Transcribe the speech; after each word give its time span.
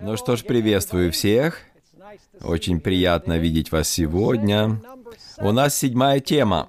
Ну 0.00 0.16
что 0.16 0.36
ж, 0.36 0.44
приветствую 0.44 1.10
всех. 1.12 1.60
Очень 2.42 2.80
приятно 2.80 3.38
видеть 3.38 3.72
вас 3.72 3.88
сегодня. 3.88 4.80
У 5.38 5.52
нас 5.52 5.76
седьмая 5.76 6.20
тема. 6.20 6.68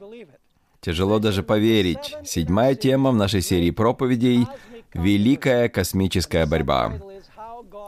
Тяжело 0.80 1.20
даже 1.20 1.44
поверить. 1.44 2.16
Седьмая 2.24 2.76
тема 2.76 3.12
в 3.12 3.16
нашей 3.16 3.42
серии 3.42 3.72
проповедей— 3.72 4.48
«Великая 4.94 5.68
космическая 5.68 6.46
борьба». 6.46 6.94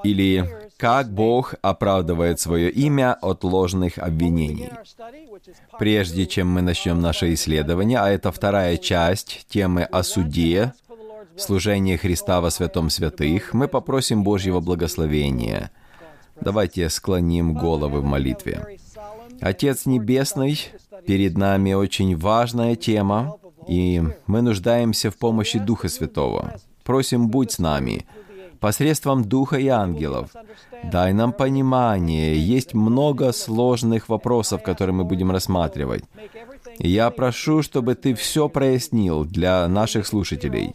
Или 0.04 0.50
«Как 0.76 1.10
Бог 1.10 1.56
оправдывает 1.62 2.42
свое 2.42 2.70
имя 2.70 3.14
от 3.14 3.46
ложных 3.46 3.98
обвинений». 3.98 4.72
Прежде 5.80 6.26
чем 6.26 6.50
мы 6.50 6.62
начнем 6.62 7.00
наше 7.00 7.34
исследование, 7.34 8.00
а 8.00 8.10
это 8.10 8.32
вторая 8.34 8.76
часть 8.76 9.46
темы 9.48 9.84
о 9.84 10.04
суде, 10.04 10.74
служение 11.38 11.98
Христа 11.98 12.42
во 12.42 12.50
святом 12.52 12.90
святых, 12.90 13.54
мы 13.54 13.68
попросим 13.68 14.24
Божьего 14.24 14.60
благословения. 14.60 15.72
Давайте 16.40 16.90
склоним 16.90 17.54
головы 17.54 18.02
в 18.02 18.06
молитве. 18.06 18.80
Отец 19.42 19.86
Небесный, 19.86 20.60
перед 21.06 21.38
нами 21.38 21.74
очень 21.74 22.18
важная 22.18 22.76
тема, 22.76 23.38
и 23.68 24.02
мы 24.28 24.42
нуждаемся 24.42 25.12
в 25.12 25.18
помощи 25.18 25.60
Духа 25.60 25.90
Святого. 25.90 26.56
Просим, 26.84 27.28
будь 27.28 27.52
с 27.52 27.60
нами, 27.60 28.06
посредством 28.60 29.24
Духа 29.24 29.58
и 29.58 29.68
ангелов. 29.68 30.32
Дай 30.84 31.14
нам 31.14 31.34
понимание. 31.34 32.38
Есть 32.38 32.74
много 32.74 33.32
сложных 33.32 34.10
вопросов, 34.10 34.64
которые 34.64 34.96
мы 34.96 35.04
будем 35.04 35.32
рассматривать. 35.32 36.04
И 36.80 36.90
я 36.90 37.10
прошу, 37.10 37.62
чтобы 37.62 37.96
ты 37.96 38.14
все 38.14 38.48
прояснил 38.48 39.26
для 39.26 39.68
наших 39.68 40.08
слушателей 40.08 40.74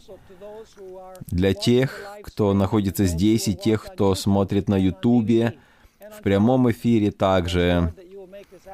для 1.27 1.53
тех, 1.53 2.03
кто 2.23 2.53
находится 2.53 3.05
здесь, 3.05 3.47
и 3.47 3.55
тех, 3.55 3.83
кто 3.83 4.15
смотрит 4.15 4.69
на 4.69 4.77
Ютубе, 4.77 5.55
в 6.17 6.21
прямом 6.21 6.69
эфире 6.71 7.11
также, 7.11 7.93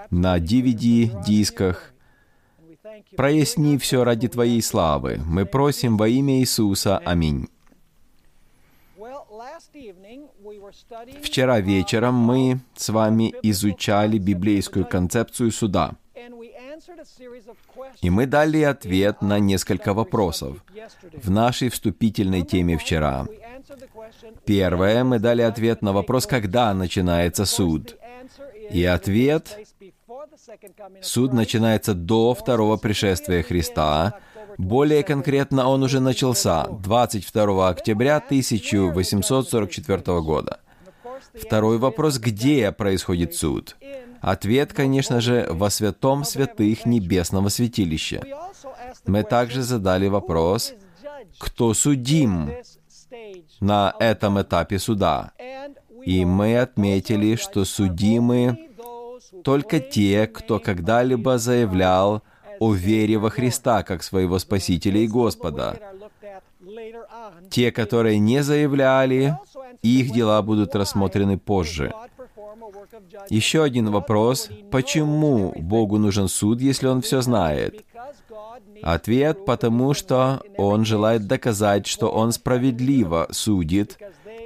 на 0.10 0.38
DVD-дисках. 0.38 1.94
Проясни 3.16 3.78
все 3.78 4.04
ради 4.04 4.28
Твоей 4.28 4.62
славы. 4.62 5.22
Мы 5.26 5.46
просим 5.46 5.98
во 5.98 6.08
имя 6.08 6.40
Иисуса. 6.40 6.98
Аминь. 7.00 7.48
Вчера 11.22 11.60
вечером 11.60 12.16
мы 12.16 12.60
с 12.76 12.90
вами 12.90 13.34
изучали 13.42 14.18
библейскую 14.18 14.86
концепцию 14.86 15.52
суда— 15.52 15.94
и 18.02 18.10
мы 18.10 18.26
дали 18.26 18.62
ответ 18.62 19.22
на 19.22 19.40
несколько 19.40 19.94
вопросов 19.94 20.64
в 21.14 21.30
нашей 21.30 21.70
вступительной 21.70 22.44
теме 22.44 22.78
вчера. 22.78 23.28
Первое, 24.46 25.04
мы 25.04 25.20
дали 25.20 25.42
ответ 25.42 25.82
на 25.82 25.94
вопрос, 25.94 26.26
когда 26.26 26.74
начинается 26.74 27.46
суд. 27.46 27.98
И 28.72 28.86
ответ— 28.86 29.58
суд 31.02 31.34
начинается 31.34 31.94
до 31.94 32.34
второго 32.34 32.78
пришествия 32.78 33.44
Христа. 33.44 34.20
Более 34.58 35.04
конкретно, 35.04 35.68
он 35.68 35.84
уже 35.84 36.00
начался 36.00 36.68
22 36.68 37.70
октября 37.70 38.18
1844 38.18 40.22
года. 40.22 40.60
Второй 41.34 41.78
вопрос— 41.78 42.18
где 42.20 42.72
происходит 42.72 43.36
суд? 43.36 43.76
Ответ, 44.22 44.74
конечно 44.74 45.22
же, 45.22 45.48
во 45.50 45.70
святом 45.70 46.24
святых 46.24 46.86
небесного 46.86 47.50
святилища. 47.50 48.22
Мы 49.06 49.24
также 49.24 49.62
задали 49.62 50.08
вопрос, 50.08 50.74
кто 51.38 51.74
судим 51.74 52.52
на 53.60 53.94
этом 54.00 54.42
этапе 54.42 54.80
суда. 54.80 55.32
И 56.06 56.26
мы 56.26 56.60
отметили, 56.60 57.36
что 57.36 57.66
судимы 57.66 58.70
только 59.44 59.80
те, 59.80 60.28
кто 60.28 60.60
когда-либо 60.60 61.38
заявлял 61.38 62.24
о 62.60 62.74
вере 62.74 63.18
во 63.18 63.30
Христа 63.30 63.84
как 63.84 64.04
своего 64.04 64.40
Спасителя 64.40 65.00
и 65.02 65.08
Господа. 65.08 65.80
Те, 67.50 67.72
которые 67.72 68.20
не 68.20 68.44
заявляли, 68.44 69.38
их 69.82 70.12
дела 70.12 70.42
будут 70.42 70.76
рассмотрены 70.76 71.38
позже. 71.38 71.94
Еще 73.30 73.64
один 73.64 73.92
вопрос. 73.92 74.50
Почему 74.72 75.54
Богу 75.56 75.98
нужен 75.98 76.28
суд, 76.28 76.62
если 76.62 76.88
Он 76.88 77.02
все 77.02 77.22
знает? 77.22 77.86
Ответ– 78.82 79.46
потому 79.46 79.94
что 79.94 80.42
Он 80.58 80.86
желает 80.86 81.28
доказать, 81.28 81.88
что 81.88 82.10
Он 82.10 82.32
справедливо 82.32 83.28
судит 83.32 83.98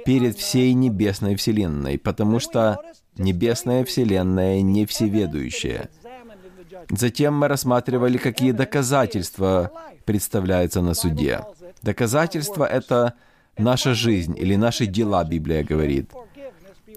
перед 0.04 0.36
всей 0.36 0.74
небесной 0.74 1.36
вселенной, 1.36 1.98
потому 1.98 2.40
что 2.40 2.80
небесная 3.16 3.84
вселенная 3.84 4.60
не 4.62 4.86
всеведущая. 4.86 5.88
Затем 6.90 7.34
мы 7.34 7.48
рассматривали, 7.48 8.18
какие 8.18 8.52
доказательства 8.52 9.70
представляются 10.04 10.82
на 10.82 10.94
суде. 10.94 11.40
Доказательства— 11.82 12.64
это 12.70 13.14
наша 13.56 13.94
жизнь 13.94 14.36
или 14.36 14.56
наши 14.56 14.86
дела, 14.86 15.24
Библия 15.24 15.62
говорит. 15.64 16.10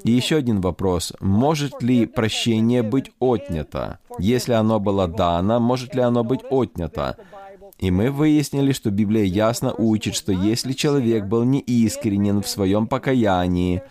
И 0.03 0.11
еще 0.11 0.37
один 0.37 0.61
вопрос. 0.61 1.13
Может 1.19 1.81
ли 1.81 2.05
прощение 2.05 2.83
быть 2.83 3.11
отнято? 3.19 3.99
Если 4.19 4.53
оно 4.53 4.79
было 4.79 5.07
дано, 5.07 5.59
может 5.59 5.95
ли 5.95 6.01
оно 6.01 6.23
быть 6.23 6.41
отнято? 6.49 7.17
И 7.79 7.91
мы 7.91 8.09
выяснили, 8.09 8.71
что 8.71 8.89
Библия 8.89 9.23
ясно 9.23 9.73
учит, 9.73 10.15
что 10.15 10.31
если 10.31 10.73
человек 10.73 11.25
был 11.25 11.43
неискренен 11.43 12.41
в 12.41 12.47
своем 12.47 12.87
покаянии, 12.87 13.83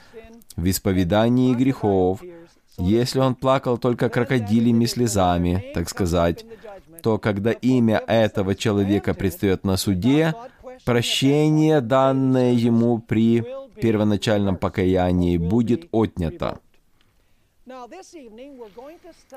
в 0.57 0.69
исповедании 0.69 1.55
грехов, 1.55 2.21
если 2.79 3.21
он 3.21 3.35
плакал 3.35 3.79
только 3.79 4.09
крокодилями 4.09 4.87
слезами, 4.87 5.71
так 5.75 5.89
сказать, 5.89 6.45
то 7.03 7.19
когда 7.19 7.53
имя 7.53 8.03
этого 8.07 8.55
человека 8.55 9.15
предстает 9.15 9.65
на 9.65 9.77
суде, 9.77 10.35
прощение, 10.87 11.81
данное 11.83 12.53
ему 12.53 12.99
при 12.99 13.45
первоначальном 13.75 14.57
покаянии, 14.57 15.37
будет 15.37 15.89
отнято. 15.93 16.61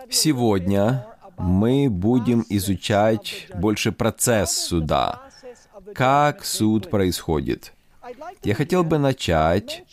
Сегодня 0.09 1.07
мы 1.37 1.89
будем 1.89 2.45
изучать 2.49 3.47
больше 3.55 3.91
процесс 3.91 4.51
суда, 4.51 5.23
как 5.95 6.45
суд 6.45 6.89
происходит. 6.89 7.73
Я 8.43 8.53
хотел 8.53 8.83
бы 8.83 8.99
начать 8.99 9.83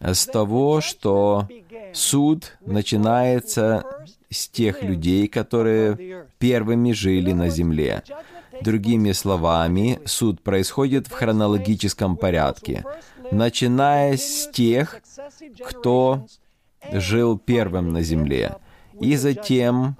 с 0.00 0.26
того, 0.26 0.80
что 0.80 1.48
суд 1.92 2.56
начинается 2.60 3.84
с 4.30 4.48
тех 4.48 4.82
людей, 4.82 5.26
которые 5.26 6.26
первыми 6.38 6.92
жили 6.92 7.32
на 7.32 7.48
земле. 7.48 8.04
Другими 8.62 9.12
словами, 9.12 10.00
суд 10.04 10.42
происходит 10.42 11.06
в 11.06 11.12
хронологическом 11.12 12.16
порядке, 12.16 12.84
начиная 13.30 14.16
с 14.16 14.48
тех, 14.52 15.00
кто 15.64 16.26
жил 16.92 17.38
первым 17.38 17.92
на 17.92 18.02
земле, 18.02 18.56
и 19.00 19.16
затем 19.16 19.96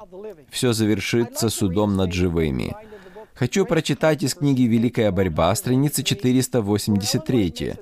все 0.51 0.73
завершится 0.73 1.51
судом 1.51 1.97
над 1.97 2.13
живыми. 2.13 2.75
Хочу 3.35 3.67
прочитать 3.67 4.23
из 4.23 4.35
книги 4.35 4.63
«Великая 4.63 5.11
борьба», 5.11 5.55
страница 5.55 6.03
483, 6.03 7.75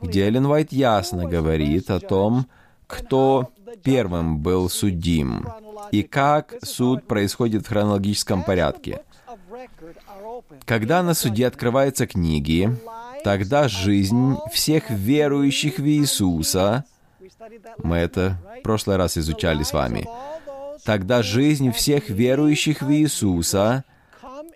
где 0.00 0.26
Эллен 0.26 0.46
Уайт 0.46 0.72
ясно 0.72 1.26
говорит 1.26 1.90
о 1.90 2.00
том, 2.00 2.46
кто 2.88 3.50
первым 3.82 4.38
был 4.38 4.68
судим 4.68 5.46
и 5.92 6.02
как 6.02 6.54
суд 6.62 7.06
происходит 7.06 7.64
в 7.64 7.68
хронологическом 7.68 8.42
порядке. 8.42 9.02
Когда 10.64 11.02
на 11.02 11.14
суде 11.14 11.46
открываются 11.46 12.06
книги, 12.06 12.70
тогда 13.24 13.68
жизнь 13.68 14.36
всех 14.52 14.90
верующих 14.90 15.78
в 15.78 15.86
Иисуса, 15.88 16.84
мы 17.82 17.96
это 17.96 18.38
в 18.58 18.62
прошлый 18.62 18.96
раз 18.96 19.18
изучали 19.18 19.62
с 19.62 19.72
вами, 19.72 20.06
тогда 20.84 21.22
жизнь 21.22 21.72
всех 21.72 22.08
верующих 22.08 22.82
в 22.82 22.92
Иисуса 22.92 23.84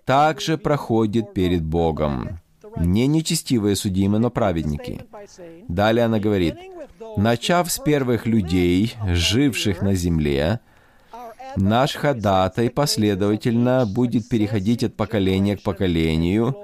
также 0.05 0.57
проходит 0.57 1.33
перед 1.33 1.63
Богом. 1.63 2.39
Не 2.77 3.07
нечестивые 3.07 3.75
судимы, 3.75 4.19
но 4.19 4.29
праведники. 4.29 5.01
Далее 5.67 6.05
она 6.05 6.19
говорит, 6.19 6.55
начав 7.17 7.71
с 7.71 7.79
первых 7.79 8.25
людей, 8.25 8.95
живших 9.07 9.81
на 9.81 9.93
земле, 9.93 10.61
Наш 11.55 11.95
ходатай 11.95 12.69
последовательно 12.69 13.85
будет 13.85 14.29
переходить 14.29 14.83
от 14.83 14.95
поколения 14.95 15.57
к 15.57 15.63
поколению 15.63 16.55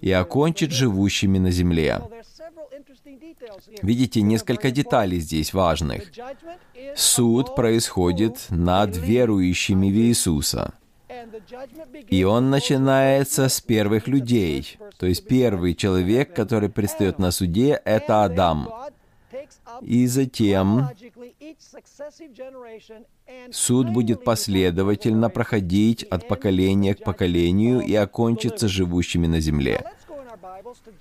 и 0.00 0.10
окончит 0.10 0.70
живущими 0.70 1.38
на 1.38 1.50
земле. 1.50 2.02
Видите, 3.82 4.22
несколько 4.22 4.70
деталей 4.70 5.20
здесь 5.20 5.52
важных. 5.52 6.10
Суд 6.96 7.54
происходит 7.54 8.46
над 8.50 8.96
верующими 8.96 9.88
в 9.88 9.96
Иисуса. 9.96 10.74
И 12.08 12.24
он 12.24 12.50
начинается 12.50 13.48
с 13.48 13.60
первых 13.60 14.08
людей. 14.08 14.78
То 14.98 15.06
есть 15.06 15.26
первый 15.26 15.74
человек, 15.74 16.34
который 16.34 16.68
предстает 16.68 17.18
на 17.18 17.30
суде, 17.30 17.80
это 17.84 18.24
Адам. 18.24 18.68
И 19.80 20.06
затем 20.06 20.90
суд 23.50 23.90
будет 23.90 24.24
последовательно 24.24 25.30
проходить 25.30 26.02
от 26.04 26.28
поколения 26.28 26.94
к 26.94 27.04
поколению 27.04 27.80
и 27.80 27.94
окончится 27.94 28.68
живущими 28.68 29.26
на 29.26 29.40
земле. 29.40 29.84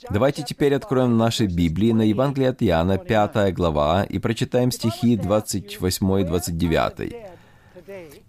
Давайте 0.10 0.44
теперь 0.44 0.76
откроем 0.76 1.18
наши 1.18 1.46
Библии 1.46 1.92
на 1.92 2.04
Евангелие 2.04 2.50
от 2.50 2.62
Иоанна, 2.62 2.98
5 2.98 3.54
глава, 3.54 4.04
и 4.04 4.20
прочитаем 4.20 4.72
стихи 4.72 5.18
28 5.18 6.22
и 6.22 6.24
29. 6.24 7.16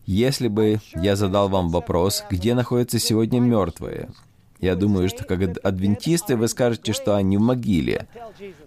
Если 0.07 0.49
бы 0.49 0.81
я 0.95 1.17
задал 1.17 1.49
вам 1.49 1.69
вопрос, 1.69 2.25
где 2.31 2.55
находятся 2.55 2.99
сегодня 2.99 3.41
мертвые, 3.41 4.11
я 4.65 4.75
думаю, 4.77 5.09
что 5.09 5.25
как 5.25 5.41
адвентисты 5.63 6.37
вы 6.37 6.49
скажете, 6.49 6.93
что 6.93 7.15
они 7.15 7.37
в 7.37 7.41
могиле 7.41 8.09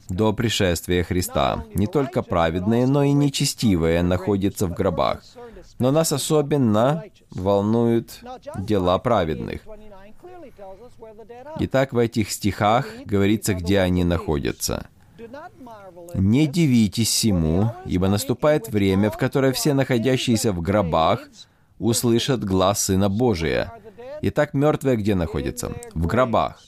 до 0.09 0.31
пришествия 0.31 1.03
Христа. 1.03 1.65
Не 1.73 1.87
только 1.87 2.21
праведные, 2.21 2.85
но 2.85 3.03
и 3.03 3.11
нечестивые 3.11 4.03
находятся 4.03 4.67
в 4.67 4.73
гробах. 4.73 5.23
Но 5.79 5.91
нас 5.91 6.11
особенно 6.11 7.03
волнуют 7.31 8.19
дела 8.57 8.97
праведных. 8.99 9.61
Итак, 11.59 11.93
в 11.93 11.97
этих 11.97 12.31
стихах 12.31 12.87
говорится, 13.05 13.53
где 13.53 13.79
они 13.79 14.03
находятся. 14.03 14.87
«Не 16.13 16.47
дивитесь 16.47 17.09
всему, 17.09 17.71
ибо 17.85 18.07
наступает 18.07 18.69
время, 18.69 19.09
в 19.09 19.17
которое 19.17 19.51
все 19.51 19.73
находящиеся 19.73 20.51
в 20.51 20.61
гробах 20.61 21.27
услышат 21.79 22.43
глаз 22.43 22.85
Сына 22.85 23.09
Божия. 23.09 23.73
Итак, 24.21 24.53
мертвые 24.53 24.97
где 24.97 25.15
находятся? 25.15 25.73
В 25.93 26.07
гробах. 26.07 26.61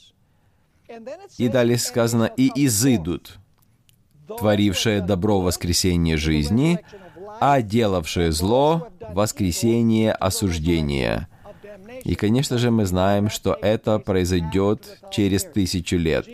И 1.38 1.48
далее 1.48 1.78
сказано, 1.78 2.24
«И 2.24 2.50
изыдут, 2.66 3.38
творившее 4.26 5.00
добро 5.00 5.40
воскресение 5.40 6.16
жизни, 6.16 6.80
а 7.40 7.62
делавшее 7.62 8.32
зло 8.32 8.88
воскресение 9.10 10.12
осуждения». 10.12 11.28
И, 12.04 12.14
конечно 12.14 12.56
же, 12.58 12.70
мы 12.70 12.86
знаем, 12.86 13.28
что 13.28 13.56
это 13.60 13.98
произойдет 13.98 14.98
через 15.10 15.44
тысячу 15.44 15.96
лет. 15.96 16.26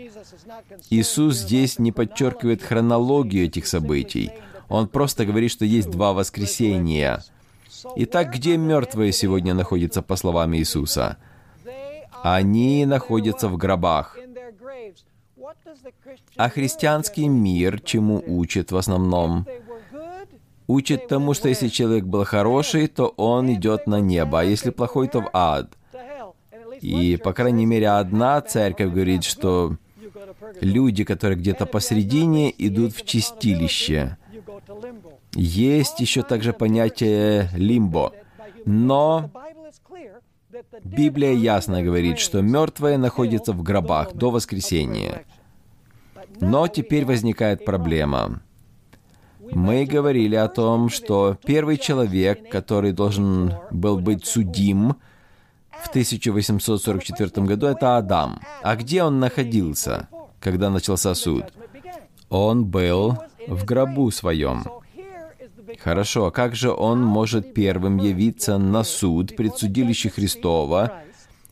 Иисус 0.91 1.39
здесь 1.39 1.79
не 1.79 1.93
подчеркивает 1.93 2.63
хронологию 2.63 3.47
этих 3.47 3.67
событий. 3.67 4.31
Он 4.69 4.89
просто 4.89 5.25
говорит, 5.25 5.51
что 5.51 5.65
есть 5.65 5.91
два 5.91 6.13
воскресения. 6.13 7.23
Итак, 7.97 8.33
где 8.33 8.57
мертвые 8.57 9.13
сегодня 9.13 9.55
находятся, 9.55 10.03
по 10.03 10.17
словам 10.17 10.55
Иисуса? 10.55 11.17
Они 12.23 12.87
находятся 12.87 13.49
в 13.49 13.57
гробах. 13.57 14.17
А 16.37 16.49
христианский 16.49 17.29
мир 17.29 17.81
чему 17.81 18.23
учит 18.27 18.73
в 18.73 18.77
основном? 18.77 19.47
Учит 20.67 21.07
тому, 21.07 21.35
что 21.35 21.49
если 21.49 21.69
человек 21.69 22.05
был 22.05 22.25
хороший, 22.25 22.89
то 22.89 23.15
он 23.17 23.53
идет 23.53 23.87
на 23.87 24.01
небо, 24.01 24.41
а 24.41 24.45
если 24.45 24.71
плохой, 24.71 25.09
то 25.09 25.21
в 25.21 25.31
ад. 25.33 25.77
И, 26.81 27.17
по 27.17 27.33
крайней 27.33 27.67
мере, 27.67 27.89
одна 27.89 28.41
церковь 28.41 28.91
говорит, 28.91 29.25
что 29.25 29.77
люди, 30.61 31.05
которые 31.05 31.39
где-то 31.39 31.67
посередине, 31.67 32.53
идут 32.59 32.95
в 32.95 33.05
чистилище. 33.05 34.17
Есть 35.37 36.01
еще 36.01 36.23
также 36.23 36.55
понятие 36.55 37.51
лимбо. 37.55 38.15
Но 38.65 39.31
Библия 40.83 41.33
ясно 41.33 41.83
говорит, 41.83 42.19
что 42.19 42.41
мертвые 42.41 42.97
находятся 42.97 43.53
в 43.53 43.63
гробах 43.63 44.15
до 44.15 44.31
воскресения. 44.31 45.27
Но 46.41 46.69
теперь 46.69 47.05
возникает 47.05 47.67
проблема. 47.67 48.41
Мы 49.53 49.85
говорили 49.85 50.37
о 50.37 50.49
том, 50.49 50.89
что 50.89 51.37
первый 51.45 51.77
человек, 51.77 52.51
который 52.51 52.93
должен 52.93 53.53
был 53.71 53.99
быть 53.99 54.25
судим 54.25 54.97
в 55.71 55.89
1844 55.91 57.47
году, 57.47 57.67
это 57.67 57.99
Адам. 57.99 58.41
А 58.63 58.75
где 58.75 59.03
он 59.03 59.21
находился, 59.21 60.09
когда 60.41 60.71
начался 60.71 61.15
суд? 61.15 61.45
Он 62.31 62.65
был 62.65 63.19
в 63.47 63.67
гробу 63.67 64.11
своем. 64.11 64.65
Хорошо, 65.83 66.27
а 66.27 66.31
как 66.31 66.55
же 66.55 66.73
он 66.73 67.03
может 67.05 67.55
первым 67.55 67.99
явиться 67.99 68.59
на 68.59 68.85
суд 68.85 69.37
предсудилище 69.37 70.11
Христова, 70.11 71.03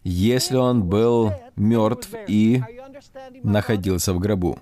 если 0.03 0.57
он 0.57 0.85
был 0.85 1.33
мертв 1.57 2.11
и 2.27 2.63
находился 3.43 4.13
в 4.13 4.19
гробу. 4.19 4.59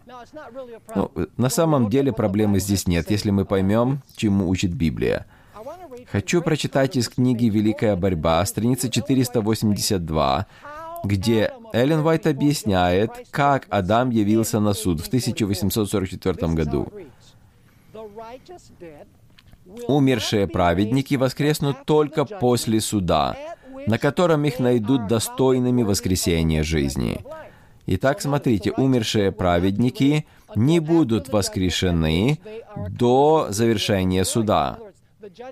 Ну, 0.95 1.11
на 1.37 1.49
самом 1.49 1.91
деле 1.91 2.13
проблемы 2.13 2.61
здесь 2.61 2.87
нет, 2.87 3.11
если 3.11 3.31
мы 3.31 3.45
поймем, 3.45 4.03
чему 4.17 4.49
учит 4.49 4.73
Библия. 4.73 5.27
Хочу 6.11 6.43
прочитать 6.43 6.97
из 6.97 7.09
книги 7.09 7.47
«Великая 7.47 7.97
борьба», 7.97 8.45
страница 8.47 8.89
482, 8.89 10.47
где 11.05 11.53
Эллен 11.73 12.01
Уайт 12.01 12.27
объясняет, 12.27 13.11
как 13.31 13.67
Адам 13.71 14.11
явился 14.11 14.61
на 14.61 14.73
суд 14.75 15.01
в 15.01 15.07
1844 15.07 16.49
году. 16.55 16.93
Умершие 19.89 20.47
праведники 20.47 21.15
воскреснут 21.15 21.85
только 21.85 22.25
после 22.25 22.81
суда, 22.81 23.37
на 23.87 23.99
котором 23.99 24.45
их 24.45 24.59
найдут 24.59 25.07
достойными 25.07 25.83
воскресения 25.83 26.63
жизни. 26.63 27.21
Итак, 27.87 28.21
смотрите, 28.21 28.73
умершие 28.73 29.33
праведники 29.33 30.27
не 30.55 30.79
будут 30.81 31.29
воскрешены 31.31 32.39
до 32.89 33.49
завершения 33.51 34.25
суда. 34.25 34.79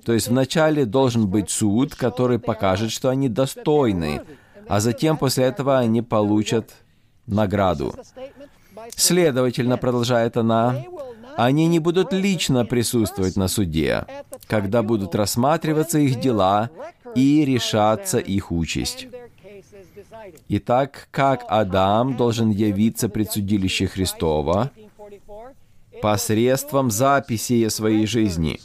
То 0.04 0.12
есть 0.12 0.28
вначале 0.28 0.84
должен 0.84 1.26
быть 1.28 1.50
суд, 1.50 1.94
который 1.94 2.38
покажет, 2.38 2.92
что 2.92 3.08
они 3.08 3.28
достойны, 3.28 4.22
а 4.68 4.80
затем 4.80 5.16
после 5.16 5.44
этого 5.44 5.78
они 5.78 6.02
получат 6.02 6.70
награду. 7.26 7.94
Следовательно, 8.94 9.76
продолжает 9.76 10.36
она, 10.36 10.84
они 11.46 11.68
не 11.68 11.78
будут 11.78 12.12
лично 12.12 12.66
присутствовать 12.66 13.36
на 13.36 13.48
суде, 13.48 14.04
когда 14.46 14.82
будут 14.82 15.14
рассматриваться 15.14 15.98
их 15.98 16.20
дела 16.20 16.68
и 17.14 17.46
решаться 17.46 18.18
их 18.18 18.52
участь. 18.52 19.08
Итак, 20.48 21.08
как 21.10 21.46
Адам 21.48 22.16
должен 22.18 22.50
явиться 22.50 23.08
пред 23.08 23.32
судилище 23.32 23.86
Христова 23.86 24.70
посредством 26.02 26.90
записи 26.90 27.68
своей 27.68 28.06
жизни. 28.06 28.60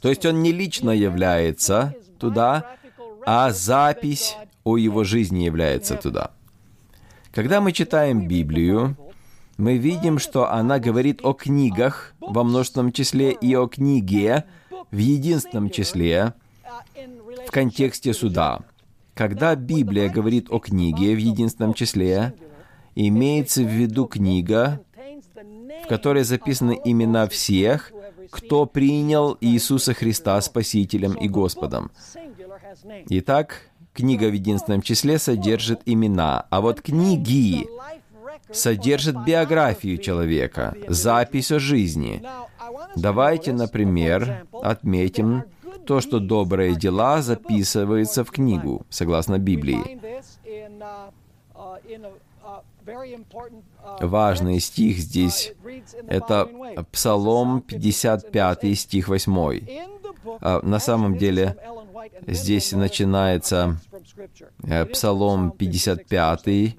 То 0.00 0.08
есть 0.08 0.24
он 0.26 0.42
не 0.42 0.52
лично 0.52 0.90
является 0.90 1.94
туда, 2.20 2.76
а 3.26 3.50
запись 3.50 4.36
о 4.62 4.76
его 4.76 5.02
жизни 5.02 5.40
является 5.40 5.96
туда. 5.96 6.30
Когда 7.32 7.60
мы 7.60 7.72
читаем 7.72 8.28
Библию, 8.28 8.96
мы 9.60 9.76
видим, 9.76 10.18
что 10.18 10.50
она 10.50 10.78
говорит 10.78 11.20
о 11.22 11.34
книгах 11.34 12.14
во 12.20 12.44
множественном 12.44 12.92
числе 12.92 13.32
и 13.32 13.54
о 13.54 13.66
книге 13.66 14.44
в 14.90 14.96
единственном 14.96 15.70
числе, 15.70 16.34
в 17.46 17.50
контексте 17.50 18.14
суда. 18.14 18.60
Когда 19.14 19.54
Библия 19.54 20.08
говорит 20.08 20.46
о 20.50 20.58
книге 20.58 21.14
в 21.14 21.18
единственном 21.18 21.74
числе, 21.74 22.34
имеется 22.94 23.62
в 23.62 23.68
виду 23.68 24.06
книга, 24.06 24.80
в 25.84 25.88
которой 25.88 26.24
записаны 26.24 26.80
имена 26.84 27.28
всех, 27.28 27.92
кто 28.30 28.64
принял 28.64 29.36
Иисуса 29.40 29.92
Христа 29.92 30.40
Спасителем 30.40 31.12
и 31.14 31.28
Господом. 31.28 31.90
Итак, 33.10 33.68
книга 33.92 34.30
в 34.30 34.32
единственном 34.32 34.80
числе 34.80 35.18
содержит 35.18 35.82
имена, 35.84 36.46
а 36.48 36.60
вот 36.60 36.80
книги 36.80 37.66
содержат 38.52 39.24
биографию 39.24 39.98
человека, 39.98 40.74
запись 40.88 41.52
о 41.52 41.58
жизни. 41.58 42.22
Давайте, 42.96 43.52
например, 43.52 44.46
отметим 44.52 45.44
то, 45.86 46.00
что 46.00 46.20
добрые 46.20 46.76
дела 46.76 47.22
записываются 47.22 48.24
в 48.24 48.30
книгу, 48.30 48.86
согласно 48.90 49.38
Библии. 49.38 49.98
Важный 54.00 54.60
стих 54.60 54.98
здесь— 54.98 55.52
это 56.08 56.48
Псалом 56.92 57.60
55, 57.60 58.78
стих 58.78 59.08
8. 59.08 59.66
А, 60.40 60.60
на 60.62 60.78
самом 60.78 61.16
деле, 61.16 61.56
здесь 62.26 62.72
начинается 62.72 63.78
э, 64.62 64.84
Псалом 64.86 65.50
55, 65.52 66.76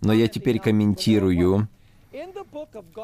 но 0.00 0.12
я 0.12 0.28
теперь 0.28 0.58
комментирую 0.58 1.68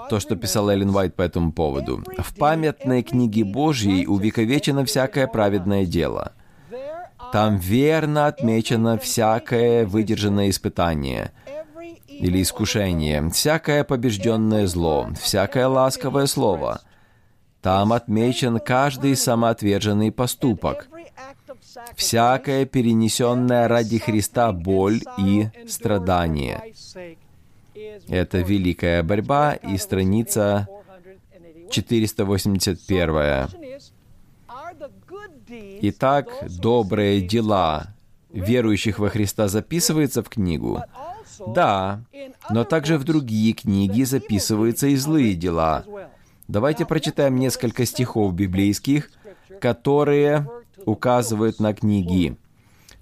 то, 0.08 0.20
что 0.20 0.36
писал 0.36 0.70
Эллен 0.70 0.90
Уайт 0.94 1.14
по 1.14 1.22
этому 1.22 1.52
поводу. 1.52 2.02
«В 2.18 2.34
памятной 2.34 3.02
книге 3.02 3.44
Божьей 3.44 4.06
увековечено 4.06 4.84
всякое 4.84 5.26
праведное 5.26 5.84
дело. 5.84 6.32
Там 7.32 7.56
верно 7.56 8.26
отмечено 8.26 8.98
всякое 8.98 9.86
выдержанное 9.86 10.50
испытание. 10.50 11.32
или 12.08 12.42
искушение, 12.42 13.28
всякое 13.30 13.84
побежденное 13.84 14.66
зло, 14.66 15.08
всякое 15.20 15.66
ласковое 15.66 16.26
слово. 16.26 16.82
Там 17.62 17.92
отмечен 17.92 18.58
каждый 18.60 19.16
самоотверженный 19.16 20.12
поступок, 20.12 20.88
всякое 21.96 22.64
перенесенное 22.66 23.68
ради 23.68 23.98
Христа 23.98 24.52
боль 24.52 25.00
и 25.18 25.48
страдание. 25.68 26.72
Это 28.08 28.38
великая 28.38 29.02
борьба 29.02 29.54
и 29.54 29.76
страница 29.78 30.68
481. 31.70 33.48
Итак, 35.82 36.28
добрые 36.48 37.20
дела 37.20 37.94
верующих 38.30 38.98
во 38.98 39.08
Христа 39.10 39.48
записываются 39.48 40.22
в 40.22 40.28
книгу. 40.28 40.82
Да, 41.46 42.02
но 42.50 42.64
также 42.64 42.98
в 42.98 43.04
другие 43.04 43.52
книги 43.52 44.02
записываются 44.02 44.86
и 44.88 44.96
злые 44.96 45.34
дела. 45.34 45.84
Давайте 46.48 46.84
прочитаем 46.86 47.36
несколько 47.36 47.86
стихов 47.86 48.34
библейских, 48.34 49.10
которые 49.60 50.46
указывают 50.86 51.60
на 51.60 51.74
книги. 51.74 52.36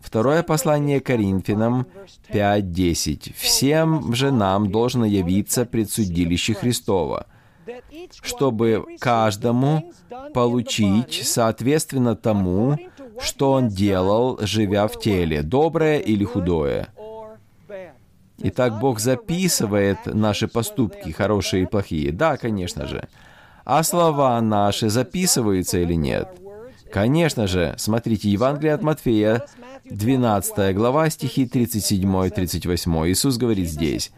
Второе 0.00 0.42
послание 0.42 1.00
Коринфянам 1.00 1.86
5.10. 2.30 3.34
«Всем 3.36 4.14
же 4.14 4.30
нам 4.30 4.70
должно 4.70 5.04
явиться 5.04 5.66
предсудилище 5.66 6.54
Христова, 6.54 7.26
чтобы 8.22 8.84
каждому 8.98 9.92
получить 10.32 11.20
соответственно 11.24 12.16
тому, 12.16 12.78
что 13.20 13.52
он 13.52 13.68
делал, 13.68 14.38
живя 14.40 14.88
в 14.88 14.98
теле, 14.98 15.42
доброе 15.42 15.98
или 15.98 16.24
худое». 16.24 16.88
Итак, 18.42 18.80
Бог 18.80 19.00
записывает 19.00 19.98
наши 20.06 20.48
поступки, 20.48 21.10
хорошие 21.10 21.64
и 21.64 21.66
плохие. 21.66 22.10
Да, 22.10 22.38
конечно 22.38 22.86
же. 22.86 23.06
А 23.66 23.82
слова 23.82 24.40
наши 24.40 24.88
записываются 24.88 25.78
или 25.78 25.92
нет? 25.92 26.39
Конечно 26.92 27.46
же. 27.46 27.74
Смотрите, 27.78 28.28
Евангелие 28.28 28.74
от 28.74 28.82
Матфея, 28.82 29.46
12 29.84 30.74
глава, 30.74 31.10
стихи 31.10 31.44
37-38. 31.44 33.10
Иисус 33.10 33.36
говорит 33.36 33.68
здесь. 33.68 34.12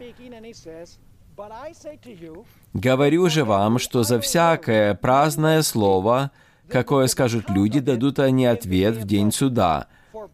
«Говорю 2.73 3.29
же 3.29 3.43
вам, 3.43 3.79
что 3.79 4.03
за 4.03 4.19
всякое 4.19 4.93
праздное 4.93 5.61
слово, 5.61 6.31
какое 6.67 7.07
скажут 7.07 7.49
люди, 7.49 7.79
дадут 7.79 8.19
они 8.19 8.45
ответ 8.45 8.95
в 8.95 9.05
день 9.05 9.31
суда, 9.31 9.87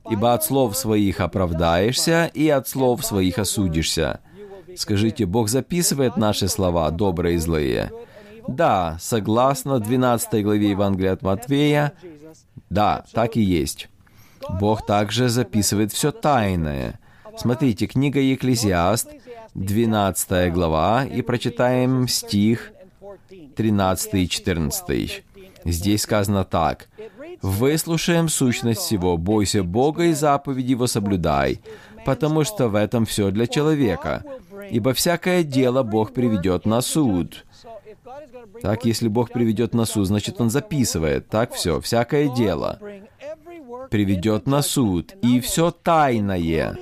ибо 0.09 0.33
от 0.33 0.43
слов 0.43 0.75
своих 0.75 1.21
оправдаешься, 1.21 2.29
и 2.33 2.49
от 2.49 2.67
слов 2.67 3.05
своих 3.05 3.39
осудишься». 3.39 4.19
Скажите, 4.75 5.25
Бог 5.25 5.49
записывает 5.49 6.17
наши 6.17 6.47
слова, 6.47 6.89
добрые 6.91 7.35
и 7.35 7.37
злые? 7.37 7.91
Да, 8.47 8.97
согласно 8.99 9.79
12 9.79 10.43
главе 10.43 10.71
Евангелия 10.71 11.13
от 11.13 11.21
Матвея, 11.21 11.93
да, 12.69 13.03
так 13.13 13.35
и 13.35 13.41
есть. 13.41 13.89
Бог 14.59 14.85
также 14.85 15.29
записывает 15.29 15.91
все 15.91 16.11
тайное. 16.11 16.99
Смотрите, 17.37 17.87
книга 17.87 18.19
Екклезиаст, 18.19 19.09
12 19.55 20.53
глава, 20.53 21.05
и 21.05 21.21
прочитаем 21.21 22.07
стих 22.07 22.71
13 23.55 24.13
и 24.15 24.29
14. 24.29 25.23
Здесь 25.65 26.01
сказано 26.01 26.43
так. 26.43 26.87
«Выслушаем 27.41 28.27
сущность 28.27 28.81
всего, 28.81 29.17
бойся 29.17 29.63
Бога 29.63 30.05
и 30.05 30.13
заповеди 30.13 30.71
его 30.71 30.87
соблюдай, 30.87 31.61
потому 32.05 32.43
что 32.43 32.67
в 32.67 32.75
этом 32.75 33.05
все 33.05 33.31
для 33.31 33.47
человека. 33.47 34.23
Ибо 34.69 34.93
всякое 34.93 35.43
дело 35.43 35.83
Бог 35.83 36.13
приведет 36.13 36.65
на 36.65 36.81
суд». 36.81 37.45
Так, 38.61 38.85
если 38.85 39.07
Бог 39.07 39.31
приведет 39.31 39.73
на 39.73 39.85
суд, 39.85 40.07
значит, 40.07 40.39
Он 40.41 40.49
записывает. 40.49 41.27
Так 41.27 41.53
все, 41.53 41.79
всякое 41.81 42.27
дело 42.29 42.79
приведет 43.89 44.47
на 44.47 44.61
суд, 44.61 45.13
и 45.21 45.39
все 45.39 45.71
тайное, 45.71 46.77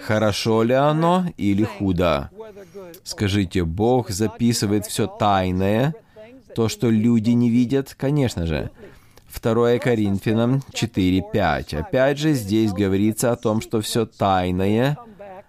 хорошо 0.00 0.62
ли 0.62 0.74
оно 0.74 1.26
или 1.36 1.64
худо. 1.64 2.30
Скажите, 3.02 3.64
Бог 3.64 4.10
записывает 4.10 4.86
все 4.86 5.06
тайное, 5.06 5.94
то, 6.54 6.68
что 6.68 6.90
люди 6.90 7.30
не 7.30 7.50
видят, 7.50 7.94
конечно 7.94 8.46
же. 8.46 8.70
2 9.42 9.78
Коринфянам 9.78 10.62
4.5. 10.72 11.78
Опять 11.78 12.18
же, 12.18 12.32
здесь 12.32 12.72
говорится 12.72 13.32
о 13.32 13.36
том, 13.36 13.60
что 13.60 13.80
все 13.80 14.06
тайное 14.06 14.96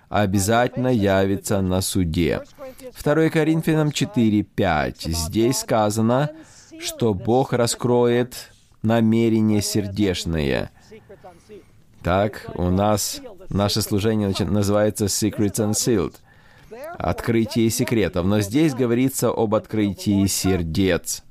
обязательно 0.10 0.88
явится 0.88 1.62
на 1.62 1.82
суде. 1.82 2.42
2 3.04 3.30
Коринфянам 3.30 3.90
4.5. 3.90 5.12
Здесь 5.12 5.60
сказано, 5.60 6.32
что 6.80 7.14
Бог 7.14 7.54
раскроет 7.54 8.52
намерение 8.82 9.62
сердечное. 9.62 10.72
Так, 12.04 12.46
у 12.56 12.70
нас 12.70 13.22
наше 13.50 13.82
служение 13.82 14.34
называется 14.40 15.06
Secrets 15.06 15.56
Unsealed. 15.56 16.16
Открытие 16.98 17.70
секретов. 17.70 18.26
Но 18.26 18.40
здесь 18.42 18.74
говорится 18.74 19.30
об 19.30 19.56
открытии 19.56 20.26
сердец. 20.28 21.24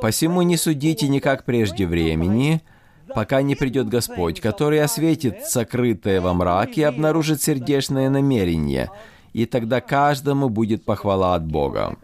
«Посему 0.00 0.42
не 0.42 0.56
судите 0.56 1.08
никак 1.08 1.44
прежде 1.44 1.86
времени, 1.86 2.62
пока 3.14 3.42
не 3.42 3.54
придет 3.54 3.88
Господь, 3.88 4.40
который 4.40 4.82
осветит 4.82 5.46
сокрытое 5.46 6.20
во 6.20 6.34
мраке 6.34 6.82
и 6.82 6.84
обнаружит 6.84 7.42
сердечное 7.42 8.10
намерение, 8.10 8.90
и 9.32 9.46
тогда 9.46 9.80
каждому 9.80 10.48
будет 10.48 10.84
похвала 10.84 11.34
от 11.34 11.46
Бога. 11.46 11.96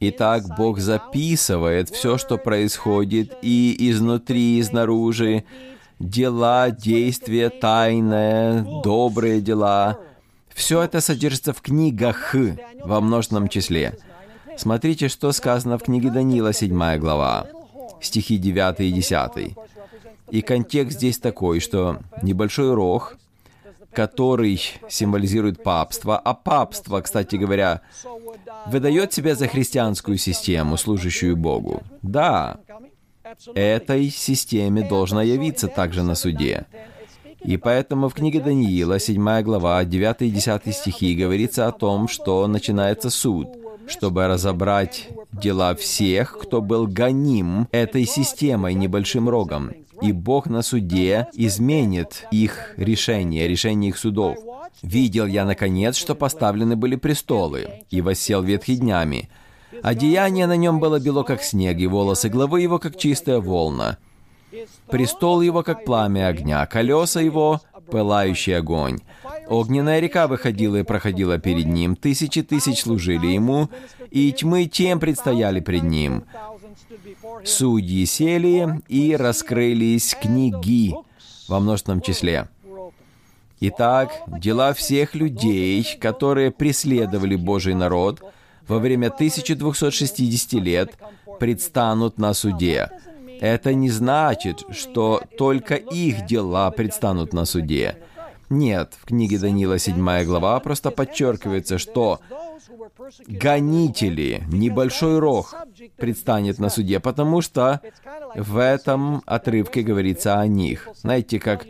Итак, 0.00 0.44
Бог 0.56 0.78
записывает 0.78 1.90
все, 1.90 2.18
что 2.18 2.36
происходит 2.36 3.36
и 3.42 3.76
изнутри, 3.90 4.56
и 4.56 4.60
изнаружи, 4.60 5.44
дела, 5.98 6.70
действия, 6.70 7.50
тайное, 7.50 8.62
добрые 8.82 9.40
дела. 9.40 9.98
Все 10.54 10.82
это 10.82 11.00
содержится 11.00 11.52
в 11.52 11.60
книгах 11.60 12.34
во 12.84 13.00
множественном 13.00 13.48
числе. 13.48 13.98
Смотрите, 14.56 15.08
что 15.08 15.32
сказано 15.32 15.78
в 15.78 15.82
книге 15.82 16.10
Даниила, 16.10 16.52
7 16.52 16.98
глава, 16.98 17.46
стихи 18.00 18.38
9 18.38 18.80
и 18.80 18.92
10. 18.92 19.56
И 20.30 20.42
контекст 20.42 20.98
здесь 20.98 21.18
такой, 21.18 21.60
что 21.60 21.98
небольшой 22.22 22.74
рог, 22.74 23.16
который 23.92 24.60
символизирует 24.88 25.62
папство, 25.62 26.18
а 26.18 26.34
папство, 26.34 27.00
кстати 27.00 27.36
говоря, 27.36 27.82
выдает 28.66 29.12
себя 29.12 29.34
за 29.34 29.46
христианскую 29.46 30.18
систему, 30.18 30.76
служащую 30.76 31.36
Богу. 31.36 31.82
Да, 32.02 32.58
этой 33.54 34.10
системе 34.10 34.86
должно 34.86 35.22
явиться 35.22 35.68
также 35.68 36.02
на 36.02 36.14
суде. 36.14 36.66
И 37.42 37.58
поэтому 37.58 38.08
в 38.08 38.14
книге 38.14 38.40
Даниила, 38.40 38.98
7 38.98 39.42
глава, 39.42 39.84
9 39.84 40.22
и 40.22 40.30
10 40.30 40.74
стихи, 40.74 41.14
говорится 41.14 41.66
о 41.66 41.72
том, 41.72 42.08
что 42.08 42.46
начинается 42.46 43.10
суд, 43.10 43.48
чтобы 43.86 44.26
разобрать 44.26 45.08
дела 45.32 45.74
всех, 45.74 46.38
кто 46.38 46.60
был 46.60 46.86
гоним 46.86 47.68
этой 47.72 48.04
системой, 48.04 48.74
небольшим 48.74 49.28
рогом. 49.28 49.72
И 50.02 50.12
Бог 50.12 50.46
на 50.46 50.62
суде 50.62 51.28
изменит 51.34 52.26
их 52.30 52.74
решение, 52.76 53.48
решение 53.48 53.90
их 53.90 53.98
судов. 53.98 54.36
«Видел 54.82 55.26
я, 55.26 55.44
наконец, 55.44 55.96
что 55.96 56.14
поставлены 56.14 56.76
были 56.76 56.96
престолы, 56.96 57.84
и 57.90 58.00
воссел 58.00 58.42
ветхий 58.42 58.76
днями, 58.76 59.30
Одеяние 59.82 60.46
на 60.46 60.56
нем 60.56 60.78
было 60.78 61.00
бело, 61.00 61.22
как 61.24 61.42
снег, 61.42 61.78
и 61.78 61.86
волосы 61.86 62.28
главы 62.28 62.60
его, 62.60 62.78
как 62.78 62.96
чистая 62.96 63.40
волна. 63.40 63.98
Престол 64.88 65.40
его, 65.40 65.62
как 65.62 65.84
пламя 65.84 66.28
огня, 66.28 66.64
колеса 66.66 67.20
его, 67.20 67.60
пылающий 67.90 68.56
огонь. 68.56 69.00
Огненная 69.48 70.00
река 70.00 70.26
выходила 70.26 70.76
и 70.76 70.82
проходила 70.82 71.38
перед 71.38 71.66
ним, 71.66 71.96
тысячи 71.96 72.42
тысяч 72.42 72.82
служили 72.82 73.26
ему, 73.28 73.68
и 74.10 74.32
тьмы 74.32 74.66
тем 74.66 75.00
предстояли 75.00 75.60
пред 75.60 75.82
ним. 75.82 76.24
Судьи 77.44 78.04
сели, 78.06 78.80
и 78.88 79.16
раскрылись 79.16 80.14
книги 80.14 80.94
во 81.48 81.60
множественном 81.60 82.00
числе. 82.00 82.48
Итак, 83.60 84.12
дела 84.26 84.74
всех 84.74 85.14
людей, 85.14 85.86
которые 86.00 86.50
преследовали 86.50 87.36
Божий 87.36 87.74
народ– 87.74 88.22
во 88.68 88.78
время 88.78 89.08
1260 89.08 90.52
лет 90.54 90.94
предстанут 91.38 92.18
на 92.18 92.34
суде. 92.34 92.90
Это 93.40 93.74
не 93.74 93.90
значит, 93.90 94.64
что 94.70 95.22
только 95.36 95.74
их 95.74 96.26
дела 96.26 96.70
предстанут 96.70 97.32
на 97.32 97.44
суде. 97.44 97.98
Нет, 98.50 98.92
в 99.00 99.06
книге 99.06 99.38
Даниила 99.38 99.78
7 99.78 100.24
глава 100.24 100.60
просто 100.60 100.90
подчеркивается, 100.90 101.78
что 101.78 102.20
гонители, 103.26 104.44
небольшой 104.48 105.18
рог, 105.18 105.54
предстанет 105.96 106.58
на 106.58 106.68
суде, 106.68 107.00
потому 107.00 107.40
что 107.40 107.80
в 108.34 108.58
этом 108.58 109.22
отрывке 109.26 109.82
говорится 109.82 110.38
о 110.38 110.46
них. 110.46 110.88
Знаете, 110.94 111.40
как 111.40 111.66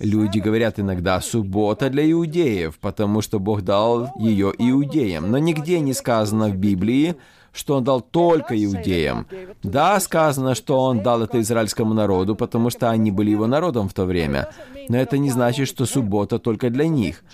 Люди 0.00 0.38
говорят 0.38 0.78
иногда 0.78 1.20
«суббота 1.20 1.90
для 1.90 2.08
иудеев», 2.10 2.78
потому 2.78 3.20
что 3.20 3.40
Бог 3.40 3.62
дал 3.62 4.12
ее 4.18 4.52
иудеям. 4.56 5.30
Но 5.30 5.38
нигде 5.38 5.80
не 5.80 5.92
сказано 5.92 6.48
в 6.48 6.56
Библии, 6.56 7.16
что 7.58 7.76
он 7.76 7.84
дал 7.84 8.00
только 8.00 8.54
иудеям. 8.64 9.26
Да, 9.64 9.98
сказано, 9.98 10.54
что 10.54 10.78
он 10.78 11.02
дал 11.02 11.22
это 11.22 11.40
израильскому 11.40 11.92
народу, 11.92 12.36
потому 12.36 12.70
что 12.70 12.88
они 12.88 13.10
были 13.10 13.30
его 13.30 13.48
народом 13.48 13.88
в 13.88 13.94
то 13.94 14.04
время. 14.04 14.48
Но 14.88 14.96
это 14.96 15.18
не 15.18 15.30
значит, 15.30 15.66
что 15.66 15.84
суббота 15.84 16.38
только 16.38 16.70
для 16.70 16.86
них. 16.86 17.24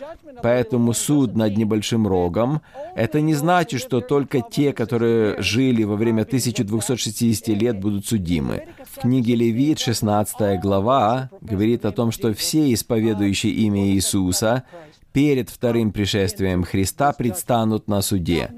Поэтому 0.43 0.95
суд 0.95 1.37
над 1.37 1.57
небольшим 1.59 2.07
рогом— 2.07 2.63
это 2.97 3.21
не 3.21 3.35
значит, 3.35 3.81
что 3.81 4.01
только 4.01 4.41
те, 4.41 4.73
которые 4.73 5.41
жили 5.43 5.85
во 5.85 5.97
время 5.97 6.23
1260 6.23 7.49
лет, 7.49 7.79
будут 7.79 8.07
судимы. 8.07 8.65
В 8.91 9.01
книге 9.01 9.35
Левит, 9.35 9.79
16 9.79 10.59
глава, 10.59 11.31
говорит 11.43 11.85
о 11.85 11.93
том, 11.93 12.13
что 12.13 12.33
все 12.33 12.73
исповедующие 12.73 13.53
имя 13.53 13.89
Иисуса 13.89 14.65
перед 15.13 15.51
вторым 15.51 15.93
пришествием 15.93 16.65
Христа 16.65 17.13
предстанут 17.13 17.89
на 17.89 18.01
суде. 18.03 18.51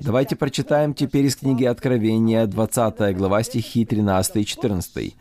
Давайте 0.00 0.34
прочитаем 0.34 0.94
теперь 0.94 1.26
из 1.26 1.36
книги 1.36 1.64
Откровения, 1.64 2.46
20 2.46 3.16
глава, 3.16 3.42
стихи 3.42 3.84
13 3.84 4.36
и 4.36 4.46
14. 4.46 5.16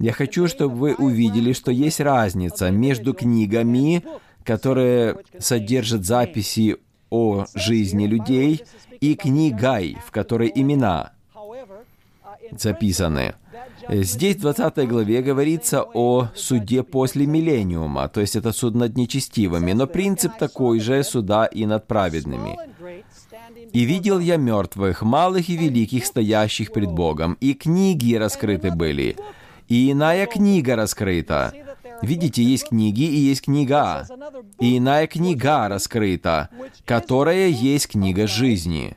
Я 0.00 0.12
хочу, 0.12 0.46
чтобы 0.48 0.74
вы 0.74 0.94
увидели, 0.94 1.52
что 1.52 1.70
есть 1.70 2.00
разница 2.00 2.70
между 2.70 3.14
книгами, 3.14 4.04
которые 4.44 5.16
содержат 5.38 6.04
записи 6.04 6.76
о 7.10 7.46
жизни 7.54 8.06
людей, 8.06 8.62
и 9.00 9.14
книгой, 9.14 9.96
в 10.04 10.10
которой 10.10 10.52
имена 10.54 11.12
записаны. 12.52 13.34
Здесь 13.88 14.36
в 14.36 14.40
20 14.40 14.88
главе 14.88 15.22
говорится 15.22 15.82
о 15.82 16.28
суде 16.34 16.82
после 16.82 17.26
миллениума, 17.26 18.08
то 18.08 18.20
есть 18.20 18.36
это 18.36 18.52
суд 18.52 18.74
над 18.74 18.96
нечестивыми, 18.96 19.72
но 19.72 19.86
принцип 19.86 20.36
такой 20.38 20.80
же 20.80 21.02
суда 21.02 21.46
и 21.46 21.66
над 21.66 21.86
праведными. 21.86 22.58
«И 23.72 23.84
видел 23.84 24.18
я 24.18 24.36
мертвых, 24.36 25.02
малых 25.02 25.48
и 25.48 25.56
великих, 25.56 26.06
стоящих 26.06 26.72
пред 26.72 26.90
Богом, 26.92 27.36
и 27.40 27.54
книги 27.54 28.14
раскрыты 28.14 28.70
были, 28.70 29.16
и 29.68 29.90
иная 29.90 30.26
книга 30.26 30.76
раскрыта». 30.76 31.52
Видите, 32.02 32.42
есть 32.42 32.68
книги 32.68 33.02
и 33.02 33.16
есть 33.16 33.42
книга. 33.42 34.06
И 34.60 34.78
иная 34.78 35.06
книга 35.06 35.68
раскрыта, 35.68 36.48
которая 36.84 37.48
есть 37.48 37.88
книга 37.88 38.26
жизни. 38.26 38.96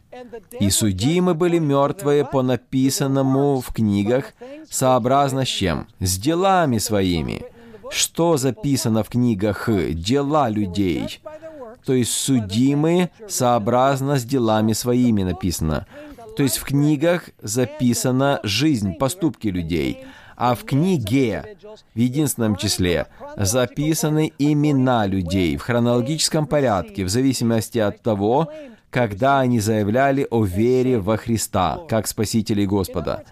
И 0.59 0.69
судимы 0.69 1.33
были 1.33 1.57
мертвые 1.57 2.25
по 2.25 2.41
написанному 2.41 3.59
в 3.59 3.73
книгах, 3.73 4.33
сообразно 4.69 5.45
с 5.45 5.49
чем? 5.49 5.87
С 5.99 6.17
делами 6.17 6.77
своими. 6.77 7.43
Что 7.89 8.37
записано 8.37 9.03
в 9.03 9.09
книгах 9.09 9.67
«Дела 9.93 10.49
людей»? 10.49 11.21
То 11.85 11.93
есть 11.93 12.13
судимы 12.13 13.09
сообразно 13.27 14.17
с 14.17 14.23
делами 14.23 14.73
своими 14.73 15.23
написано. 15.23 15.85
То 16.37 16.43
есть 16.43 16.57
в 16.57 16.63
книгах 16.63 17.29
записана 17.41 18.39
жизнь, 18.43 18.93
поступки 18.93 19.47
людей, 19.47 20.05
а 20.37 20.55
в 20.55 20.63
книге, 20.63 21.57
в 21.93 21.99
единственном 21.99 22.55
числе, 22.55 23.07
записаны 23.37 24.31
имена 24.39 25.05
людей 25.05 25.57
в 25.57 25.61
хронологическом 25.61 26.47
порядке, 26.47 27.03
в 27.03 27.09
зависимости 27.09 27.77
от 27.79 28.01
того, 28.01 28.51
когда 28.89 29.39
они 29.39 29.59
заявляли 29.59 30.27
о 30.29 30.43
вере 30.43 30.99
во 30.99 31.17
Христа, 31.17 31.79
как 31.87 32.07
Спасителя 32.07 32.63
и 32.63 32.67
Господа. 32.67 33.23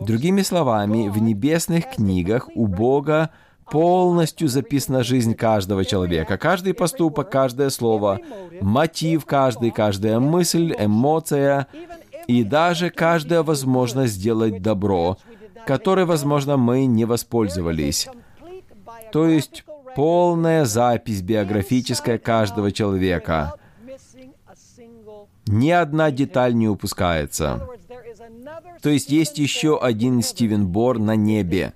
Другими 0.00 0.42
словами, 0.42 1.08
в 1.08 1.18
небесных 1.18 1.90
книгах 1.90 2.48
у 2.54 2.66
Бога 2.66 3.30
полностью 3.72 4.48
записана 4.48 5.02
жизнь 5.02 5.34
каждого 5.34 5.86
человека. 5.86 6.36
Каждый 6.36 6.74
поступок, 6.74 7.30
каждое 7.30 7.70
слово, 7.70 8.20
мотив 8.60 9.24
каждый, 9.24 9.70
каждая 9.70 10.20
мысль, 10.20 10.74
эмоция 10.78 11.66
и 12.26 12.44
даже 12.44 12.90
каждая 12.90 13.42
возможность 13.42 14.12
сделать 14.12 14.60
добро, 14.60 15.16
которой, 15.66 16.04
возможно, 16.04 16.58
мы 16.58 16.84
не 16.84 17.06
воспользовались. 17.06 18.08
То 19.10 19.26
есть 19.26 19.64
полная 19.96 20.66
запись 20.66 21.22
биографическая 21.22 22.18
каждого 22.18 22.72
человека. 22.72 23.54
Ни 25.46 25.70
одна 25.70 26.10
деталь 26.10 26.54
не 26.54 26.68
упускается. 26.68 27.66
То 28.82 28.90
есть 28.90 29.10
есть 29.10 29.38
еще 29.38 29.78
один 29.80 30.20
Стивен 30.20 30.66
Бор 30.66 30.98
на 30.98 31.16
небе 31.16 31.72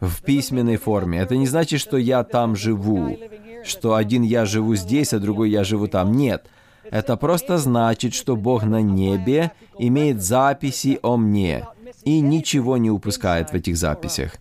в 0.00 0.22
письменной 0.22 0.76
форме. 0.76 1.18
Это 1.18 1.36
не 1.36 1.46
значит, 1.46 1.80
что 1.80 1.96
я 1.96 2.24
там 2.24 2.56
живу, 2.56 3.18
что 3.64 3.94
один 3.94 4.22
я 4.22 4.44
живу 4.46 4.74
здесь, 4.76 5.12
а 5.12 5.18
другой 5.18 5.50
я 5.50 5.64
живу 5.64 5.88
там. 5.88 6.12
Нет. 6.12 6.46
Это 6.90 7.16
просто 7.16 7.58
значит, 7.58 8.14
что 8.14 8.36
Бог 8.36 8.62
на 8.64 8.80
небе 8.80 9.52
имеет 9.78 10.22
записи 10.22 10.98
о 11.02 11.16
мне 11.16 11.66
и 12.04 12.20
ничего 12.20 12.76
не 12.76 12.90
упускает 12.90 13.50
в 13.50 13.54
этих 13.54 13.76
записях. 13.76 14.36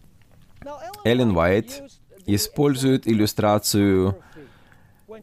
Эллен 1.03 1.35
Уайт 1.35 1.83
использует 2.25 3.07
иллюстрацию 3.07 4.17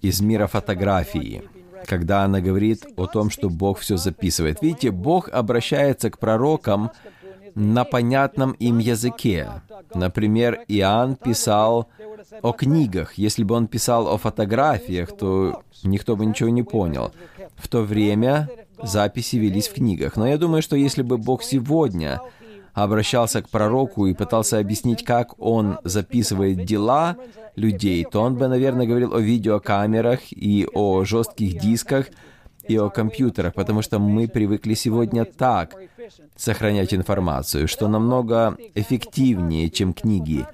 из 0.00 0.20
мира 0.20 0.46
фотографии, 0.46 1.42
когда 1.86 2.24
она 2.24 2.40
говорит 2.40 2.84
о 2.96 3.06
том, 3.06 3.30
что 3.30 3.48
Бог 3.48 3.78
все 3.78 3.96
записывает. 3.96 4.62
Видите, 4.62 4.90
Бог 4.90 5.28
обращается 5.28 6.10
к 6.10 6.18
пророкам 6.18 6.90
на 7.54 7.84
понятном 7.84 8.52
им 8.52 8.78
языке. 8.78 9.48
Например, 9.94 10.60
Иоанн 10.68 11.16
писал 11.16 11.88
о 12.42 12.52
книгах. 12.52 13.14
Если 13.14 13.44
бы 13.44 13.54
он 13.54 13.66
писал 13.66 14.08
о 14.08 14.18
фотографиях, 14.18 15.16
то 15.16 15.62
никто 15.84 16.16
бы 16.16 16.26
ничего 16.26 16.48
не 16.48 16.62
понял. 16.62 17.12
В 17.56 17.68
то 17.68 17.82
время 17.82 18.48
записи 18.82 19.36
велись 19.36 19.68
в 19.68 19.74
книгах. 19.74 20.16
Но 20.16 20.26
я 20.26 20.38
думаю, 20.38 20.62
что 20.62 20.76
если 20.76 21.02
бы 21.02 21.18
Бог 21.18 21.42
сегодня 21.42 22.20
обращался 22.72 23.40
к 23.40 23.48
пророку 23.48 24.06
и 24.06 24.14
пытался 24.14 24.58
объяснить, 24.58 25.04
как 25.04 25.40
он 25.40 25.78
записывает 25.84 26.64
дела 26.64 27.16
людей, 27.54 28.04
то 28.04 28.20
он 28.20 28.34
бы, 28.34 28.48
наверное, 28.48 28.86
говорил 28.86 29.14
о 29.14 29.20
видеокамерах 29.20 30.32
и 30.32 30.66
о 30.74 31.04
жестких 31.04 31.60
дисках, 31.60 32.06
и 32.66 32.76
о 32.78 32.88
компьютерах, 32.88 33.54
потому 33.54 33.82
что 33.82 33.98
мы 33.98 34.26
привыкли 34.26 34.74
сегодня 34.74 35.24
так 35.24 35.76
сохранять 36.36 36.94
информацию, 36.94 37.68
что 37.68 37.88
намного 37.88 38.56
эффективнее, 38.74 39.70
чем 39.70 39.92
книги. 39.92 40.46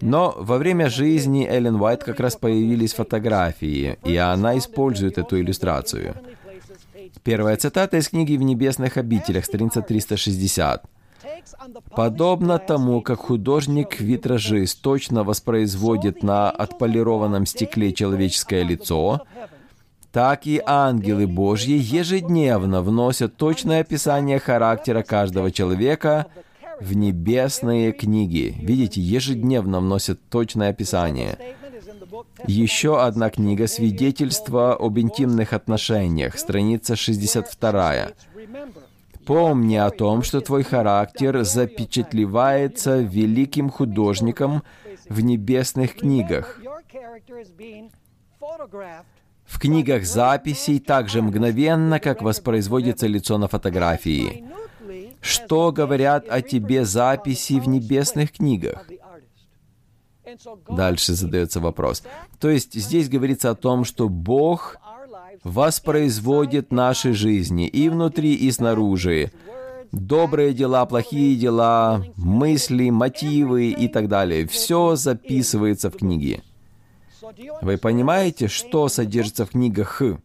Но 0.00 0.34
во 0.36 0.58
время 0.58 0.88
жизни 0.88 1.46
Эллен 1.46 1.80
Уайт 1.80 2.04
как 2.04 2.20
раз 2.20 2.36
появились 2.36 2.94
фотографии, 2.94 3.98
и 4.04 4.16
она 4.16 4.58
использует 4.58 5.18
эту 5.18 5.40
иллюстрацию. 5.40 6.14
Первая 7.22 7.56
цитата 7.56 7.96
из 7.96 8.08
книги 8.08 8.36
«В 8.36 8.42
небесных 8.42 8.96
обителях», 8.96 9.44
страница 9.44 9.82
360. 9.82 10.84
Подобно 11.94 12.58
тому, 12.58 13.00
как 13.00 13.20
художник-витражист 13.20 14.82
точно 14.82 15.24
воспроизводит 15.24 16.22
на 16.22 16.50
отполированном 16.50 17.46
стекле 17.46 17.92
человеческое 17.92 18.62
лицо, 18.62 19.22
так 20.14 20.46
и 20.46 20.62
ангелы 20.64 21.26
Божьи 21.26 21.76
ежедневно 21.76 22.82
вносят 22.82 23.36
точное 23.36 23.80
описание 23.80 24.38
характера 24.38 25.02
каждого 25.02 25.50
человека 25.50 26.26
в 26.80 26.94
небесные 26.94 27.90
книги. 27.90 28.54
Видите, 28.56 29.00
ежедневно 29.00 29.80
вносят 29.80 30.20
точное 30.30 30.70
описание. 30.70 31.36
Еще 32.46 33.02
одна 33.02 33.28
книга 33.28 33.66
«Свидетельство 33.66 34.76
об 34.76 35.00
интимных 35.00 35.52
отношениях», 35.52 36.38
страница 36.38 36.94
62. 36.94 38.10
Помни 39.26 39.74
о 39.74 39.90
том, 39.90 40.22
что 40.22 40.40
твой 40.40 40.62
характер 40.62 41.42
запечатлевается 41.42 43.00
великим 43.00 43.68
художником 43.68 44.62
в 45.08 45.22
небесных 45.22 45.96
книгах. 45.96 46.60
В 49.44 49.58
книгах 49.58 50.04
записей 50.04 50.80
также 50.80 51.22
мгновенно, 51.22 52.00
как 52.00 52.22
воспроизводится 52.22 53.06
лицо 53.06 53.38
на 53.38 53.48
фотографии. 53.48 54.44
Что 55.20 55.72
говорят 55.72 56.26
о 56.28 56.42
тебе 56.42 56.84
записи 56.84 57.60
в 57.60 57.68
небесных 57.68 58.32
книгах? 58.32 58.86
Дальше 60.68 61.14
задается 61.14 61.60
вопрос. 61.60 62.02
То 62.40 62.50
есть 62.50 62.74
здесь 62.74 63.08
говорится 63.08 63.50
о 63.50 63.54
том, 63.54 63.84
что 63.84 64.08
Бог 64.08 64.76
воспроизводит 65.44 66.72
наши 66.72 67.12
жизни 67.12 67.68
и 67.68 67.88
внутри, 67.88 68.34
и 68.34 68.50
снаружи. 68.50 69.32
Добрые 69.92 70.52
дела, 70.52 70.86
плохие 70.86 71.36
дела, 71.36 72.04
мысли, 72.16 72.90
мотивы 72.90 73.70
и 73.70 73.86
так 73.86 74.08
далее. 74.08 74.46
Все 74.46 74.96
записывается 74.96 75.90
в 75.90 75.96
книге. 75.96 76.42
Вы 77.62 77.78
понимаете, 77.78 78.48
что 78.48 78.88
содержится 78.88 79.46
в 79.46 79.50
книгах 79.50 79.88
Х? 79.88 80.18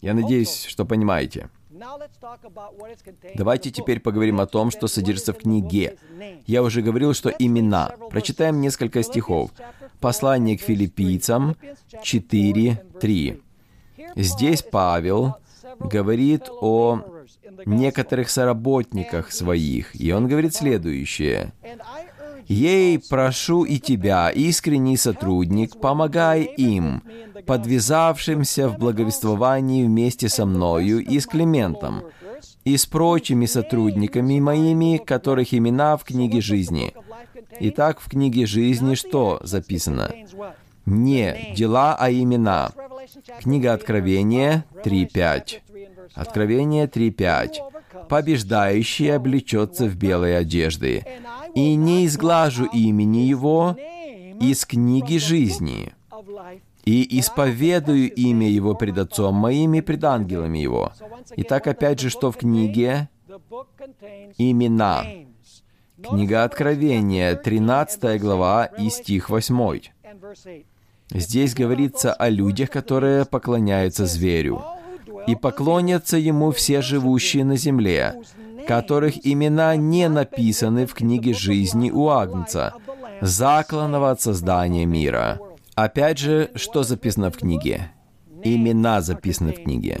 Я 0.00 0.14
надеюсь, 0.14 0.64
что 0.64 0.84
понимаете. 0.84 1.48
Давайте 3.34 3.70
теперь 3.70 4.00
поговорим 4.00 4.40
о 4.40 4.46
том, 4.46 4.70
что 4.70 4.86
содержится 4.86 5.32
в 5.32 5.38
книге. 5.38 5.96
Я 6.46 6.62
уже 6.62 6.82
говорил, 6.82 7.14
что 7.14 7.30
имена. 7.30 7.92
Прочитаем 8.10 8.60
несколько 8.60 9.02
стихов. 9.02 9.50
послание 10.00 10.58
к 10.58 10.62
филиппийцам 10.62 11.56
4.3. 11.92 13.40
Здесь 14.16 14.62
Павел 14.62 15.36
говорит 15.78 16.48
о 16.50 17.00
некоторых 17.66 18.30
соработниках 18.30 19.32
своих, 19.32 19.98
и 19.98 20.12
он 20.12 20.28
говорит 20.28 20.54
следующее. 20.54 21.52
«Ей 22.48 22.98
прошу 22.98 23.64
и 23.64 23.78
тебя, 23.78 24.30
искренний 24.30 24.96
сотрудник, 24.96 25.80
помогай 25.80 26.42
им, 26.42 27.02
подвязавшимся 27.46 28.68
в 28.68 28.78
благовествовании 28.78 29.84
вместе 29.84 30.28
со 30.28 30.44
мною 30.46 30.98
и 31.00 31.20
с 31.20 31.26
Климентом, 31.26 32.02
и 32.64 32.76
с 32.76 32.86
прочими 32.86 33.46
сотрудниками 33.46 34.40
моими, 34.40 34.98
которых 34.98 35.54
имена 35.54 35.96
в 35.96 36.04
книге 36.04 36.40
жизни». 36.40 36.92
Итак, 37.60 38.00
в 38.00 38.08
книге 38.08 38.46
жизни 38.46 38.94
что 38.94 39.38
записано? 39.42 40.10
Не 40.86 41.54
дела, 41.54 41.96
а 41.98 42.10
имена. 42.10 42.72
Книга 43.40 43.72
Откровения 43.72 44.64
3.5. 44.84 45.60
Откровение 46.14 46.86
3.5. 46.86 47.71
«Побеждающий 48.08 49.14
облечется 49.14 49.86
в 49.86 49.96
белые 49.96 50.38
одежды, 50.38 51.04
и 51.54 51.74
не 51.74 52.06
изглажу 52.06 52.64
имени 52.66 53.18
его 53.18 53.76
из 54.40 54.64
книги 54.64 55.18
жизни, 55.18 55.92
и 56.84 57.18
исповедую 57.20 58.12
имя 58.12 58.48
его 58.48 58.74
пред 58.74 58.98
Отцом 58.98 59.34
моим 59.34 59.74
и 59.74 59.80
пред 59.80 60.04
ангелами 60.04 60.58
его». 60.58 60.92
Итак, 61.36 61.66
опять 61.66 62.00
же, 62.00 62.10
что 62.10 62.30
в 62.30 62.36
книге? 62.36 63.08
Имена. 64.38 65.04
Книга 66.02 66.44
Откровения, 66.44 67.36
13 67.36 68.20
глава 68.20 68.66
и 68.66 68.90
стих 68.90 69.30
8. 69.30 69.80
Здесь 71.10 71.54
говорится 71.54 72.12
о 72.12 72.28
людях, 72.28 72.70
которые 72.70 73.24
поклоняются 73.24 74.06
зверю. 74.06 74.62
«И 75.26 75.34
поклонятся 75.34 76.16
ему 76.16 76.50
все 76.50 76.82
живущие 76.82 77.44
на 77.44 77.56
земле, 77.56 78.22
которых 78.66 79.26
имена 79.26 79.76
не 79.76 80.08
написаны 80.08 80.86
в 80.86 80.94
книге 80.94 81.34
жизни 81.34 81.90
у 81.90 82.08
Агнца, 82.08 82.74
закланного 83.20 84.10
от 84.10 84.20
создания 84.20 84.86
мира». 84.86 85.40
Опять 85.74 86.18
же, 86.18 86.50
что 86.54 86.82
записано 86.82 87.30
в 87.30 87.38
книге? 87.38 87.90
Имена 88.44 89.00
записаны 89.00 89.52
в 89.52 89.62
книге. 89.62 90.00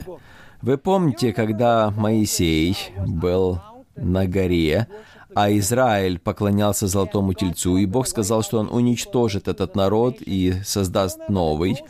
Вы 0.60 0.76
помните, 0.76 1.32
когда 1.32 1.90
Моисей 1.90 2.76
был 3.06 3.60
на 3.96 4.26
горе, 4.26 4.86
а 5.34 5.50
Израиль 5.50 6.18
поклонялся 6.18 6.86
золотому 6.86 7.32
тельцу, 7.32 7.78
и 7.78 7.86
Бог 7.86 8.06
сказал, 8.06 8.42
что 8.42 8.58
он 8.58 8.68
уничтожит 8.70 9.48
этот 9.48 9.74
народ 9.74 10.16
и 10.20 10.54
создаст 10.64 11.28
новый. 11.28 11.82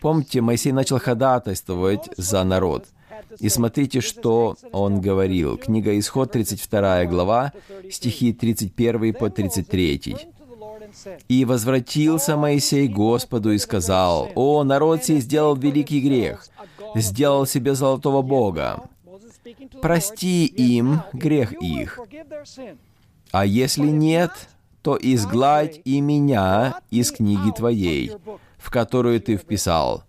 Помните, 0.00 0.40
Моисей 0.40 0.72
начал 0.72 0.98
ходатайствовать 0.98 2.08
за 2.16 2.44
народ. 2.44 2.86
И 3.38 3.48
смотрите, 3.48 4.00
что 4.00 4.56
он 4.72 5.00
говорил. 5.00 5.56
Книга 5.56 5.98
Исход, 5.98 6.32
32 6.32 7.06
глава, 7.06 7.52
стихи 7.90 8.32
31 8.32 9.14
по 9.14 9.30
33. 9.30 10.16
«И 11.28 11.44
возвратился 11.44 12.36
Моисей 12.36 12.88
Господу 12.88 13.52
и 13.52 13.58
сказал, 13.58 14.30
«О, 14.34 14.64
народ 14.64 15.04
сей 15.04 15.20
сделал 15.20 15.54
великий 15.54 16.00
грех, 16.00 16.48
сделал 16.94 17.46
себе 17.46 17.74
золотого 17.74 18.22
Бога. 18.22 18.88
Прости 19.82 20.46
им 20.46 21.02
грех 21.12 21.52
их, 21.52 22.00
а 23.30 23.44
если 23.44 23.86
нет, 23.86 24.32
то 24.82 24.96
изгладь 24.96 25.80
и 25.84 26.00
меня 26.00 26.80
из 26.90 27.10
книги 27.10 27.50
твоей, 27.50 28.12
в 28.66 28.70
которую 28.70 29.20
ты 29.20 29.36
вписал. 29.36 30.02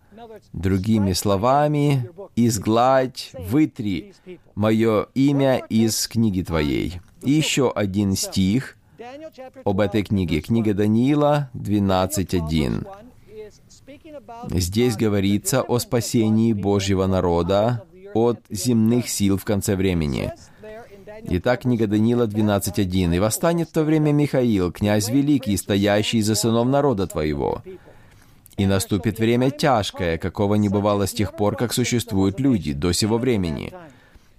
Другими 0.52 1.14
словами, 1.14 2.10
изгладь, 2.36 3.32
вытри 3.38 4.16
мое 4.56 5.06
имя 5.14 5.58
из 5.70 6.08
книги 6.08 6.42
твоей. 6.42 7.00
И 7.22 7.32
еще 7.32 7.72
один 7.72 8.16
стих 8.16 8.78
об 9.64 9.80
этой 9.80 10.02
книге. 10.02 10.42
Книга 10.42 10.74
Даниила 10.74 11.52
12.1. 11.54 12.88
Здесь 14.50 14.96
говорится 14.96 15.62
о 15.62 15.78
спасении 15.78 16.54
Божьего 16.54 17.06
народа 17.06 17.84
от 18.16 18.40
земных 18.50 19.08
сил 19.08 19.38
в 19.38 19.46
конце 19.46 19.76
времени. 19.76 20.34
Итак, 21.30 21.62
книга 21.62 21.86
Даниила 21.86 22.26
12.1. 22.26 23.16
«И 23.16 23.20
восстанет 23.20 23.70
в 23.70 23.74
то 23.74 23.84
время 23.84 24.12
Михаил, 24.12 24.72
князь 24.72 25.10
великий, 25.10 25.58
стоящий 25.58 26.22
за 26.22 26.34
сынов 26.34 26.68
народа 26.68 27.06
твоего. 27.06 27.62
И 28.58 28.66
наступит 28.66 29.20
время 29.20 29.52
тяжкое, 29.52 30.18
какого 30.18 30.56
не 30.56 30.68
бывало 30.68 31.06
с 31.06 31.14
тех 31.14 31.36
пор, 31.36 31.56
как 31.56 31.74
существуют 31.74 32.40
люди, 32.40 32.74
до 32.74 32.92
сего 32.92 33.18
времени. 33.18 33.72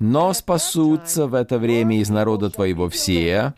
Но 0.01 0.33
спасутся 0.33 1.27
в 1.27 1.35
это 1.35 1.59
время 1.59 2.01
из 2.01 2.09
народа 2.09 2.51
твоего 2.51 2.89
все, 2.89 3.55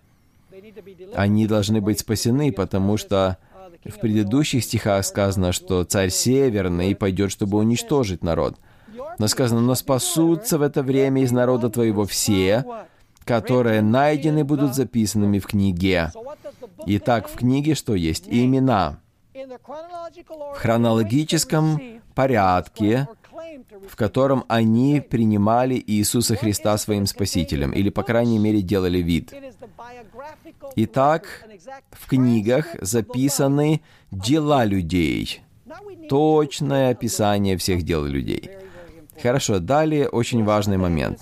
они 1.14 1.46
должны 1.46 1.80
быть 1.80 2.00
спасены, 2.00 2.52
потому 2.52 2.96
что 2.96 3.38
в 3.84 3.98
предыдущих 3.98 4.64
стихах 4.64 5.04
сказано, 5.04 5.52
что 5.52 5.84
царь 5.84 6.10
Северный 6.10 6.94
пойдет, 6.94 7.30
чтобы 7.30 7.58
уничтожить 7.58 8.22
народ. 8.22 8.56
Но 9.18 9.28
сказано, 9.28 9.60
но 9.60 9.74
спасутся 9.74 10.58
в 10.58 10.62
это 10.62 10.82
время 10.82 11.22
из 11.22 11.32
народа 11.32 11.70
твоего 11.70 12.04
все, 12.04 12.64
которые 13.24 13.82
найдены 13.82 14.44
будут 14.44 14.74
записанными 14.74 15.38
в 15.38 15.46
книге. 15.46 16.12
Итак, 16.86 17.28
в 17.28 17.36
книге 17.36 17.74
что 17.74 17.94
есть? 17.94 18.24
Имена. 18.28 18.98
В 20.54 20.56
хронологическом 20.56 22.00
порядке, 22.14 23.08
в 23.88 23.96
котором 23.96 24.44
они 24.48 25.00
принимали 25.00 25.82
Иисуса 25.86 26.36
Христа 26.36 26.76
своим 26.78 27.06
Спасителем, 27.06 27.70
или, 27.72 27.90
по 27.90 28.02
крайней 28.02 28.38
мере, 28.38 28.62
делали 28.62 28.98
вид. 28.98 29.32
Итак, 30.76 31.46
в 31.92 32.08
книгах 32.08 32.66
записаны 32.80 33.80
дела 34.10 34.64
людей, 34.64 35.42
точное 36.08 36.90
описание 36.90 37.56
всех 37.56 37.82
дел 37.82 38.04
людей. 38.04 38.50
Хорошо, 39.22 39.58
далее 39.58 40.08
очень 40.08 40.44
важный 40.44 40.76
момент. 40.76 41.20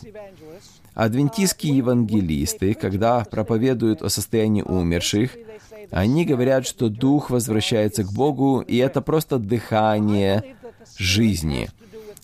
Адвентистские 0.94 1.76
евангелисты, 1.76 2.74
когда 2.74 3.24
проповедуют 3.24 4.02
о 4.02 4.08
состоянии 4.08 4.62
умерших, 4.62 5.36
они 5.90 6.24
говорят, 6.24 6.66
что 6.66 6.88
дух 6.88 7.30
возвращается 7.30 8.04
к 8.04 8.12
Богу, 8.12 8.60
и 8.60 8.76
это 8.76 9.00
просто 9.00 9.38
дыхание 9.38 10.56
жизни. 10.98 11.70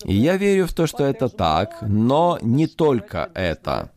И 0.03 0.13
я 0.13 0.37
верю 0.37 0.67
в 0.67 0.73
то, 0.73 0.87
что 0.87 1.03
это 1.03 1.29
так, 1.29 1.77
но 1.81 2.37
не 2.41 2.67
только 2.67 3.29
это. 3.33 3.91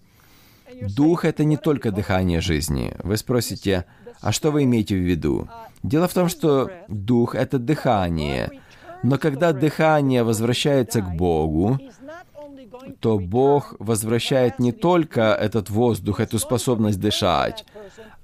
Дух— 0.81 1.25
это 1.25 1.45
не 1.45 1.57
только 1.57 1.91
дыхание 1.91 2.41
жизни. 2.41 2.95
Вы 3.03 3.17
спросите, 3.17 3.85
а 4.21 4.33
что 4.33 4.51
вы 4.51 4.63
имеете 4.63 4.95
в 4.95 5.07
виду? 5.07 5.49
Дело 5.83 6.09
в 6.09 6.15
том, 6.15 6.29
что 6.29 6.71
дух— 6.89 7.35
это 7.37 7.59
дыхание. 7.59 8.51
Но 9.03 9.19
когда 9.19 9.53
дыхание 9.53 10.23
возвращается 10.23 11.01
к 11.01 11.15
Богу, 11.15 11.79
то 13.01 13.19
Бог 13.19 13.75
возвращает 13.79 14.59
не 14.59 14.73
только 14.73 15.33
этот 15.35 15.71
воздух, 15.71 16.21
эту 16.21 16.39
способность 16.39 17.01
дышать, 17.01 17.65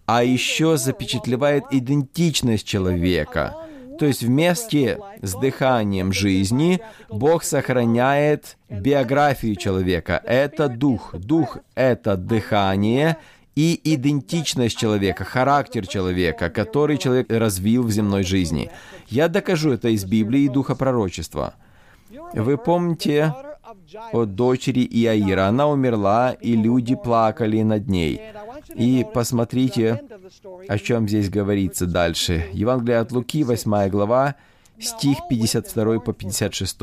а 0.06 0.22
еще 0.22 0.76
запечатлевает 0.76 1.64
идентичность 1.70 2.66
человека. 2.66 3.54
То 3.98 4.06
есть 4.06 4.22
вместе 4.22 4.98
с 5.22 5.34
дыханием 5.34 6.12
жизни 6.12 6.80
Бог 7.08 7.44
сохраняет 7.44 8.56
биографию 8.68 9.56
человека. 9.56 10.20
Это 10.24 10.68
дух. 10.68 11.14
Дух— 11.14 11.58
это 11.74 12.16
дыхание 12.16 13.18
и 13.54 13.80
идентичность 13.84 14.76
человека, 14.76 15.22
характер 15.24 15.86
человека, 15.86 16.50
который 16.50 16.98
человек 16.98 17.30
развил 17.30 17.84
в 17.84 17.90
земной 17.92 18.24
жизни. 18.24 18.70
Я 19.08 19.28
докажу 19.28 19.70
это 19.70 19.88
из 19.88 20.04
Библии 20.04 20.42
и 20.42 20.48
Духа 20.48 20.74
пророчества. 20.74 21.54
Вы 22.32 22.58
помните 22.58 23.32
о 24.12 24.24
дочери 24.24 24.80
Иаира. 24.80 25.46
Она 25.46 25.68
умерла, 25.68 26.32
и 26.32 26.56
люди 26.56 26.94
плакали 26.94 27.62
над 27.62 27.88
ней. 27.88 28.20
И 28.74 29.06
посмотрите, 29.12 30.02
о 30.68 30.78
чем 30.78 31.08
здесь 31.08 31.30
говорится 31.30 31.86
дальше. 31.86 32.46
Евангелие 32.52 32.98
от 32.98 33.12
Луки, 33.12 33.44
8 33.44 33.88
глава, 33.88 34.36
стих 34.78 35.18
52 35.28 36.00
по 36.00 36.12
56. 36.12 36.80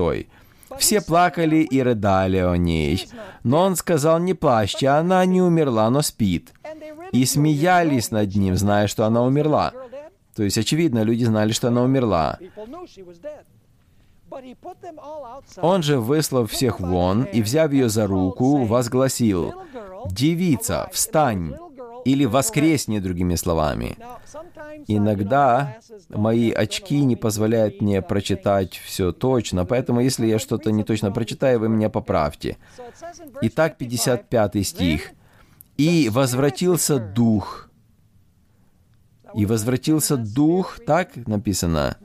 Все 0.78 1.02
плакали 1.02 1.58
и 1.58 1.82
рыдали 1.82 2.38
о 2.38 2.56
ней. 2.56 3.08
Но 3.44 3.62
он 3.62 3.76
сказал, 3.76 4.20
не 4.20 4.34
плачьте, 4.34 4.88
она 4.88 5.26
не 5.26 5.42
умерла, 5.42 5.90
но 5.90 6.02
спит. 6.02 6.54
И 7.12 7.26
смеялись 7.26 8.12
над 8.12 8.36
ним, 8.36 8.56
зная, 8.56 8.88
что 8.88 9.06
она 9.06 9.24
умерла. 9.24 9.74
То 10.36 10.44
есть, 10.44 10.58
очевидно, 10.58 11.04
люди 11.04 11.26
знали, 11.26 11.52
что 11.52 11.68
она 11.68 11.84
умерла. 11.84 12.40
Он 15.58 15.84
же, 15.84 16.00
выслав 16.00 16.52
всех 16.52 16.80
вон 16.80 17.24
и 17.24 17.42
взяв 17.42 17.72
ее 17.72 17.90
за 17.90 18.08
руку, 18.08 18.64
возгласил, 18.66 19.54
«Девица, 20.10 20.90
встань!» 20.92 21.56
или 22.06 22.26
«воскресни», 22.26 23.00
другими 23.00 23.36
словами. 23.36 23.98
Иногда 24.88 25.78
мои 26.10 26.52
очки 26.52 27.04
не 27.04 27.16
позволяют 27.16 27.82
мне 27.82 28.02
прочитать 28.02 28.78
все 28.78 29.12
точно, 29.12 29.66
поэтому 29.66 30.02
если 30.02 30.26
я 30.26 30.40
что-то 30.40 30.72
не 30.72 30.84
точно 30.84 31.12
прочитаю, 31.12 31.60
вы 31.60 31.70
меня 31.70 31.90
поправьте. 31.90 32.58
Итак, 33.42 33.78
55 33.78 34.66
стих. 34.66 35.12
«И 35.78 36.10
возвратился 36.10 37.00
Дух». 37.00 37.70
«И 39.34 39.46
возвратился 39.46 40.18
Дух», 40.18 40.80
так 40.86 41.16
написано? 41.16 41.98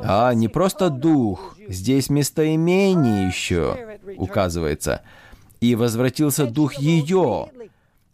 А, 0.00 0.32
не 0.34 0.48
просто 0.48 0.90
Дух, 0.90 1.56
здесь 1.68 2.10
местоимение 2.10 3.26
еще 3.26 3.98
указывается. 4.16 5.02
«И 5.60 5.74
возвратился 5.74 6.46
Дух 6.46 6.74
ее». 6.74 7.50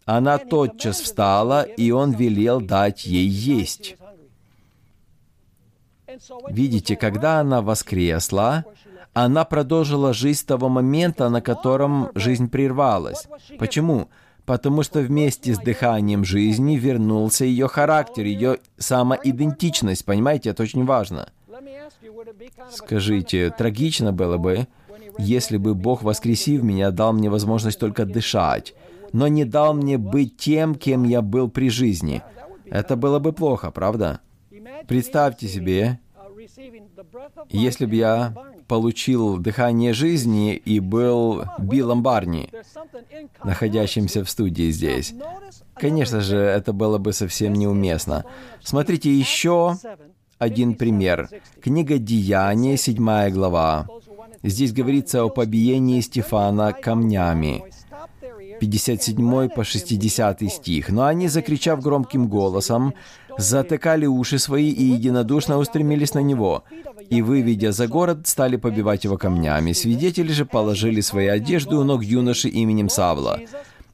Она 0.05 0.37
тотчас 0.39 0.99
встала, 0.99 1.61
и 1.63 1.91
он 1.91 2.11
велел 2.11 2.59
дать 2.59 3.05
ей 3.05 3.27
есть. 3.27 3.97
Видите, 6.49 6.95
когда 6.95 7.39
она 7.39 7.61
воскресла, 7.61 8.65
она 9.13 9.45
продолжила 9.45 10.13
жизнь 10.13 10.39
с 10.39 10.43
того 10.43 10.69
момента, 10.69 11.29
на 11.29 11.41
котором 11.41 12.11
жизнь 12.15 12.49
прервалась. 12.49 13.27
Почему? 13.59 14.09
Потому 14.45 14.83
что 14.83 14.99
вместе 14.99 15.53
с 15.53 15.59
дыханием 15.59 16.25
жизни 16.25 16.75
вернулся 16.75 17.45
ее 17.45 17.67
характер, 17.67 18.25
ее 18.25 18.57
самоидентичность. 18.77 20.03
Понимаете, 20.03 20.49
это 20.49 20.63
очень 20.63 20.85
важно. 20.85 21.29
Скажите, 22.71 23.49
трагично 23.51 24.11
было 24.11 24.37
бы, 24.37 24.67
если 25.17 25.57
бы 25.57 25.75
Бог, 25.75 26.03
воскресив 26.03 26.63
меня, 26.63 26.91
дал 26.91 27.13
мне 27.13 27.29
возможность 27.29 27.79
только 27.79 28.05
дышать, 28.05 28.73
но 29.13 29.27
не 29.27 29.45
дал 29.45 29.73
мне 29.73 29.97
быть 29.97 30.37
тем, 30.37 30.75
кем 30.75 31.03
я 31.03 31.21
был 31.21 31.49
при 31.49 31.69
жизни. 31.69 32.21
Это 32.65 32.95
было 32.95 33.19
бы 33.19 33.33
плохо, 33.33 33.71
правда? 33.71 34.21
Представьте 34.87 35.47
себе, 35.47 35.99
если 37.49 37.85
бы 37.85 37.95
я 37.95 38.33
получил 38.67 39.37
дыхание 39.37 39.93
жизни 39.93 40.55
и 40.55 40.79
был 40.79 41.43
Биллом 41.59 42.03
Барни, 42.03 42.49
находящимся 43.43 44.23
в 44.23 44.29
студии 44.29 44.71
здесь. 44.71 45.13
Конечно 45.75 46.21
же, 46.21 46.37
это 46.37 46.71
было 46.71 46.97
бы 46.97 47.11
совсем 47.11 47.53
неуместно. 47.53 48.23
Смотрите 48.63 49.11
еще 49.13 49.75
один 50.41 50.73
пример. 50.73 51.29
Книга 51.61 51.99
Деяния, 51.99 52.75
7 52.75 53.29
глава. 53.29 53.87
Здесь 54.41 54.73
говорится 54.73 55.23
о 55.23 55.29
побиении 55.29 56.01
Стефана 56.01 56.73
камнями. 56.73 57.63
57 58.59 59.49
по 59.49 59.63
60 59.63 60.51
стих. 60.51 60.89
«Но 60.89 61.05
они, 61.05 61.27
закричав 61.27 61.79
громким 61.79 62.27
голосом, 62.27 62.95
затыкали 63.37 64.07
уши 64.07 64.39
свои 64.39 64.71
и 64.71 64.83
единодушно 64.83 65.59
устремились 65.59 66.15
на 66.15 66.23
него, 66.23 66.63
и, 67.11 67.21
выведя 67.21 67.71
за 67.71 67.87
город, 67.87 68.27
стали 68.27 68.55
побивать 68.55 69.03
его 69.03 69.17
камнями. 69.17 69.73
Свидетели 69.73 70.31
же 70.31 70.45
положили 70.45 71.01
свои 71.01 71.27
одежды 71.27 71.75
у 71.75 71.83
ног 71.83 72.03
юноши 72.03 72.49
именем 72.49 72.89
Савла, 72.89 73.39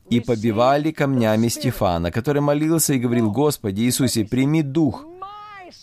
и 0.09 0.21
побивали 0.21 0.91
камнями 0.91 1.49
Стефана, 1.49 2.09
который 2.09 2.41
молился 2.41 2.93
и 2.93 2.99
говорил, 2.99 3.31
«Господи 3.31 3.81
Иисусе, 3.81 4.23
прими 4.23 4.63
дух». 4.63 5.05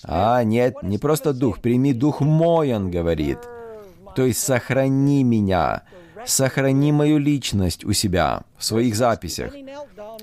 А, 0.05 0.43
нет, 0.45 0.83
не 0.83 0.99
просто 0.99 1.33
дух, 1.33 1.61
прими 1.61 1.93
дух 1.93 2.21
мой, 2.21 2.75
он 2.75 2.91
говорит. 2.91 3.39
То 4.17 4.25
есть 4.25 4.41
сохрани 4.41 5.25
меня, 5.25 5.83
сохрани 6.25 6.93
мою 6.93 7.19
личность 7.19 7.85
у 7.85 7.93
себя, 7.93 8.43
в 8.57 8.65
своих 8.65 8.95
записях. 8.95 9.53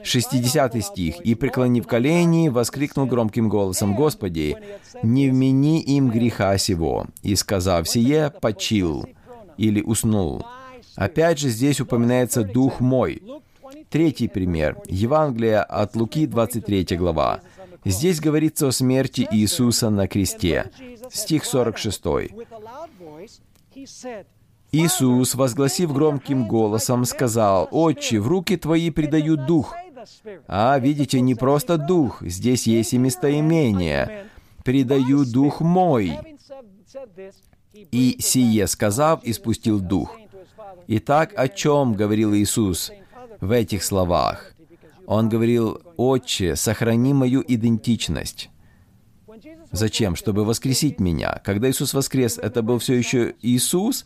60 0.03 0.83
стих. 0.83 1.21
«И, 1.21 1.35
преклонив 1.35 1.87
колени, 1.87 2.49
воскликнул 2.49 3.05
громким 3.05 3.49
голосом, 3.49 3.95
«Господи, 3.95 4.57
не 5.03 5.29
вмени 5.29 5.81
им 5.81 6.09
греха 6.09 6.57
сего». 6.57 7.05
И, 7.21 7.35
сказав 7.35 7.87
сие, 7.87 8.31
почил 8.41 9.05
или 9.57 9.81
уснул. 9.81 10.45
Опять 10.95 11.39
же 11.39 11.49
здесь 11.49 11.79
упоминается 11.81 12.43
«Дух 12.43 12.79
мой». 12.79 13.21
Третий 13.89 14.27
пример. 14.27 14.77
Евангелие 14.87 15.59
от 15.59 15.95
Луки, 15.95 16.25
23 16.25 16.95
глава. 16.97 17.41
Здесь 17.83 18.19
говорится 18.19 18.67
о 18.67 18.71
смерти 18.71 19.27
Иисуса 19.31 19.89
на 19.89 20.07
кресте. 20.07 20.71
Стих 21.09 21.45
46. 21.45 22.03
Иисус, 24.71 25.35
возгласив 25.35 25.93
громким 25.93 26.47
голосом, 26.47 27.05
сказал, 27.05 27.67
«Отче, 27.71 28.19
в 28.19 28.27
руки 28.27 28.55
Твои 28.57 28.89
предаю 28.89 29.35
дух». 29.35 29.75
А, 30.47 30.79
видите, 30.79 31.19
не 31.21 31.35
просто 31.35 31.77
дух, 31.77 32.21
здесь 32.21 32.67
есть 32.67 32.93
и 32.93 32.97
местоимение. 32.97 34.27
«Предаю 34.63 35.25
дух 35.25 35.61
мой». 35.61 36.17
И 37.73 38.17
сие 38.19 38.67
сказав, 38.67 39.21
испустил 39.23 39.79
дух. 39.79 40.17
Итак, 40.87 41.33
о 41.35 41.47
чем 41.47 41.93
говорил 41.93 42.33
Иисус 42.35 42.91
в 43.39 43.51
этих 43.51 43.83
словах? 43.83 44.53
Он 45.11 45.27
говорил, 45.27 45.81
«Отче, 45.97 46.55
сохрани 46.55 47.13
мою 47.13 47.43
идентичность». 47.45 48.49
Зачем? 49.69 50.15
Чтобы 50.15 50.45
воскресить 50.45 51.01
меня. 51.01 51.41
Когда 51.43 51.69
Иисус 51.69 51.93
воскрес, 51.93 52.37
это 52.37 52.61
был 52.61 52.79
все 52.79 52.93
еще 52.93 53.35
Иисус? 53.41 54.05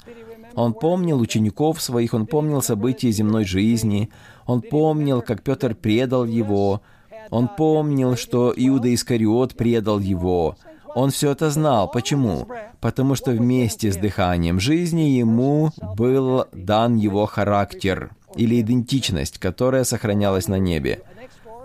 Он 0.55 0.73
помнил 0.73 1.19
учеников 1.19 1.79
своих, 1.79 2.15
он 2.15 2.25
помнил 2.25 2.63
события 2.63 3.11
земной 3.11 3.45
жизни, 3.45 4.09
он 4.47 4.63
помнил, 4.63 5.21
как 5.21 5.43
Петр 5.43 5.75
предал 5.75 6.25
его, 6.25 6.81
он 7.29 7.49
помнил, 7.55 8.15
что 8.15 8.51
Иуда 8.55 8.91
Искариот 8.91 9.53
предал 9.53 9.99
его. 9.99 10.55
Он 10.95 11.11
все 11.11 11.31
это 11.33 11.51
знал. 11.51 11.91
Почему? 11.91 12.47
Потому 12.81 13.13
что 13.13 13.29
вместе 13.29 13.91
с 13.91 13.95
дыханием 13.95 14.59
жизни 14.59 15.01
ему 15.01 15.69
был 15.95 16.45
дан 16.51 16.95
его 16.95 17.27
характер 17.27 18.09
или 18.35 18.61
идентичность, 18.61 19.37
которая 19.37 19.83
сохранялась 19.83 20.47
на 20.47 20.59
небе. 20.59 21.01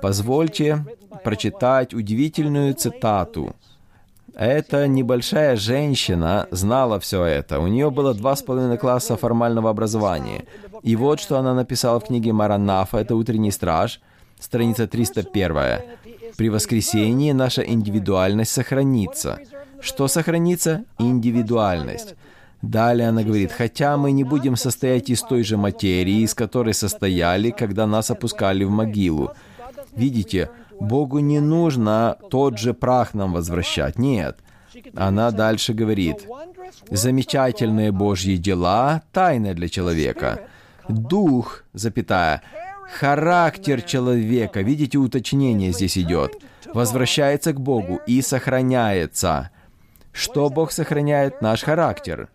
Позвольте 0.02 0.85
прочитать 1.22 1.94
удивительную 1.94 2.74
цитату 2.74 3.54
эта 4.40 4.87
небольшая 4.88 5.56
женщина 5.56 6.46
знала 6.50 6.98
все 6.98 7.24
это. 7.24 7.61
У 7.61 7.66
нее 7.66 7.90
было 7.90 8.14
два 8.14 8.37
с 8.37 8.42
половиной 8.42 8.78
класса 8.78 9.16
формального 9.16 9.68
образования. 9.68 10.44
И 10.83 10.96
вот 10.96 11.20
что 11.20 11.38
она 11.38 11.54
написала 11.54 12.00
в 12.00 12.04
книге 12.04 12.33
Маранафа, 12.33 12.98
это 12.98 13.16
«Утренний 13.16 13.50
страж», 13.50 14.00
страница 14.38 14.87
301. 14.87 15.83
«При 16.37 16.48
воскресении 16.48 17.33
наша 17.33 17.62
индивидуальность 17.62 18.52
сохранится». 18.52 19.40
Что 19.83 20.09
сохранится? 20.09 20.85
Индивидуальность. 20.98 22.14
Далее 22.62 23.09
она 23.09 23.23
говорит, 23.23 23.53
хотя 23.53 23.96
мы 23.96 24.12
не 24.12 24.25
будем 24.25 24.57
состоять 24.57 25.09
из 25.09 25.23
той 25.23 25.44
же 25.44 25.57
материи, 25.57 26.20
из 26.20 26.35
которой 26.35 26.75
состояли, 26.75 27.51
когда 27.51 27.87
нас 27.87 28.11
опускали 28.11 28.64
в 28.64 28.70
могилу. 28.70 29.33
Видите, 29.96 30.51
Богу 30.79 31.20
не 31.20 31.40
нужно 31.40 32.16
тот 32.31 32.59
же 32.59 32.75
прах 32.75 33.14
нам 33.14 33.33
возвращать. 33.33 33.99
Нет. 33.99 34.38
Она 34.94 35.31
дальше 35.31 35.73
говорит, 35.73 36.27
замечательные 36.90 37.92
Божьи 37.92 38.37
дела— 38.37 39.03
тайна 39.12 39.55
для 39.55 39.68
человека. 39.68 40.46
Дух, 40.88 41.64
запятая, 41.73 42.42
характер 42.92 43.83
человека, 43.83 44.61
видите, 44.61 44.99
уточнение 44.99 45.73
здесь 45.73 45.96
идет, 45.96 46.37
возвращается 46.73 47.53
к 47.53 47.61
Богу 47.61 48.01
и 48.07 48.23
сохраняется. 48.23 49.51
Что 50.12 50.51
Бог 50.51 50.73
сохраняет? 50.73 51.40
Наш 51.40 51.62
характер, 51.62 52.29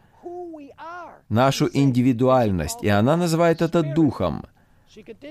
нашу 1.30 1.70
индивидуальность, 1.72 2.84
и 2.84 2.90
она 2.90 3.18
называет 3.18 3.62
это 3.62 3.84
духом. 3.84 4.46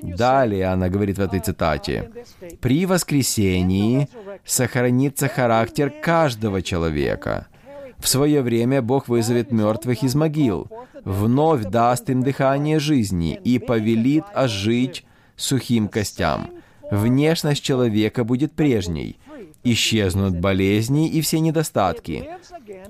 Далее 0.02 0.66
она 0.66 0.88
говорит 0.88 1.18
в 1.18 1.22
этой 1.22 1.40
цитате, 1.40 2.11
«При 2.61 2.87
воскресении 2.87 4.09
сохранится 4.44 5.28
характер 5.28 5.90
каждого 6.02 6.61
человека. 6.61 7.46
В 7.98 8.09
свое 8.09 8.42
время 8.42 8.83
Бог 8.83 9.09
вызовет 9.09 9.50
мертвых 9.50 10.02
из 10.02 10.14
могил, 10.14 10.68
вновь 11.04 11.64
даст 11.64 12.11
им 12.11 12.22
дыхание 12.22 12.78
жизни 12.78 13.40
и 13.42 13.59
повелит 13.59 14.24
ожить 14.35 15.04
сухим 15.37 15.88
костям. 15.88 16.50
Внешность 16.90 17.62
человека 17.62 18.24
будет 18.24 18.52
прежней. 18.52 19.18
Исчезнут 19.64 20.38
болезни 20.38 21.09
и 21.09 21.22
все 21.22 21.40
недостатки. 21.40 22.29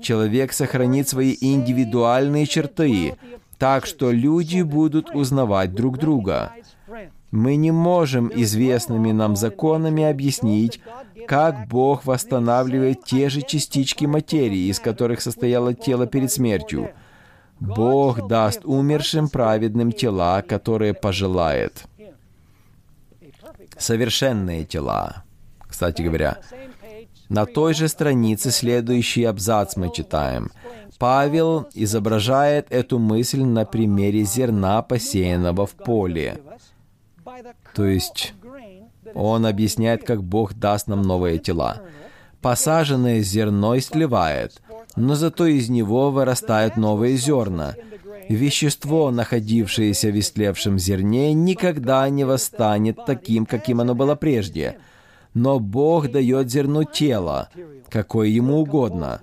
Человек 0.01 0.51
сохранит 0.51 1.07
свои 1.07 1.35
индивидуальные 1.39 2.45
черты, 2.45 3.15
так 3.57 3.85
что 3.85 4.11
люди 4.11 4.61
будут 4.61 5.09
узнавать 5.15 5.73
друг 5.73 5.97
друга. 5.97 6.51
Мы 7.31 7.55
не 7.55 7.71
можем 7.71 8.31
известными 8.33 9.11
нам 9.11 9.35
законами 9.35 10.03
объяснить, 10.03 10.81
как 11.27 11.67
Бог 11.67 12.05
восстанавливает 12.05 13.03
те 13.03 13.29
же 13.29 13.41
частички 13.41 14.05
материи, 14.05 14.69
из 14.69 14.79
которых 14.79 15.21
состояло 15.21 15.73
тело 15.73 16.07
перед 16.07 16.31
смертью. 16.31 16.91
Бог 17.59 18.27
даст 18.27 18.61
умершим 18.63 19.29
праведным 19.29 19.91
тела, 19.91 20.41
которые 20.41 20.93
пожелает. 20.93 21.85
Совершенные 23.77 24.65
тела. 24.65 25.24
Кстати 25.75 26.01
говоря. 26.01 26.37
На 27.27 27.45
той 27.45 27.73
же 27.73 27.89
странице 27.89 28.51
следующий 28.51 29.25
абзац 29.25 29.75
мы 29.75 29.91
читаем. 29.91 30.49
Павел 30.97 31.67
изображает 31.73 32.67
эту 32.69 32.97
мысль 32.97 33.43
на 33.43 33.65
примере 33.65 34.23
зерна, 34.23 34.81
посеянного 34.81 35.65
в 35.65 35.71
поле. 35.71 36.39
То 37.73 37.85
есть 37.85 38.33
он 39.13 39.45
объясняет, 39.45 40.05
как 40.05 40.23
Бог 40.23 40.53
даст 40.53 40.87
нам 40.87 41.01
новые 41.01 41.39
тела. 41.39 41.81
Посаженное 42.41 43.21
зерно 43.21 43.77
сливает, 43.79 44.61
но 44.95 45.15
зато 45.15 45.45
из 45.47 45.67
него 45.67 46.09
вырастают 46.09 46.77
новые 46.77 47.17
зерна. 47.17 47.75
Вещество, 48.29 49.11
находившееся 49.11 50.07
в 50.09 50.17
истлевшем 50.17 50.79
зерне, 50.79 51.33
никогда 51.33 52.07
не 52.07 52.23
восстанет 52.23 52.97
таким, 53.05 53.45
каким 53.45 53.81
оно 53.81 53.93
было 53.93 54.15
прежде. 54.15 54.77
Но 55.35 55.59
Бог 55.59 56.09
дает 56.09 56.49
зерну 56.49 56.85
тело, 56.85 57.49
какое 57.89 58.29
ему 58.29 58.61
угодно. 58.61 59.19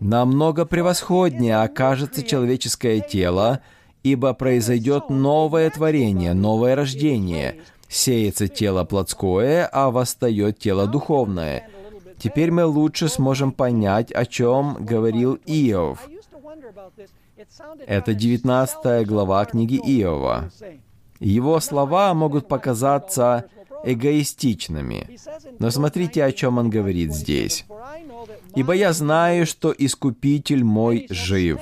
Намного 0.00 0.66
превосходнее 0.66 1.62
окажется 1.62 2.24
человеческое 2.24 3.00
тело, 3.00 3.60
ибо 4.02 4.34
произойдет 4.34 5.08
новое 5.08 5.70
творение, 5.70 6.34
новое 6.34 6.74
рождение. 6.74 7.60
Сеется 7.88 8.48
тело 8.48 8.82
плотское, 8.82 9.68
а 9.72 9.92
восстает 9.92 10.58
тело 10.58 10.88
духовное. 10.88 11.70
Теперь 12.18 12.50
мы 12.50 12.64
лучше 12.64 13.08
сможем 13.08 13.52
понять, 13.52 14.10
о 14.10 14.26
чем 14.26 14.76
говорил 14.80 15.38
Иов. 15.46 16.08
Это 17.86 18.14
19 18.14 19.06
глава 19.06 19.44
книги 19.44 19.76
Иова. 19.76 20.50
Его 21.20 21.60
слова 21.60 22.12
могут 22.14 22.48
показаться 22.48 23.44
эгоистичными. 23.84 25.18
Но 25.58 25.70
смотрите, 25.70 26.24
о 26.24 26.32
чем 26.32 26.58
он 26.58 26.70
говорит 26.70 27.14
здесь. 27.14 27.64
«Ибо 28.54 28.72
я 28.74 28.92
знаю, 28.92 29.46
что 29.46 29.74
Искупитель 29.76 30.64
мой 30.64 31.06
жив, 31.10 31.60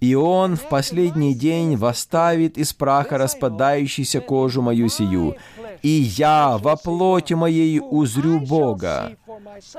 и 0.00 0.14
Он 0.14 0.56
в 0.56 0.68
последний 0.68 1.34
день 1.34 1.76
восставит 1.76 2.58
из 2.58 2.72
праха 2.72 3.18
распадающейся 3.18 4.20
кожу 4.20 4.62
мою 4.62 4.88
сию, 4.88 5.36
и 5.82 5.88
я 5.88 6.58
во 6.58 6.76
плоти 6.76 7.34
моей 7.34 7.80
узрю 7.80 8.40
Бога. 8.40 9.16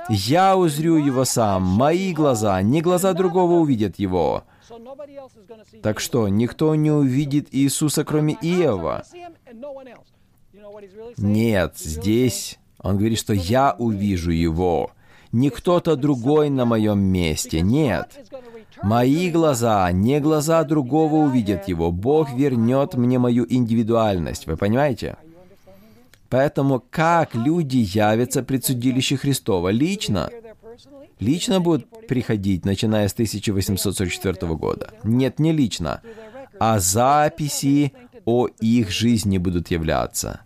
Я 0.10 0.58
узрю 0.58 0.98
Его 0.98 1.26
сам, 1.26 1.64
мои 1.64 2.14
глаза, 2.14 2.62
не 2.62 2.82
глаза 2.82 3.14
другого 3.14 3.54
увидят 3.54 4.00
Его». 4.00 4.44
Так 5.82 6.00
что, 6.00 6.28
никто 6.28 6.74
не 6.76 6.92
увидит 6.92 7.48
Иисуса, 7.52 8.04
кроме 8.04 8.34
Иова? 8.42 9.04
Нет, 11.18 11.78
здесь 11.78 12.60
он 12.80 12.98
говорит, 12.98 13.18
что 13.18 13.34
я 13.34 13.76
увижу 13.78 14.32
его. 14.32 14.92
Не 15.32 15.50
кто-то 15.50 15.96
другой 15.96 16.50
на 16.50 16.66
моем 16.66 17.00
месте. 17.00 17.62
Нет. 17.62 18.08
Мои 18.84 19.32
глаза, 19.32 19.92
не 19.92 20.20
глаза 20.20 20.64
другого 20.64 21.16
увидят 21.16 21.68
его. 21.68 21.92
Бог 21.92 22.32
вернет 22.34 22.94
мне 22.94 23.18
мою 23.18 23.46
индивидуальность. 23.50 24.46
Вы 24.46 24.56
понимаете? 24.56 25.18
Поэтому 26.30 26.84
как 26.90 27.34
люди 27.34 27.78
явятся 27.78 28.44
пред 28.44 28.66
судилище 28.66 29.18
Христова? 29.18 29.70
Лично. 29.70 30.30
Лично 31.20 31.60
будут 31.60 32.08
приходить, 32.08 32.66
начиная 32.66 33.08
с 33.08 33.14
1844 33.14 34.56
года. 34.56 34.94
Нет, 35.04 35.40
не 35.40 35.54
лично. 35.54 36.02
А 36.60 36.80
записи 36.80 37.94
о 38.26 38.48
их 38.60 38.92
жизни 38.92 39.38
будут 39.38 39.72
являться. 39.72 40.45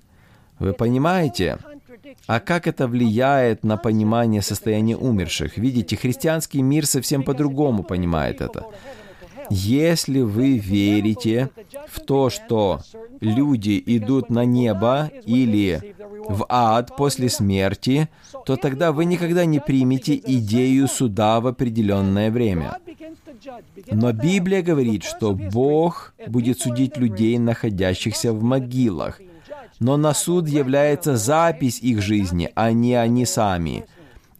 Вы 0.60 0.74
понимаете? 0.74 1.58
А 2.28 2.40
как 2.40 2.68
это 2.68 2.88
влияет 2.88 3.64
на 3.64 3.78
понимание 3.78 4.42
состояния 4.42 4.98
умерших? 4.98 5.58
Видите, 5.58 5.96
христианский 5.96 6.62
мир 6.62 6.86
совсем 6.86 7.24
по-другому 7.24 7.84
понимает 7.84 8.42
это. 8.42 8.66
Если 9.50 10.22
вы 10.22 10.58
верите 10.58 11.50
в 11.88 12.00
то, 12.02 12.30
что 12.30 12.82
люди 13.20 13.82
идут 13.84 14.30
на 14.30 14.46
небо 14.46 15.10
или 15.26 15.96
в 16.28 16.46
ад 16.50 16.96
после 16.96 17.30
смерти, 17.30 18.10
то 18.46 18.58
тогда 18.58 18.92
вы 18.92 19.06
никогда 19.06 19.46
не 19.46 19.60
примете 19.60 20.16
идею 20.16 20.88
суда 20.88 21.40
в 21.40 21.48
определенное 21.48 22.30
время. 22.30 22.78
Но 23.92 24.12
Библия 24.12 24.62
говорит, 24.62 25.04
что 25.04 25.34
Бог 25.34 26.14
будет 26.28 26.60
судить 26.60 26.98
людей, 26.98 27.38
находящихся 27.40 28.34
в 28.34 28.44
могилах, 28.44 29.20
но 29.80 29.98
на 29.98 30.14
суд 30.14 30.48
является 30.48 31.16
запись 31.16 31.80
их 31.80 32.02
жизни, 32.02 32.52
а 32.56 32.72
не 32.72 32.96
они 32.96 33.26
сами. 33.26 33.86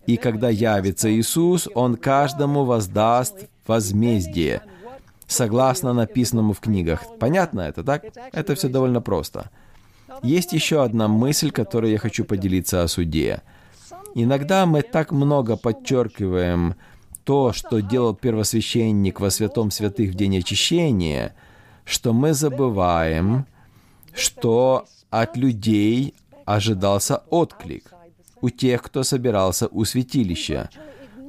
И 0.06 0.18
когда 0.18 0.50
явится 0.50 1.12
Иисус, 1.14 1.68
Он 1.76 1.96
каждому 1.96 2.66
воздаст 2.66 3.48
возмездие, 3.66 4.64
согласно 5.28 5.94
написанному 5.94 6.54
в 6.54 6.60
книгах. 6.60 7.04
Понятно 7.20 7.62
это, 7.62 7.84
так? 7.84 8.06
Это 8.32 8.56
все 8.56 8.68
довольно 8.68 9.02
просто. 9.02 9.50
Есть 10.24 10.54
еще 10.54 10.84
одна 10.84 11.08
мысль, 11.08 11.52
которой 11.52 11.92
я 11.92 11.98
хочу 11.98 12.26
поделиться 12.26 12.84
о 12.84 12.88
суде. 12.88 13.42
Иногда 14.16 14.66
мы 14.66 14.82
так 14.82 15.12
много 15.12 15.56
подчеркиваем 15.56 16.76
то, 17.24 17.54
что 17.54 17.80
делал 17.80 18.16
первосвященник 18.16 19.20
во 19.20 19.30
святом 19.30 19.70
святых 19.70 20.12
в 20.12 20.16
день 20.16 20.40
очищения, 20.40 21.36
что 21.86 22.12
мы 22.12 22.34
забываем, 22.34 23.46
что 24.14 24.88
от 25.10 25.38
людей 25.38 26.14
ожидался 26.46 27.24
отклик 27.30 27.94
у 28.42 28.50
тех, 28.50 28.82
кто 28.82 29.04
собирался 29.04 29.68
у 29.68 29.86
святилища. 29.86 30.70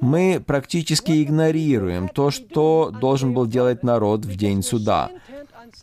Мы 0.01 0.43
практически 0.45 1.23
игнорируем 1.23 2.09
то, 2.09 2.31
что 2.31 2.91
должен 2.91 3.35
был 3.35 3.47
делать 3.47 3.83
народ 3.83 4.25
в 4.25 4.37
день 4.37 4.63
суда, 4.63 5.11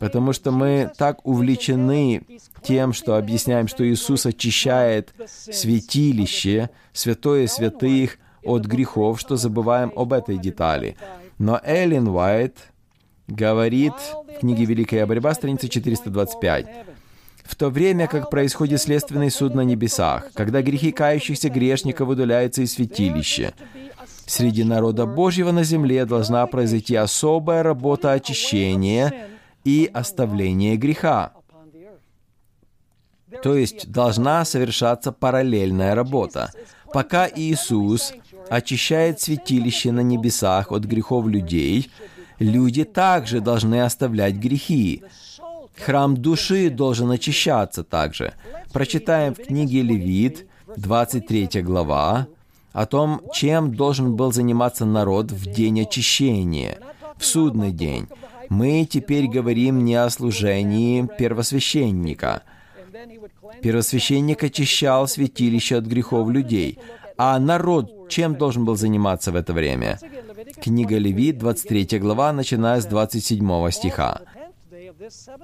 потому 0.00 0.32
что 0.32 0.50
мы 0.50 0.90
так 0.96 1.24
увлечены 1.24 2.22
тем, 2.62 2.92
что 2.92 3.16
объясняем, 3.16 3.68
что 3.68 3.88
Иисус 3.88 4.26
очищает 4.26 5.14
святилище, 5.26 6.70
святое 6.92 7.46
святых 7.46 8.18
от 8.42 8.64
грехов, 8.64 9.20
что 9.20 9.36
забываем 9.36 9.92
об 9.94 10.12
этой 10.12 10.38
детали. 10.38 10.96
Но 11.38 11.60
Эллен 11.62 12.08
Уайт 12.08 12.56
говорит 13.28 13.92
в 14.36 14.40
книге 14.40 14.64
«Великая 14.64 15.06
борьба», 15.06 15.34
страница 15.34 15.68
425, 15.68 16.66
в 17.48 17.54
то 17.54 17.70
время 17.70 18.06
как 18.08 18.28
происходит 18.28 18.78
следственный 18.82 19.30
суд 19.30 19.54
на 19.54 19.62
небесах, 19.62 20.30
когда 20.34 20.60
грехи 20.60 20.92
кающихся 20.92 21.48
грешников 21.48 22.10
удаляются 22.10 22.60
из 22.60 22.74
святилища. 22.74 23.54
Среди 24.26 24.64
народа 24.64 25.06
Божьего 25.06 25.50
на 25.50 25.64
земле 25.64 26.04
должна 26.04 26.46
произойти 26.46 26.94
особая 26.94 27.62
работа 27.62 28.12
очищения 28.12 29.14
и 29.64 29.90
оставления 29.94 30.76
греха. 30.76 31.32
То 33.42 33.56
есть 33.56 33.90
должна 33.90 34.44
совершаться 34.44 35.10
параллельная 35.10 35.94
работа. 35.94 36.52
Пока 36.92 37.26
Иисус 37.34 38.12
очищает 38.50 39.22
святилище 39.22 39.90
на 39.90 40.00
небесах 40.00 40.70
от 40.70 40.84
грехов 40.84 41.26
людей, 41.26 41.90
люди 42.38 42.84
также 42.84 43.40
должны 43.40 43.80
оставлять 43.80 44.34
грехи. 44.34 45.02
Храм 45.84 46.16
души 46.16 46.70
должен 46.70 47.10
очищаться 47.10 47.84
также. 47.84 48.34
Прочитаем 48.72 49.34
в 49.34 49.38
книге 49.38 49.82
Левит, 49.82 50.46
23 50.76 51.62
глава, 51.62 52.26
о 52.72 52.86
том, 52.86 53.22
чем 53.32 53.74
должен 53.74 54.16
был 54.16 54.32
заниматься 54.32 54.84
народ 54.84 55.32
в 55.32 55.50
день 55.50 55.82
очищения, 55.82 56.78
в 57.16 57.24
судный 57.24 57.72
день. 57.72 58.06
Мы 58.48 58.86
теперь 58.90 59.26
говорим 59.26 59.84
не 59.84 59.94
о 59.94 60.10
служении 60.10 61.08
первосвященника. 61.18 62.42
Первосвященник 63.62 64.42
очищал 64.42 65.06
святилище 65.08 65.76
от 65.76 65.84
грехов 65.84 66.30
людей. 66.30 66.78
А 67.16 67.38
народ 67.38 68.08
чем 68.08 68.36
должен 68.36 68.64
был 68.64 68.76
заниматься 68.76 69.32
в 69.32 69.36
это 69.36 69.52
время? 69.52 69.98
Книга 70.62 70.98
Левит, 70.98 71.38
23 71.38 71.98
глава, 71.98 72.32
начиная 72.32 72.80
с 72.80 72.86
27 72.86 73.70
стиха. 73.70 74.22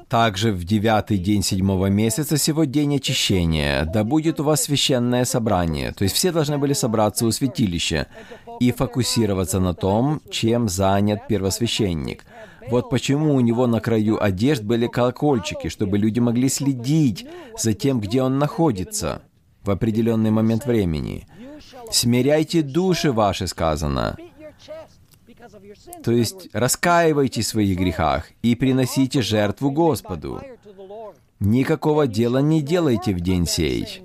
Также 0.08 0.52
в 0.52 0.64
девятый 0.64 1.18
день 1.18 1.42
седьмого 1.42 1.86
месяца 1.86 2.36
сего 2.36 2.64
день 2.64 2.96
очищения, 2.96 3.84
да 3.84 4.02
будет 4.02 4.40
у 4.40 4.44
вас 4.44 4.62
священное 4.62 5.24
собрание. 5.24 5.92
То 5.92 6.04
есть 6.04 6.14
все 6.16 6.32
должны 6.32 6.58
были 6.58 6.72
собраться 6.72 7.26
у 7.26 7.30
святилища 7.30 8.08
и 8.60 8.72
фокусироваться 8.72 9.60
на 9.60 9.74
том, 9.74 10.20
чем 10.30 10.68
занят 10.68 11.28
первосвященник. 11.28 12.24
Вот 12.68 12.90
почему 12.90 13.34
у 13.34 13.40
него 13.40 13.66
на 13.66 13.80
краю 13.80 14.22
одежд 14.22 14.62
были 14.62 14.86
колокольчики, 14.86 15.68
чтобы 15.68 15.98
люди 15.98 16.18
могли 16.18 16.48
следить 16.48 17.26
за 17.58 17.74
тем, 17.74 18.00
где 18.00 18.22
он 18.22 18.38
находится 18.38 19.22
в 19.62 19.70
определенный 19.70 20.30
момент 20.30 20.66
времени. 20.66 21.26
«Смиряйте 21.90 22.62
души 22.62 23.12
ваши», 23.12 23.46
сказано. 23.46 24.16
То 26.02 26.12
есть 26.12 26.48
раскаивайтесь 26.52 27.46
в 27.46 27.50
своих 27.50 27.78
грехах 27.78 28.30
и 28.42 28.54
приносите 28.54 29.22
жертву 29.22 29.70
Господу. 29.70 30.40
Никакого 31.40 32.06
дела 32.06 32.38
не 32.38 32.62
делайте 32.62 33.14
в 33.14 33.20
день 33.20 33.46
сей. 33.46 34.02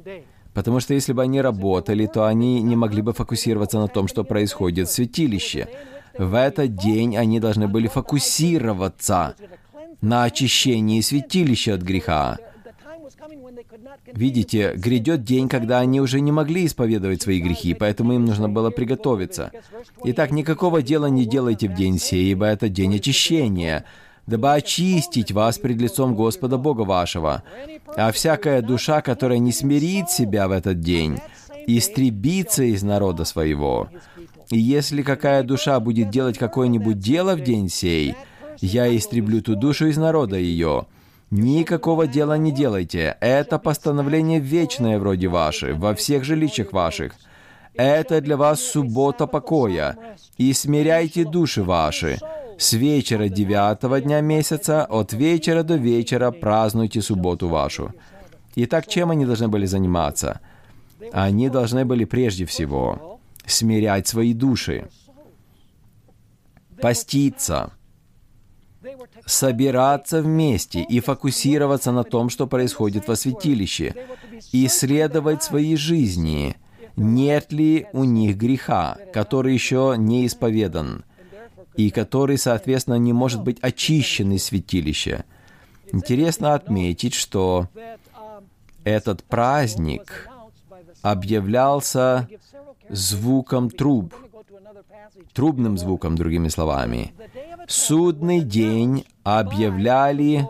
Потому 0.54 0.80
что 0.80 0.94
если 0.94 1.14
бы 1.14 1.22
они 1.22 1.42
работали, 1.42 2.06
то 2.06 2.26
они 2.26 2.62
не 2.62 2.76
могли 2.76 3.02
бы 3.02 3.14
фокусироваться 3.14 3.80
на 3.80 3.88
том, 3.88 4.08
что 4.08 4.24
происходит 4.24 4.90
в 4.90 4.92
святилище. 4.92 5.68
В 6.18 6.34
этот 6.34 6.76
день 6.76 7.16
они 7.16 7.40
должны 7.40 7.68
были 7.68 7.88
фокусироваться 7.88 9.36
на 10.02 10.24
очищении 10.24 11.02
святилища 11.02 11.76
от 11.76 11.82
греха. 11.82 12.38
Видите, 14.14 14.74
грядет 14.76 15.24
день, 15.24 15.48
когда 15.48 15.80
они 15.80 16.02
уже 16.02 16.20
не 16.20 16.32
могли 16.32 16.66
исповедовать 16.66 17.22
свои 17.22 17.40
грехи, 17.40 17.74
поэтому 17.74 18.14
им 18.14 18.26
нужно 18.26 18.50
было 18.50 18.70
приготовиться. 18.70 19.52
Итак, 20.04 20.32
никакого 20.32 20.82
дела 20.82 21.08
не 21.08 21.26
делайте 21.26 21.68
в 21.70 21.76
день 21.76 22.00
сей, 22.00 22.32
ибо 22.32 22.46
это 22.46 22.70
день 22.70 22.96
очищения, 22.96 23.86
дабы 24.28 24.54
очистить 24.54 25.32
вас 25.32 25.58
пред 25.58 25.78
лицом 25.78 26.16
Господа 26.16 26.58
Бога 26.58 26.82
вашего. 26.82 27.44
А 27.96 28.12
всякая 28.12 28.62
душа, 28.62 29.02
которая 29.02 29.40
не 29.40 29.52
смирит 29.52 30.10
себя 30.10 30.48
в 30.48 30.52
этот 30.52 30.80
день, 30.80 31.20
истребится 31.68 32.64
из 32.64 32.84
народа 32.84 33.26
своего. 33.26 33.90
И 34.50 34.58
если 34.58 35.02
какая 35.02 35.44
душа 35.44 35.80
будет 35.80 36.10
делать 36.10 36.38
какое-нибудь 36.38 37.00
дело 37.00 37.36
в 37.36 37.42
день 37.42 37.70
сей, 37.70 38.16
я 38.62 38.96
истреблю 38.96 39.42
ту 39.42 39.56
душу 39.56 39.88
из 39.88 39.98
народа 39.98 40.38
ее. 40.38 40.88
Никакого 41.32 42.08
дела 42.08 42.38
не 42.38 42.52
делайте. 42.52 43.16
Это 43.20 43.60
постановление 43.60 44.40
вечное 44.40 44.98
вроде 44.98 45.28
ваше, 45.28 45.74
во 45.74 45.94
всех 45.94 46.24
жилищах 46.24 46.74
ваших. 46.74 47.14
Это 47.76 48.20
для 48.20 48.36
вас 48.36 48.62
суббота 48.62 49.28
покоя. 49.28 49.98
И 50.38 50.54
смиряйте 50.54 51.26
души 51.26 51.64
ваши. 51.64 52.20
С 52.58 52.74
вечера 52.74 53.30
девятого 53.30 54.02
дня 54.02 54.22
месяца, 54.22 54.86
от 54.86 55.14
вечера 55.14 55.64
до 55.64 55.76
вечера 55.76 56.32
празднуйте 56.32 57.02
субботу 57.02 57.48
вашу. 57.48 57.94
Итак, 58.56 58.88
чем 58.88 59.12
они 59.12 59.26
должны 59.26 59.48
были 59.48 59.66
заниматься? 59.66 60.42
Они 61.14 61.50
должны 61.50 61.86
были 61.86 62.04
прежде 62.06 62.46
всего 62.46 63.20
смирять 63.46 64.08
свои 64.08 64.34
души, 64.34 64.90
поститься, 66.82 67.72
собираться 69.26 70.22
вместе 70.22 70.82
и 70.82 71.00
фокусироваться 71.00 71.92
на 71.92 72.04
том, 72.04 72.30
что 72.30 72.48
происходит 72.48 73.08
во 73.08 73.16
святилище, 73.16 73.94
исследовать 74.52 75.44
свои 75.44 75.76
жизни, 75.76 76.56
нет 76.96 77.52
ли 77.52 77.88
у 77.94 78.04
них 78.04 78.38
греха, 78.38 78.98
который 79.14 79.54
еще 79.54 79.96
не 79.98 80.26
исповедан, 80.26 81.06
и 81.76 81.92
который, 81.92 82.38
соответственно, 82.38 82.96
не 82.96 83.14
может 83.14 83.44
быть 83.44 83.60
очищен 83.62 84.32
из 84.34 84.46
святилища. 84.46 85.24
Интересно 85.92 86.54
отметить, 86.54 87.14
что 87.14 87.68
этот 88.84 89.24
праздник 89.24 90.30
объявлялся 91.02 92.28
звуком 92.90 93.70
труб, 93.70 94.14
трубным 95.34 95.78
звуком, 95.78 96.16
другими 96.16 96.50
словами. 96.50 97.14
Судный 97.68 98.42
день 98.42 99.06
объявляли 99.24 100.48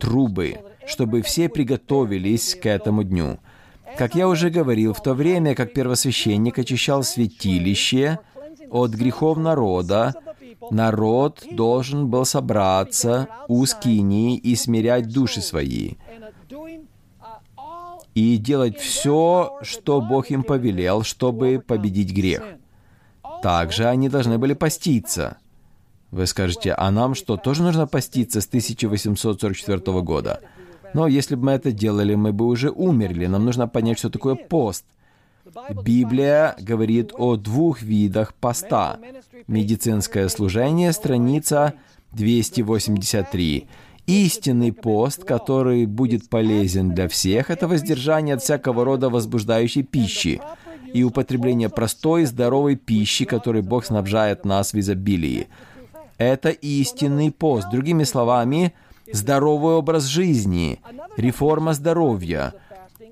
трубы, 0.00 0.58
чтобы 0.86 1.22
все 1.22 1.48
приготовились 1.48 2.54
к 2.54 2.66
этому 2.66 3.04
дню. 3.04 3.38
Как 3.98 4.14
я 4.14 4.28
уже 4.28 4.50
говорил, 4.50 4.94
в 4.94 5.02
то 5.02 5.14
время, 5.14 5.54
как 5.54 5.74
первосвященник 5.74 6.58
очищал 6.58 7.02
святилище 7.02 8.18
от 8.70 8.92
грехов 8.92 9.36
народа, 9.38 10.14
народ 10.70 11.44
должен 11.50 12.08
был 12.08 12.24
собраться 12.24 13.28
у 13.48 13.64
скинии 13.66 14.36
и 14.36 14.56
смирять 14.56 15.12
души 15.12 15.42
свои 15.42 15.96
и 18.14 18.36
делать 18.36 18.78
все, 18.78 19.58
что 19.62 20.00
Бог 20.00 20.30
им 20.30 20.42
повелел, 20.42 21.02
чтобы 21.02 21.62
победить 21.66 22.12
грех. 22.12 22.42
Также 23.42 23.86
они 23.86 24.08
должны 24.08 24.38
были 24.38 24.54
поститься. 24.54 25.38
Вы 26.12 26.26
скажете, 26.26 26.74
а 26.76 26.90
нам 26.90 27.14
что, 27.14 27.38
тоже 27.38 27.62
нужно 27.62 27.86
поститься 27.86 28.42
с 28.42 28.46
1844 28.46 30.02
года? 30.02 30.40
Но 30.92 31.06
если 31.06 31.36
бы 31.36 31.46
мы 31.46 31.52
это 31.52 31.72
делали, 31.72 32.14
мы 32.14 32.34
бы 32.34 32.46
уже 32.46 32.70
умерли. 32.70 33.24
Нам 33.24 33.46
нужно 33.46 33.66
понять, 33.66 33.98
что 33.98 34.10
такое 34.10 34.34
пост. 34.34 34.84
Библия 35.84 36.54
говорит 36.60 37.12
о 37.16 37.36
двух 37.36 37.80
видах 37.80 38.34
поста. 38.34 38.98
Медицинское 39.46 40.28
служение, 40.28 40.92
страница 40.92 41.72
283. 42.12 43.66
Истинный 44.06 44.72
пост, 44.72 45.24
который 45.24 45.86
будет 45.86 46.28
полезен 46.28 46.90
для 46.90 47.08
всех, 47.08 47.48
это 47.50 47.66
воздержание 47.66 48.34
от 48.34 48.42
всякого 48.42 48.84
рода 48.84 49.08
возбуждающей 49.08 49.82
пищи 49.82 50.42
и 50.92 51.04
употребление 51.04 51.70
простой 51.70 52.26
здоровой 52.26 52.76
пищи, 52.76 53.24
которой 53.24 53.62
Бог 53.62 53.86
снабжает 53.86 54.44
нас 54.44 54.74
в 54.74 54.78
изобилии. 54.78 55.48
Это 56.22 56.50
истинный 56.50 57.32
пост. 57.32 57.68
Другими 57.68 58.04
словами, 58.04 58.74
здоровый 59.12 59.74
образ 59.74 60.04
жизни, 60.04 60.80
реформа 61.16 61.74
здоровья. 61.74 62.54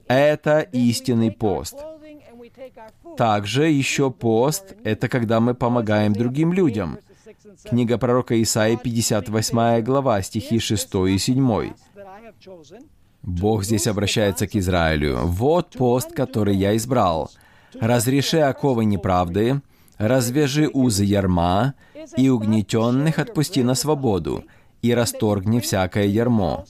Это 0.07 0.61
истинный 0.61 1.33
пост. 1.33 1.77
Также 3.17 3.69
еще 3.69 4.13
пост— 4.13 4.75
это 4.85 5.09
когда 5.09 5.41
мы 5.41 5.55
помогаем 5.55 6.13
другим 6.13 6.53
людям. 6.53 6.99
Книга 7.69 7.99
пророка 7.99 8.41
Исаии, 8.41 8.77
58 8.77 9.83
глава, 9.83 10.23
стихи 10.23 10.61
6 10.61 10.95
и 11.09 11.19
7. 11.19 11.73
Бог 13.23 13.65
здесь 13.65 13.89
обращается 13.89 14.47
к 14.47 14.55
Израилю. 14.55 15.19
«Вот 15.25 15.71
пост, 15.71 16.13
который 16.13 16.55
я 16.55 16.77
избрал. 16.77 17.29
Разреши 17.75 18.39
оковы 18.39 18.85
неправды, 18.85 19.63
развяжи 19.99 20.71
узы 20.73 21.05
ярма, 21.05 21.75
и 22.17 22.29
угнетенных 22.29 23.19
отпусти 23.19 23.63
на 23.63 23.75
свободу, 23.75 24.45
и 24.83 24.95
расторгни 24.95 25.61
всякое 25.61 26.07
ярмо. 26.07 26.65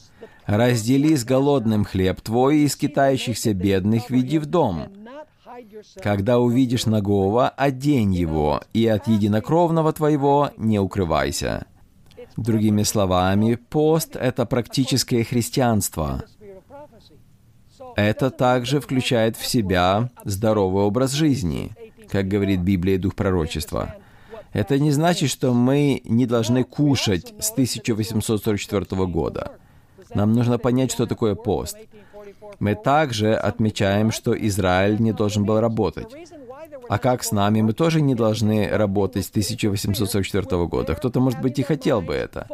Раздели 0.46 1.14
с 1.14 1.24
голодным 1.24 1.84
хлеб 1.84 2.20
твой, 2.20 2.58
и 2.60 2.68
скитающихся 2.68 3.54
бедных 3.54 4.10
веди 4.10 4.38
в 4.38 4.46
дом. 4.46 4.88
Когда 6.02 6.38
увидишь 6.38 6.86
нагого, 6.86 7.48
одень 7.48 8.14
его, 8.14 8.60
и 8.72 8.86
от 8.86 9.06
единокровного 9.06 9.92
твоего 9.92 10.50
не 10.56 10.78
укрывайся». 10.78 11.66
Другими 12.36 12.84
словами, 12.84 13.56
пост— 13.56 14.16
это 14.20 14.46
практическое 14.46 15.24
христианство. 15.24 16.24
Это 17.96 18.30
также 18.30 18.80
включает 18.80 19.36
в 19.36 19.46
себя 19.46 20.10
здоровый 20.24 20.84
образ 20.84 21.12
жизни, 21.12 21.72
как 22.08 22.28
говорит 22.28 22.60
Библия 22.60 22.94
и 22.94 22.98
Дух 22.98 23.14
Пророчества. 23.14 23.96
Это 24.52 24.78
не 24.78 24.90
значит, 24.90 25.30
что 25.30 25.52
мы 25.52 26.02
не 26.04 26.26
должны 26.26 26.64
кушать 26.64 27.34
с 27.38 27.52
1844 27.52 29.06
года. 29.06 29.52
Нам 30.14 30.32
нужно 30.32 30.58
понять, 30.58 30.90
что 30.90 31.06
такое 31.06 31.34
пост. 31.34 31.76
Мы 32.58 32.74
также 32.74 33.34
отмечаем, 33.34 34.10
что 34.10 34.34
Израиль 34.34 35.00
не 35.00 35.12
должен 35.12 35.44
был 35.44 35.60
работать. 35.60 36.08
А 36.88 36.98
как 36.98 37.22
с 37.22 37.30
нами? 37.30 37.60
Мы 37.60 37.72
тоже 37.72 38.00
не 38.00 38.14
должны 38.14 38.68
работать 38.68 39.24
с 39.24 39.30
1844 39.30 40.66
года. 40.66 40.94
Кто-то, 40.94 41.20
может 41.20 41.40
быть, 41.40 41.58
и 41.58 41.62
хотел 41.62 42.00
бы 42.00 42.14
это. 42.14 42.48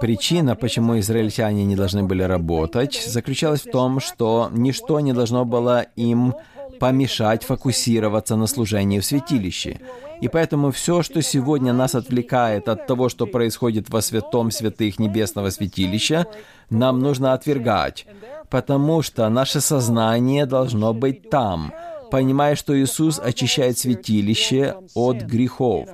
Причина, 0.00 0.56
почему 0.56 0.98
израильтяне 0.98 1.64
не 1.64 1.76
должны 1.76 2.02
были 2.02 2.22
работать, 2.22 2.94
заключалась 3.06 3.60
в 3.60 3.70
том, 3.70 4.00
что 4.00 4.48
ничто 4.52 5.00
не 5.00 5.12
должно 5.12 5.44
было 5.44 5.82
им 5.96 6.34
помешать 6.78 7.44
фокусироваться 7.44 8.36
на 8.36 8.46
служении 8.46 9.00
в 9.00 9.04
святилище. 9.04 9.80
И 10.20 10.28
поэтому 10.28 10.70
все, 10.70 11.02
что 11.02 11.22
сегодня 11.22 11.72
нас 11.72 11.94
отвлекает 11.94 12.68
от 12.68 12.86
того, 12.86 13.08
что 13.08 13.26
происходит 13.26 13.88
во 13.88 14.02
святом 14.02 14.50
святых 14.50 14.98
небесного 14.98 15.50
святилища, 15.50 16.26
нам 16.70 16.98
нужно 16.98 17.32
отвергать, 17.32 18.06
потому 18.50 19.02
что 19.02 19.28
наше 19.28 19.60
сознание 19.60 20.46
должно 20.46 20.92
быть 20.92 21.30
там, 21.30 21.72
понимая, 22.10 22.56
что 22.56 22.78
Иисус 22.78 23.20
очищает 23.22 23.78
святилище 23.78 24.74
от 24.94 25.22
грехов. 25.22 25.88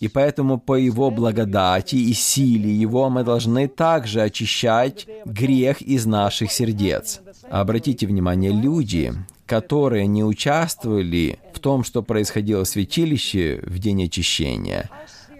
И 0.00 0.08
поэтому 0.08 0.58
по 0.58 0.74
Его 0.74 1.10
благодати 1.10 1.96
и 1.96 2.12
силе 2.12 2.72
Его 2.72 3.10
мы 3.10 3.24
должны 3.24 3.66
также 3.68 4.22
очищать 4.22 5.06
грех 5.24 5.82
из 5.82 6.06
наших 6.06 6.52
сердец. 6.52 7.20
Обратите 7.50 8.06
внимание, 8.06 8.52
люди, 8.52 9.12
которые 9.48 10.06
не 10.06 10.22
участвовали 10.22 11.38
в 11.54 11.58
том, 11.58 11.82
что 11.82 12.02
происходило 12.02 12.64
в 12.64 12.68
святилище 12.68 13.60
в 13.64 13.78
день 13.78 14.04
очищения, 14.04 14.90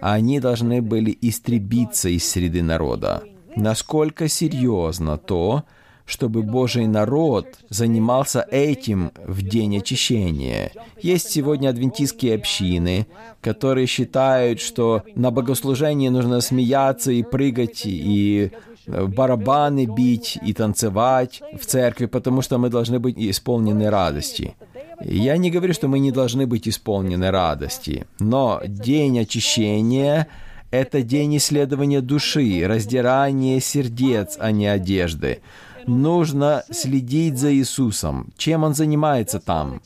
они 0.01 0.39
должны 0.39 0.81
были 0.81 1.15
истребиться 1.21 2.09
из 2.09 2.27
среды 2.27 2.63
народа. 2.63 3.23
Насколько 3.55 4.27
серьезно 4.27 5.17
то, 5.19 5.63
чтобы 6.09 6.41
Божий 6.41 6.87
народ 6.87 7.45
занимался 7.69 8.41
этим 8.49 9.11
в 9.27 9.43
день 9.43 9.77
очищения. 9.77 10.71
Есть 10.99 11.29
сегодня 11.29 11.69
адвентистские 11.69 12.33
общины, 12.33 13.05
которые 13.41 13.85
считают, 13.85 14.59
что 14.59 15.03
на 15.13 15.29
богослужении 15.29 16.09
нужно 16.09 16.41
смеяться 16.41 17.11
и 17.11 17.21
прыгать 17.21 17.83
и 17.85 18.51
барабаны 18.89 19.85
бить 19.85 20.37
и 20.41 20.53
танцевать 20.53 21.41
в 21.59 21.65
церкви, 21.65 22.07
потому 22.07 22.41
что 22.41 22.57
мы 22.57 22.69
должны 22.69 22.99
быть 22.99 23.15
исполнены 23.17 23.89
радости. 23.89 24.55
Я 25.01 25.37
не 25.37 25.51
говорю, 25.51 25.73
что 25.73 25.87
мы 25.87 25.99
не 25.99 26.11
должны 26.11 26.45
быть 26.45 26.67
исполнены 26.67 27.31
радости, 27.31 28.05
но 28.19 28.61
день 28.65 29.19
очищения— 29.19 30.27
это 30.71 31.01
день 31.01 31.37
исследования 31.37 32.01
души, 32.01 32.63
раздирания 32.65 33.59
сердец, 33.59 34.37
а 34.39 34.51
не 34.51 34.67
одежды. 34.67 35.41
Нужно 35.87 36.63
следить 36.69 37.37
за 37.37 37.53
Иисусом. 37.53 38.31
Чем 38.37 38.63
Он 38.63 38.75
занимается 38.75 39.39
там? 39.39 39.81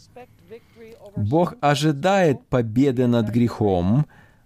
Бог 1.15 1.55
ожидает 1.61 2.41
победы 2.47 3.07
над 3.07 3.29
грехом 3.29 4.05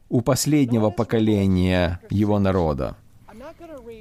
у 0.10 0.22
последнего 0.22 0.89
поколения 0.89 1.99
Его 2.10 2.39
народа. 2.39 2.95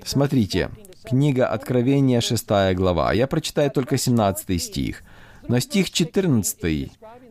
Смотрите, 0.05 0.71
книга 1.05 1.47
Откровения, 1.47 2.21
6 2.21 2.75
глава. 2.75 3.13
Я 3.13 3.27
прочитаю 3.27 3.71
только 3.71 3.97
17 3.97 4.63
стих. 4.63 5.03
Но 5.49 5.61
стих 5.61 5.91
14 5.91 6.91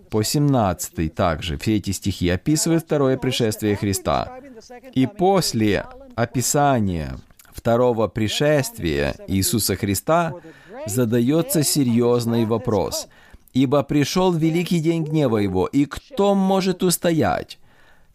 по 0.10 0.24
17 0.24 1.14
также, 1.14 1.58
все 1.58 1.78
эти 1.78 1.92
стихи 1.92 2.30
описывают 2.30 2.84
второе 2.84 3.18
пришествие 3.18 3.76
Христа. 3.76 4.40
И 4.94 5.08
после 5.08 5.86
описания 6.16 7.18
второго 7.52 8.08
пришествия 8.08 9.16
Иисуса 9.28 9.76
Христа 9.76 10.34
задается 10.86 11.64
серьезный 11.64 12.46
вопрос. 12.46 13.08
«Ибо 13.54 13.84
пришел 13.84 14.34
великий 14.34 14.80
день 14.80 15.04
гнева 15.04 15.38
Его, 15.38 15.66
и 15.66 15.86
кто 15.86 16.36
может 16.36 16.84
устоять?» 16.84 17.58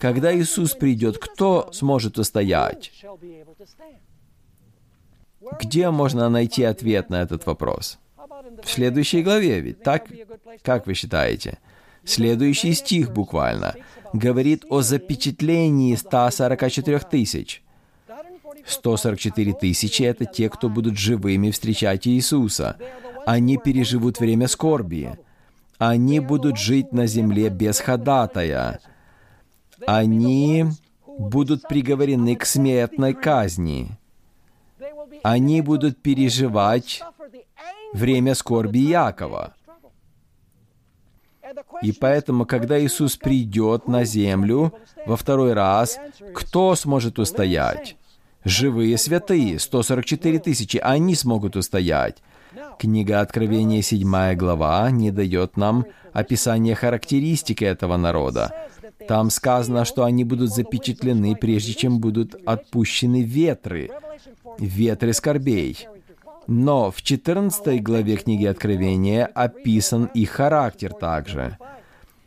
Когда 0.01 0.35
Иисус 0.35 0.73
придет, 0.73 1.19
кто 1.19 1.69
сможет 1.73 2.19
устоять? 2.19 2.91
Где 5.61 5.91
можно 5.91 6.31
найти 6.31 6.65
ответ 6.65 7.11
на 7.11 7.21
этот 7.21 7.45
вопрос? 7.45 7.99
В 8.65 8.71
следующей 8.71 9.23
главе 9.23 9.61
ведь, 9.61 9.83
так? 9.83 10.07
Как 10.63 10.87
вы 10.87 10.95
считаете? 10.95 11.59
Следующий 12.05 12.73
стих 12.73 13.13
буквально 13.13 13.75
говорит 14.15 14.65
о 14.71 14.81
запечатлении 14.81 15.95
144 15.95 16.99
тысяч. 17.01 17.63
144 18.67 19.53
тысячи— 19.53 20.03
это 20.05 20.25
те, 20.25 20.49
кто 20.49 20.71
будут 20.71 20.97
живыми 20.97 21.51
встречать 21.51 22.07
Иисуса. 22.07 22.77
Они 23.27 23.59
переживут 23.59 24.19
время 24.19 24.49
скорби. 24.49 25.19
Они 25.77 26.21
будут 26.21 26.59
жить 26.59 26.93
на 26.93 27.07
земле 27.07 27.51
без 27.51 27.81
ходатая. 27.81 28.81
Они 29.87 30.67
будут 31.07 31.63
приговорены 31.69 32.37
к 32.37 32.45
смертной 32.45 33.15
казни. 33.15 33.99
Они 35.23 35.61
будут 35.61 36.01
переживать 36.01 37.03
время 37.93 38.35
скорби 38.35 38.79
Якова. 38.79 39.55
И 41.83 41.93
поэтому, 41.93 42.47
когда 42.47 42.81
Иисус 42.81 43.17
придет 43.17 43.89
на 43.89 44.05
землю 44.05 44.73
во 45.07 45.17
второй 45.17 45.53
раз, 45.53 45.99
кто 46.35 46.75
сможет 46.75 47.19
устоять? 47.19 47.97
Живые 48.45 48.97
святые, 48.97 49.59
144 49.59 50.39
тысячи, 50.39 50.79
они 50.79 51.15
смогут 51.15 51.57
устоять. 51.57 52.23
Книга 52.79 53.21
Откровения, 53.21 53.83
7 53.83 54.35
глава, 54.35 54.91
не 54.91 55.11
дает 55.11 55.57
нам 55.57 55.85
описания 56.13 56.75
характеристики 56.75 57.65
этого 57.65 57.97
народа. 57.97 58.69
Там 59.09 59.31
сказано, 59.31 59.85
что 59.85 60.05
они 60.05 60.25
будут 60.25 60.53
запечатлены, 60.53 61.35
прежде 61.35 61.75
чем 61.75 61.99
будут 61.99 62.35
отпущены 62.47 63.23
ветры, 63.23 63.91
ветры 64.59 65.13
скорбей. 65.13 65.87
Но 66.47 66.91
в 66.91 67.03
14 67.03 67.83
главе 67.83 68.17
книги 68.17 68.47
Откровения 68.47 69.27
описан 69.27 70.07
их 70.07 70.31
характер 70.31 70.93
также. 70.93 71.59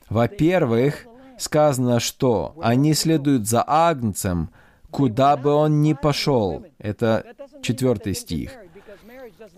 Во-первых, 0.09 1.05
сказано, 1.37 1.99
что 1.99 2.55
они 2.61 2.93
следуют 2.93 3.47
за 3.47 3.63
Агнцем, 3.65 4.49
куда 4.91 5.35
бы 5.35 5.51
он 5.51 5.81
ни 5.81 5.93
пошел. 5.93 6.65
Это 6.77 7.25
четвертый 7.63 8.13
стих. 8.13 8.51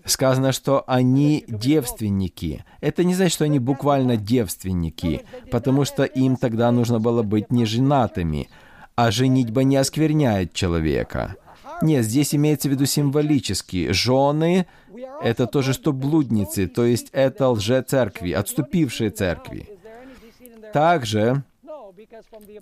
Сказано, 0.06 0.52
что 0.52 0.84
они 0.88 1.44
девственники. 1.48 2.64
Это 2.82 3.04
не 3.04 3.14
значит, 3.14 3.34
что 3.34 3.46
они 3.46 3.60
буквально 3.60 4.16
девственники, 4.18 5.26
потому 5.52 5.86
что 5.86 6.04
им 6.04 6.38
тогда 6.38 6.72
нужно 6.72 7.00
было 7.00 7.24
быть 7.24 7.52
не 7.52 7.66
женатыми, 7.66 8.50
а 8.96 9.12
женитьба 9.12 9.64
не 9.64 9.76
оскверняет 9.76 10.54
человека. 10.54 11.36
Нет, 11.82 12.06
здесь 12.06 12.34
имеется 12.34 12.70
в 12.70 12.72
виду 12.72 12.86
символически. 12.86 13.92
Жены— 13.92 14.68
это 15.22 15.48
то 15.48 15.62
же, 15.62 15.74
что 15.74 15.92
блудницы, 15.92 16.68
то 16.68 16.86
есть 16.86 17.10
это 17.12 17.50
лже-церкви, 17.50 18.32
отступившие 18.32 19.10
церкви. 19.10 19.70
Также 20.72 21.44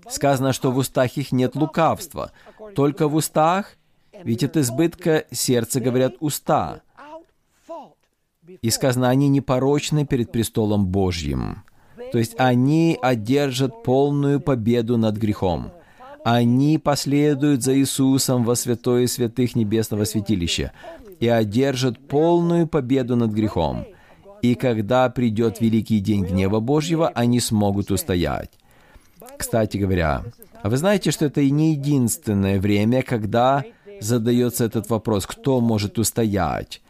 сказано, 0.10 0.54
что 0.54 0.72
в 0.72 0.78
устах 0.78 1.18
их 1.18 1.32
нет 1.32 1.56
лукавства. 1.56 2.32
Только 2.76 3.08
в 3.08 3.16
устах, 3.16 3.76
ведь 4.24 4.44
от 4.44 4.58
избытка 4.58 5.26
сердца 5.32 5.80
говорят 5.80 6.16
уста. 6.20 6.82
И 8.62 8.70
сказано, 8.70 9.10
они 9.10 9.30
непорочны 9.30 10.06
перед 10.06 10.32
престолом 10.32 10.86
Божьим. 10.88 11.64
То 12.12 12.18
есть 12.18 12.36
они 12.38 12.98
одержат 13.02 13.84
полную 13.84 14.40
победу 14.40 14.98
над 14.98 15.16
грехом. 15.18 15.72
Они 16.24 16.78
последуют 16.78 17.64
за 17.64 17.78
Иисусом 17.78 18.44
во 18.44 18.56
святое 18.56 19.08
святых 19.08 19.56
небесного 19.56 20.06
святилища 20.06 20.72
и 21.20 21.28
одержат 21.28 22.08
полную 22.08 22.68
победу 22.68 23.16
над 23.16 23.32
грехом. 23.32 23.86
И 24.42 24.56
когда 24.56 25.10
придет 25.10 25.62
великий 25.62 26.00
день 26.00 26.26
гнева 26.26 26.60
Божьего, 26.60 27.10
они 27.10 27.40
смогут 27.40 27.92
устоять. 27.92 28.52
Кстати 29.38 29.78
говоря, 29.78 30.24
вы 30.64 30.78
знаете, 30.78 31.12
что 31.12 31.26
это 31.26 31.42
и 31.42 31.50
не 31.50 31.72
единственное 31.72 32.60
время, 32.60 33.04
когда 33.04 33.64
задается 34.02 34.66
этот 34.66 34.90
вопрос, 34.90 35.26
кто 35.26 35.62
может 35.62 36.00
устоять. 36.00 36.82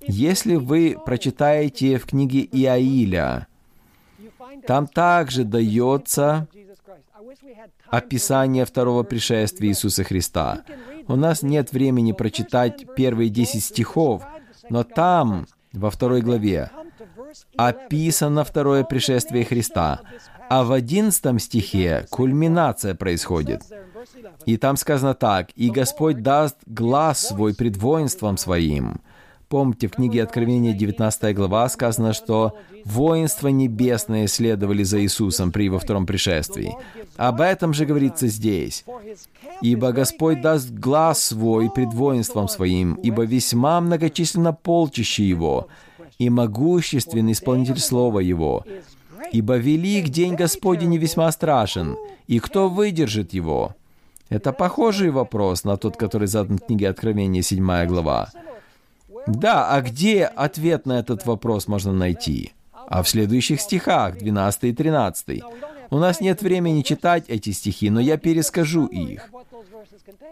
Если 0.00 0.56
вы 0.56 0.96
прочитаете 1.04 1.98
в 1.98 2.06
книге 2.06 2.40
Иаиля, 2.40 3.46
там 4.66 4.86
также 4.86 5.44
дается 5.44 6.48
описание 7.88 8.64
второго 8.64 9.02
пришествия 9.02 9.70
Иисуса 9.70 10.04
Христа. 10.04 10.62
У 11.08 11.16
нас 11.16 11.42
нет 11.42 11.72
времени 11.72 12.12
прочитать 12.12 12.86
первые 12.94 13.30
десять 13.30 13.64
стихов, 13.64 14.22
но 14.68 14.84
там, 14.84 15.46
во 15.72 15.90
второй 15.90 16.20
главе, 16.22 16.70
описано 17.56 18.44
второе 18.44 18.84
пришествие 18.84 19.44
Христа. 19.44 20.00
А 20.48 20.64
в 20.64 20.72
одиннадцатом 20.72 21.38
стихе 21.38 22.06
кульминация 22.10 22.94
происходит. 22.94 23.62
И 24.46 24.56
там 24.56 24.76
сказано 24.76 25.14
так, 25.14 25.50
«И 25.56 25.70
Господь 25.70 26.22
даст 26.22 26.56
глаз 26.66 27.28
свой 27.28 27.54
пред 27.54 27.76
воинством 27.76 28.36
своим». 28.36 29.00
Помните, 29.50 29.88
в 29.88 29.90
книге 29.90 30.22
Откровения 30.22 30.72
19 30.72 31.34
глава 31.34 31.68
сказано, 31.68 32.12
что 32.12 32.56
воинства 32.84 33.48
небесные 33.48 34.28
следовали 34.28 34.84
за 34.84 35.02
Иисусом 35.02 35.50
при 35.50 35.64
Его 35.64 35.80
втором 35.80 36.06
пришествии. 36.06 36.76
Об 37.16 37.40
этом 37.40 37.74
же 37.74 37.84
говорится 37.84 38.28
здесь. 38.28 38.84
«Ибо 39.60 39.90
Господь 39.90 40.40
даст 40.40 40.70
глаз 40.70 41.24
свой 41.24 41.68
пред 41.68 41.92
воинством 41.92 42.46
своим, 42.46 42.94
ибо 42.94 43.24
весьма 43.24 43.80
многочисленно 43.80 44.52
полчище 44.52 45.28
Его, 45.28 45.66
и 46.20 46.30
могущественный 46.30 47.32
исполнитель 47.32 47.80
Слова 47.80 48.20
Его. 48.20 48.64
Ибо 49.32 49.56
велик 49.56 50.10
день 50.10 50.36
Господень 50.36 50.94
и 50.94 50.98
весьма 50.98 51.30
страшен, 51.32 51.96
и 52.28 52.38
кто 52.38 52.68
выдержит 52.68 53.32
его?» 53.32 53.74
Это 54.30 54.52
похожий 54.52 55.10
вопрос 55.10 55.64
на 55.64 55.76
тот, 55.76 55.96
который 55.96 56.28
задан 56.28 56.58
в 56.58 56.66
книге 56.66 56.88
Откровения, 56.88 57.42
7 57.42 57.86
глава. 57.86 58.30
Да, 59.26 59.68
а 59.68 59.80
где 59.82 60.24
ответ 60.24 60.86
на 60.86 61.00
этот 61.00 61.26
вопрос 61.26 61.68
можно 61.68 61.92
найти? 61.92 62.52
А 62.72 63.02
в 63.02 63.08
следующих 63.08 63.60
стихах, 63.60 64.18
12 64.18 64.64
и 64.64 64.72
13. 64.72 65.42
У 65.90 65.98
нас 65.98 66.20
нет 66.20 66.42
времени 66.42 66.82
читать 66.82 67.24
эти 67.28 67.50
стихи, 67.50 67.90
но 67.90 68.00
я 68.00 68.16
перескажу 68.16 68.86
их. 68.86 69.28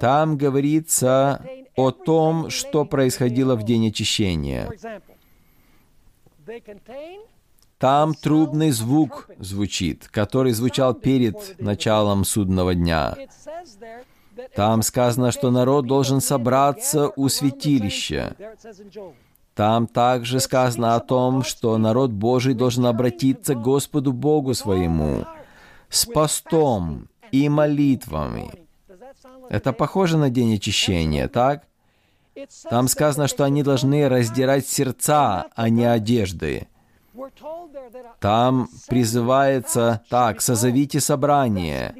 Там 0.00 0.36
говорится 0.36 1.44
о 1.76 1.90
том, 1.90 2.50
что 2.50 2.84
происходило 2.84 3.56
в 3.56 3.64
день 3.64 3.88
очищения. 3.88 4.70
Там 7.78 8.14
трубный 8.14 8.72
звук 8.72 9.28
звучит, 9.38 10.08
который 10.08 10.52
звучал 10.52 10.94
перед 10.94 11.60
началом 11.60 12.24
судного 12.24 12.74
дня. 12.74 13.16
Там 14.54 14.82
сказано, 14.82 15.30
что 15.30 15.50
народ 15.50 15.86
должен 15.86 16.20
собраться 16.20 17.08
у 17.14 17.28
святилища. 17.28 18.34
Там 19.54 19.86
также 19.86 20.40
сказано 20.40 20.94
о 20.94 21.00
том, 21.00 21.42
что 21.42 21.76
народ 21.78 22.10
Божий 22.12 22.54
должен 22.54 22.86
обратиться 22.86 23.54
к 23.54 23.62
Господу 23.62 24.12
Богу 24.12 24.54
своему 24.54 25.24
с 25.88 26.04
постом 26.06 27.08
и 27.32 27.48
молитвами. 27.48 28.52
Это 29.48 29.72
похоже 29.72 30.16
на 30.18 30.30
день 30.30 30.54
очищения, 30.54 31.28
так? 31.28 31.64
Там 32.70 32.86
сказано, 32.86 33.26
что 33.26 33.44
они 33.44 33.62
должны 33.62 34.08
раздирать 34.08 34.66
сердца, 34.66 35.46
а 35.54 35.68
не 35.68 35.84
одежды. 35.84 36.68
Там 38.20 38.68
призывается 38.88 40.02
так, 40.08 40.40
созовите 40.40 41.00
собрание, 41.00 41.94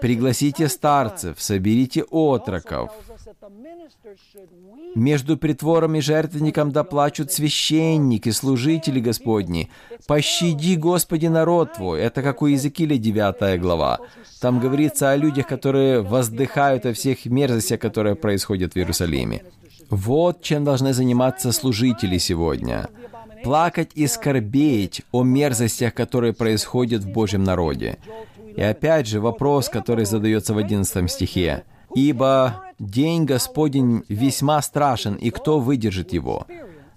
пригласите 0.00 0.68
старцев, 0.68 1.40
соберите 1.40 2.04
отроков. 2.10 2.90
Между 4.94 5.38
притвором 5.38 5.94
и 5.94 6.00
жертвенником 6.00 6.70
доплачут 6.70 7.32
священники, 7.32 8.30
служители 8.30 9.00
Господни. 9.00 9.70
«Пощади, 10.06 10.74
Господи, 10.76 11.26
народ 11.26 11.74
Твой». 11.74 12.00
Это 12.00 12.22
как 12.22 12.42
у 12.42 12.46
Иезекииля 12.46 12.98
9 12.98 13.60
глава. 13.60 14.00
Там 14.40 14.60
говорится 14.60 15.10
о 15.10 15.16
людях, 15.16 15.46
которые 15.46 16.02
воздыхают 16.02 16.84
о 16.84 16.92
всех 16.92 17.24
мерзостях, 17.24 17.80
которые 17.80 18.16
происходят 18.16 18.74
в 18.74 18.76
Иерусалиме. 18.76 19.44
Вот 19.88 20.42
чем 20.42 20.64
должны 20.64 20.92
заниматься 20.92 21.52
служители 21.52 22.18
сегодня 22.18 22.88
плакать 23.42 23.90
и 23.94 24.06
скорбеть 24.06 25.02
о 25.12 25.22
мерзостях, 25.22 25.94
которые 25.94 26.32
происходят 26.32 27.02
в 27.02 27.10
Божьем 27.10 27.44
народе. 27.44 27.98
И 28.56 28.62
опять 28.62 29.06
же 29.06 29.20
вопрос, 29.20 29.68
который 29.68 30.04
задается 30.04 30.54
в 30.54 30.58
11 30.58 31.10
стихе. 31.10 31.64
«Ибо 31.94 32.64
день 32.78 33.24
Господень 33.24 34.04
весьма 34.08 34.62
страшен, 34.62 35.14
и 35.14 35.30
кто 35.30 35.58
выдержит 35.58 36.12
его? 36.12 36.46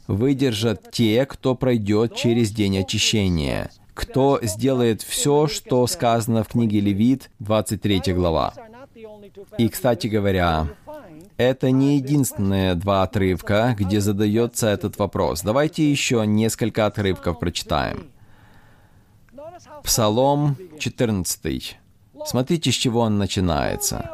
Выдержат 0.07 0.91
те, 0.91 1.25
кто 1.25 1.55
пройдет 1.55 2.15
через 2.15 2.51
день 2.51 2.79
очищения, 2.79 3.71
кто 3.93 4.39
сделает 4.41 5.01
все, 5.01 5.47
что 5.47 5.85
сказано 5.87 6.43
в 6.43 6.47
книге 6.49 6.79
Левит, 6.79 7.29
23 7.39 8.13
глава». 8.13 8.53
И, 9.57 9.67
кстати 9.67 10.07
говоря, 10.07 10.67
это 11.37 11.71
не 11.71 11.97
единственные 11.97 12.75
два 12.75 13.03
отрывка, 13.03 13.75
где 13.77 13.99
задается 13.99 14.67
этот 14.67 14.97
вопрос. 14.97 15.41
Давайте 15.41 15.89
еще 15.89 16.25
несколько 16.25 16.85
отрывков 16.85 17.39
прочитаем. 17.39 18.11
Псалом 19.83 20.57
14. 20.79 21.77
Смотрите, 22.25 22.71
с 22.71 22.75
чего 22.75 23.01
он 23.01 23.17
начинается. 23.17 24.11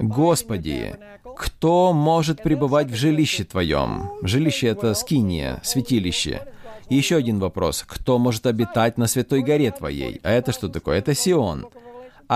«Господи, 0.00 0.96
кто 1.36 1.92
может 1.92 2.42
пребывать 2.42 2.88
в 2.88 2.94
жилище 2.94 3.44
Твоем?» 3.44 4.10
Жилище— 4.22 4.66
это 4.68 4.94
скиния, 4.94 5.60
святилище. 5.62 6.42
И 6.88 6.96
еще 6.96 7.16
один 7.16 7.38
вопрос. 7.38 7.84
Кто 7.86 8.18
может 8.18 8.46
обитать 8.46 8.98
на 8.98 9.06
святой 9.06 9.42
горе 9.42 9.70
Твоей? 9.70 10.20
А 10.24 10.32
это 10.32 10.52
что 10.52 10.68
такое? 10.68 10.98
Это 10.98 11.14
Сион. 11.14 11.66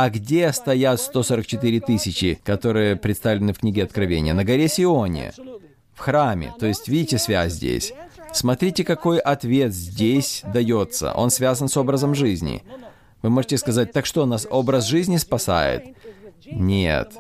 А 0.01 0.11
где 0.11 0.53
стоят 0.53 1.01
144 1.01 1.81
тысячи, 1.81 2.39
которые 2.45 2.95
представлены 2.95 3.53
в 3.53 3.59
книге 3.59 3.83
Откровения? 3.83 4.33
На 4.33 4.45
горе 4.45 4.69
Сионе, 4.69 5.33
в 5.93 5.99
храме. 5.99 6.55
То 6.61 6.67
есть 6.67 6.87
видите 6.87 7.19
связь 7.19 7.55
здесь? 7.55 7.93
Смотрите, 8.33 8.85
какой 8.85 9.19
ответ 9.19 9.75
здесь 9.75 10.45
дается. 10.55 11.13
Он 11.15 11.31
связан 11.31 11.69
с 11.69 11.77
образом 11.77 12.15
жизни. 12.15 12.63
Вы 13.23 13.31
можете 13.31 13.59
сказать, 13.59 13.91
так 13.91 14.07
что, 14.07 14.25
нас 14.25 14.47
образ 14.49 14.85
жизни 14.85 15.17
спасает? 15.17 15.83
Нет. 16.47 17.15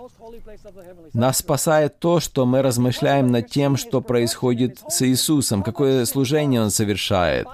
Нас 1.15 1.39
спасает 1.39 1.99
то, 1.99 2.21
что 2.21 2.47
мы 2.47 2.63
размышляем 2.63 3.27
над 3.27 3.49
тем, 3.49 3.77
что 3.77 4.01
происходит 4.01 4.79
с 4.89 5.03
Иисусом, 5.03 5.65
какое 5.65 6.05
служение 6.05 6.63
Он 6.63 6.71
совершает. 6.71 7.49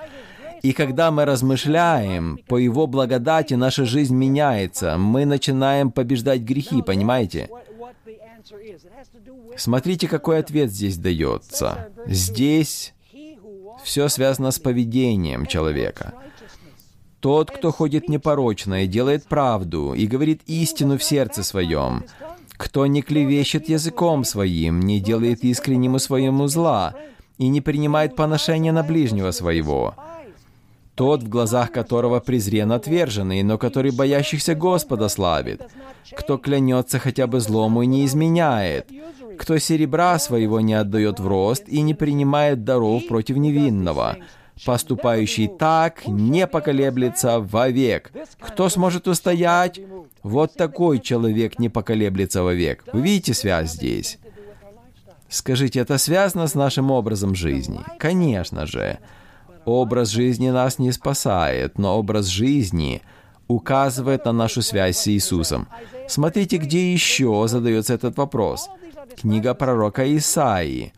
И 0.65 0.73
когда 0.73 1.11
мы 1.11 1.27
размышляем, 1.27 2.39
по 2.49 2.57
Его 2.57 2.87
благодати 2.87 3.53
наша 3.53 3.85
жизнь 3.85 4.15
меняется. 4.15 4.97
Мы 4.97 5.27
начинаем 5.27 5.91
побеждать 5.91 6.41
грехи, 6.41 6.81
понимаете? 6.81 7.51
Смотрите, 9.59 10.09
какой 10.09 10.39
ответ 10.39 10.71
здесь 10.71 10.97
дается. 10.97 11.91
Здесь 12.07 12.95
все 13.83 14.09
связано 14.09 14.53
с 14.53 14.59
поведением 14.59 15.45
человека. 15.45 16.15
Тот, 17.21 17.51
кто 17.51 17.71
ходит 17.71 18.09
непорочно 18.09 18.85
и 18.85 18.87
делает 18.87 19.27
правду, 19.27 19.93
и 19.93 20.07
говорит 20.07 20.41
истину 20.47 20.97
в 20.97 21.05
сердце 21.05 21.43
своем, 21.43 22.05
кто 22.57 22.87
не 22.87 23.03
клевещет 23.03 23.69
языком 23.69 24.25
своим, 24.25 24.81
не 24.81 24.99
делает 24.99 25.45
искреннему 25.45 25.99
своему 25.99 26.47
зла, 26.47 26.95
и 27.37 27.49
не 27.49 27.61
принимает 27.61 28.17
поношения 28.17 28.73
на 28.73 28.83
ближнего 28.83 29.31
своего, 29.31 29.95
тот, 30.95 31.23
в 31.23 31.29
глазах 31.29 31.73
которого 31.73 32.21
презрен 32.21 32.73
отверженный, 32.73 33.43
но 33.43 33.59
который 33.59 33.91
боящихся 33.91 34.55
Господа 34.55 35.09
славит, 35.09 35.63
кто 36.17 36.39
клянется 36.39 36.99
хотя 36.99 37.27
бы 37.27 37.41
злому 37.41 37.83
и 37.83 37.87
не 37.87 38.05
изменяет, 38.07 38.89
кто 39.39 39.59
серебра 39.59 40.19
своего 40.19 40.61
не 40.61 40.75
отдает 40.75 41.19
в 41.21 41.27
рост 41.27 41.65
и 41.67 41.81
не 41.81 41.95
принимает 41.95 42.65
даров 42.65 43.07
против 43.09 43.37
невинного, 43.37 44.17
поступающий 44.65 45.49
так 45.49 46.07
не 46.07 46.47
поколеблется 46.47 47.41
вовек. 47.41 48.13
Кто 48.39 48.69
сможет 48.69 49.09
устоять? 49.09 49.81
Вот 50.23 50.55
такой 50.55 51.01
человек 51.01 51.59
не 51.59 51.69
поколеблется 51.69 52.43
вовек. 52.43 52.85
Вы 52.93 53.03
видите 53.03 53.35
связь 53.35 53.73
здесь? 53.73 54.19
Скажите, 55.29 55.81
это 55.81 55.99
связано 55.99 56.47
с 56.47 56.55
нашим 56.55 56.93
образом 56.93 57.35
жизни? 57.35 57.81
Конечно 57.99 58.67
же. 58.67 59.01
Образ 59.65 60.11
жизни 60.11 60.51
нас 60.51 60.79
не 60.79 60.93
спасает, 60.93 61.79
но 61.79 61.99
образ 61.99 62.27
жизни 62.27 63.03
указывает 63.49 64.25
на 64.25 64.33
нашу 64.33 64.63
связь 64.63 64.99
с 64.99 65.09
Иисусом. 65.09 65.69
Смотрите, 66.09 66.57
где 66.59 66.93
еще 66.93 67.45
задается 67.49 67.95
этот 67.95 68.17
вопрос. 68.17 68.69
Книга 69.17 69.55
пророка 69.55 70.17
Исаии 70.17 70.93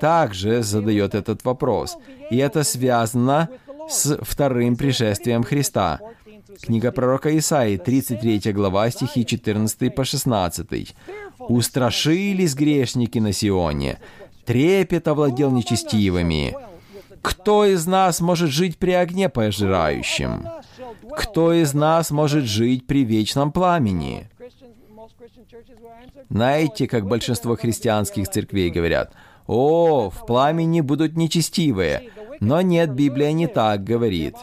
также 0.00 0.62
задает 0.62 1.14
этот 1.14 1.44
вопрос. 1.44 1.96
И 2.30 2.36
это 2.36 2.64
связано 2.64 3.48
с 3.88 4.18
вторым 4.22 4.76
пришествием 4.76 5.42
Христа. 5.42 6.00
Книга 6.62 6.92
пророка 6.92 7.36
Исаии, 7.36 7.76
33 7.76 8.52
глава, 8.52 8.90
стихи 8.90 9.24
14 9.24 9.94
по 9.94 10.04
16. 10.04 10.94
«Устрашились 11.38 12.54
грешники 12.54 13.18
на 13.18 13.32
Сионе, 13.32 13.98
трепет 14.44 15.08
овладел 15.08 15.50
нечестивыми, 15.50 16.54
кто 17.22 17.64
из 17.64 17.86
нас 17.86 18.20
может 18.20 18.50
жить 18.50 18.78
при 18.78 18.92
огне 18.92 19.28
пожирающем? 19.28 20.48
Кто 21.16 21.52
из 21.52 21.74
нас 21.74 22.10
может 22.10 22.44
жить 22.44 22.86
при 22.86 23.04
вечном 23.04 23.52
пламени? 23.52 24.28
Знаете, 26.28 26.86
как 26.86 27.06
большинство 27.06 27.56
христианских 27.56 28.28
церквей 28.28 28.70
говорят, 28.70 29.12
«О, 29.46 30.10
в 30.10 30.26
пламени 30.26 30.80
будут 30.80 31.16
нечестивые». 31.16 32.10
Но 32.40 32.62
нет, 32.62 32.92
Библия 32.92 33.32
не 33.32 33.46
так 33.46 33.84
говорит. 33.84 34.34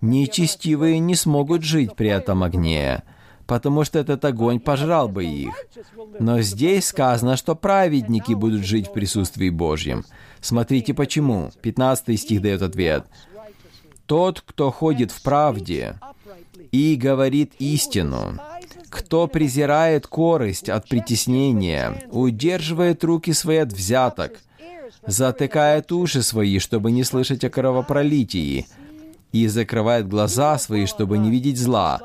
Нечестивые 0.00 0.98
не 0.98 1.14
смогут 1.14 1.62
жить 1.62 1.94
при 1.94 2.08
этом 2.08 2.42
огне, 2.42 3.02
потому 3.46 3.84
что 3.84 3.98
этот 3.98 4.24
огонь 4.24 4.58
пожрал 4.58 5.08
бы 5.08 5.24
их. 5.24 5.54
Но 6.18 6.40
здесь 6.40 6.86
сказано, 6.86 7.36
что 7.36 7.54
праведники 7.54 8.32
будут 8.32 8.64
жить 8.64 8.88
в 8.88 8.92
присутствии 8.92 9.50
Божьем. 9.50 10.04
Смотрите 10.40 10.94
почему. 10.94 11.50
15 11.62 12.18
стих 12.20 12.42
дает 12.42 12.62
ответ. 12.62 13.06
«Тот, 14.06 14.40
кто 14.40 14.70
ходит 14.70 15.10
в 15.10 15.22
правде 15.22 15.98
и 16.70 16.94
говорит 16.94 17.54
истину, 17.58 18.38
кто 18.88 19.26
презирает 19.26 20.06
корость 20.06 20.68
от 20.68 20.88
притеснения, 20.88 22.02
удерживает 22.10 23.02
руки 23.02 23.32
свои 23.32 23.58
от 23.58 23.72
взяток, 23.72 24.40
затыкает 25.06 25.90
уши 25.92 26.22
свои, 26.22 26.58
чтобы 26.58 26.92
не 26.92 27.04
слышать 27.04 27.44
о 27.44 27.50
кровопролитии, 27.50 28.66
и 29.32 29.48
закрывает 29.48 30.08
глаза 30.08 30.56
свои, 30.58 30.86
чтобы 30.86 31.18
не 31.18 31.30
видеть 31.30 31.58
зла, 31.58 32.00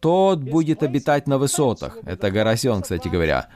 тот 0.00 0.40
будет 0.40 0.82
обитать 0.82 1.26
на 1.26 1.38
высотах. 1.38 1.98
Это 2.04 2.30
гора 2.30 2.56
Сион, 2.56 2.82
кстати 2.82 3.08
говоря. 3.08 3.48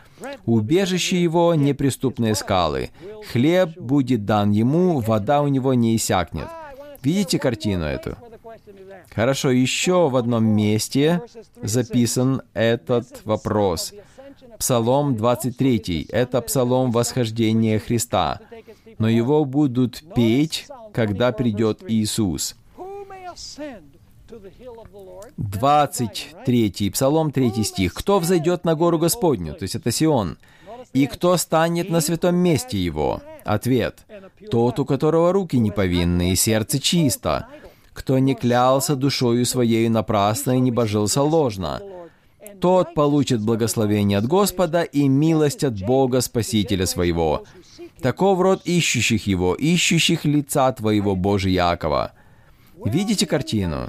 Убежище 0.47 1.23
его— 1.23 1.55
неприступные 1.57 2.35
скалы. 2.35 2.91
Хлеб 3.33 3.79
будет 3.79 4.25
дан 4.25 4.51
ему, 4.51 5.01
вода 5.01 5.43
у 5.43 5.49
него 5.49 5.75
не 5.75 5.97
иссякнет. 5.97 6.49
Видите 7.03 7.39
картину 7.39 7.85
эту? 7.85 8.17
Хорошо, 9.15 9.51
еще 9.51 10.09
в 10.09 10.17
одном 10.17 10.45
месте 10.45 11.23
записан 11.63 12.43
этот 12.55 13.25
вопрос. 13.25 13.93
Псалом 14.59 15.17
23. 15.17 16.09
Это 16.11 16.41
псалом 16.43 16.91
восхождения 16.93 17.79
Христа. 17.79 18.41
Но 18.99 19.09
его 19.09 19.45
будут 19.45 20.03
петь, 20.15 20.67
когда 20.93 21.33
придет 21.33 21.83
Иисус. 21.89 22.57
23 25.37 26.91
Псалом 26.91 27.33
3 27.33 27.65
стих. 27.65 27.95
«Кто 27.95 28.19
взойдет 28.19 28.65
на 28.65 28.75
гору 28.75 28.99
Господню?» 28.99 29.55
То 29.55 29.65
есть 29.65 29.75
это 29.75 29.91
Сион. 29.91 30.39
«И 30.93 31.07
кто 31.07 31.37
станет 31.37 31.91
на 31.91 32.01
святом 32.01 32.37
месте 32.37 32.79
его?» 32.79 33.23
Ответ. 33.45 34.07
«Тот, 34.51 34.79
у 34.79 34.85
которого 34.85 35.33
руки 35.33 35.59
не 35.59 35.71
повинны 35.71 36.33
и 36.33 36.37
сердце 36.37 36.79
чисто, 36.79 37.47
кто 37.93 38.19
не 38.19 38.35
клялся 38.35 38.97
душою 38.97 39.45
своей 39.47 39.89
напрасно 39.89 40.53
и 40.53 40.61
не 40.61 40.71
божился 40.71 41.23
ложно, 41.23 41.83
тот 42.61 42.95
получит 42.95 43.41
благословение 43.41 44.19
от 44.19 44.27
Господа 44.27 44.83
и 44.83 45.09
милость 45.09 45.65
от 45.65 45.81
Бога 45.81 46.21
Спасителя 46.21 46.87
своего. 46.87 47.45
Таков 48.01 48.41
род 48.41 48.63
ищущих 48.65 49.27
его, 49.27 49.55
ищущих 49.55 50.25
лица 50.25 50.73
твоего, 50.73 51.17
Боже 51.17 51.51
Якова. 51.51 52.13
Видите 52.85 53.27
картину? 53.27 53.89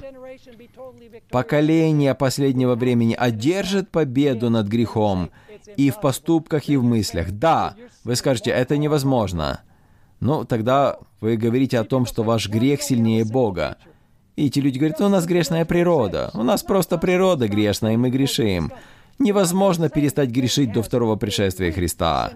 Поколение 1.30 2.14
последнего 2.14 2.74
времени 2.74 3.14
одержит 3.18 3.90
победу 3.90 4.50
над 4.50 4.66
грехом 4.66 5.30
и 5.76 5.90
в 5.90 6.00
поступках, 6.00 6.68
и 6.68 6.76
в 6.76 6.84
мыслях. 6.84 7.30
Да, 7.30 7.74
вы 8.04 8.16
скажете, 8.16 8.50
это 8.50 8.76
невозможно. 8.76 9.60
Ну, 10.20 10.44
тогда 10.44 10.98
вы 11.20 11.36
говорите 11.36 11.78
о 11.78 11.84
том, 11.84 12.06
что 12.06 12.22
ваш 12.22 12.48
грех 12.48 12.82
сильнее 12.82 13.24
Бога. 13.24 13.76
И 14.36 14.46
эти 14.46 14.60
люди 14.60 14.78
говорят, 14.78 15.00
у 15.00 15.08
нас 15.08 15.26
грешная 15.26 15.64
природа, 15.64 16.30
у 16.34 16.42
нас 16.42 16.62
просто 16.62 16.96
природа 16.96 17.48
грешная, 17.48 17.94
и 17.94 17.96
мы 17.96 18.10
грешим. 18.10 18.72
Невозможно 19.18 19.88
перестать 19.88 20.30
грешить 20.30 20.72
до 20.72 20.82
второго 20.82 21.16
пришествия 21.16 21.70
Христа. 21.72 22.32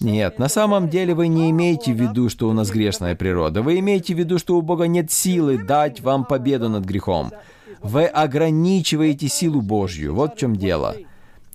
Нет, 0.00 0.38
на 0.38 0.48
самом 0.48 0.88
деле 0.88 1.14
вы 1.14 1.28
не 1.28 1.50
имеете 1.50 1.92
в 1.92 2.00
виду, 2.00 2.28
что 2.28 2.48
у 2.48 2.52
нас 2.52 2.70
грешная 2.70 3.14
природа. 3.14 3.62
Вы 3.62 3.78
имеете 3.78 4.14
в 4.14 4.18
виду, 4.18 4.38
что 4.38 4.56
у 4.56 4.62
Бога 4.62 4.86
нет 4.86 5.10
силы 5.10 5.58
дать 5.58 6.00
вам 6.00 6.24
победу 6.24 6.68
над 6.68 6.84
грехом. 6.84 7.32
Вы 7.82 8.06
ограничиваете 8.06 9.28
силу 9.28 9.60
Божью. 9.60 10.14
Вот 10.14 10.34
в 10.34 10.38
чем 10.38 10.56
дело. 10.56 10.96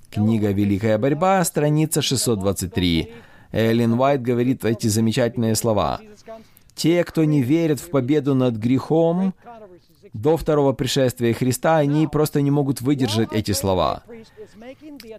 Книга 0.10 0.52
«Великая 0.52 0.98
борьба», 0.98 1.44
страница 1.44 2.02
623. 2.02 3.14
Эллен 3.52 3.94
Уайт 3.94 4.22
говорит 4.22 4.66
эти 4.66 4.88
замечательные 4.88 5.56
слова. 5.56 6.00
Те, 6.76 7.04
кто 7.04 7.24
не 7.24 7.42
верит 7.42 7.80
в 7.80 7.90
победу 7.90 8.36
над 8.36 8.56
грехом, 8.56 9.34
до 10.14 10.38
второго 10.38 10.74
пришествия 10.74 11.34
Христа, 11.34 11.78
они 11.78 12.08
просто 12.08 12.42
не 12.42 12.50
могут 12.50 12.82
выдержать 12.82 13.34
эти 13.34 13.52
слова. 13.52 14.04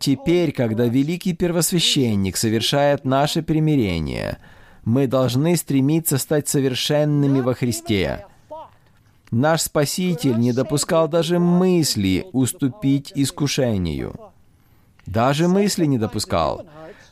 Теперь, 0.00 0.52
когда 0.52 0.86
великий 0.86 1.34
первосвященник 1.34 2.36
совершает 2.36 3.04
наше 3.04 3.42
примирение, 3.42 4.38
мы 4.84 5.06
должны 5.06 5.56
стремиться 5.56 6.16
стать 6.16 6.48
совершенными 6.48 7.40
во 7.40 7.54
Христе. 7.54 8.24
Наш 9.30 9.62
Спаситель 9.62 10.38
не 10.38 10.52
допускал 10.52 11.08
даже 11.08 11.38
мысли 11.38 12.26
уступить 12.32 13.12
искушению. 13.14 14.14
Даже 15.04 15.48
мысли 15.48 15.84
не 15.84 15.98
допускал. 15.98 16.66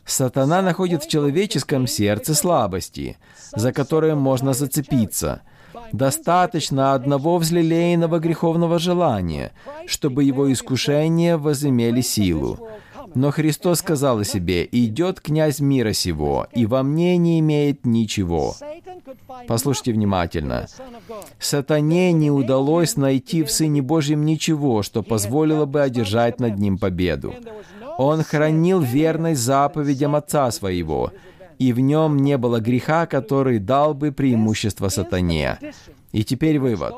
Сатана 0.05 0.63
находит 0.63 1.03
в 1.03 1.09
человеческом 1.09 1.87
сердце 1.87 2.35
слабости, 2.35 3.17
за 3.57 3.73
которые 3.73 4.15
можно 4.15 4.53
зацепиться. 4.53 5.43
Достаточно 5.93 6.95
одного 6.95 7.39
взлелеянного 7.39 8.19
греховного 8.21 8.79
желания, 8.79 9.53
чтобы 9.87 10.25
его 10.25 10.53
искушения 10.53 11.37
возымели 11.37 12.01
силу. 12.01 12.69
Но 13.15 13.31
Христос 13.31 13.79
сказал 13.79 14.21
о 14.21 14.25
себе, 14.25 14.69
«Идет 14.71 15.21
князь 15.21 15.61
мира 15.61 15.93
сего, 15.93 16.47
и 16.53 16.67
во 16.67 16.83
мне 16.83 17.17
не 17.17 17.41
имеет 17.41 17.87
ничего». 17.87 18.55
Послушайте 19.47 19.93
внимательно. 19.93 20.67
Сатане 21.39 22.13
не 22.13 22.31
удалось 22.31 22.97
найти 22.97 23.43
в 23.43 23.51
Сыне 23.51 23.83
Божьем 23.83 24.25
ничего, 24.25 24.83
что 24.83 25.03
позволило 25.03 25.67
бы 25.67 25.83
одержать 25.83 26.41
над 26.41 26.59
ним 26.59 26.79
победу. 26.79 27.35
Он 27.99 28.23
хранил 28.23 28.81
верность 28.81 29.41
заповедям 29.41 30.17
Отца 30.17 30.51
Своего, 30.51 31.13
и 31.59 31.73
в 31.73 31.81
нем 31.81 32.17
не 32.19 32.37
было 32.37 32.61
греха, 32.61 33.07
который 33.07 33.59
дал 33.59 33.95
бы 33.95 34.11
преимущество 34.11 34.89
сатане. 34.89 35.59
И 36.13 36.25
теперь 36.25 36.59
вывод. 36.59 36.95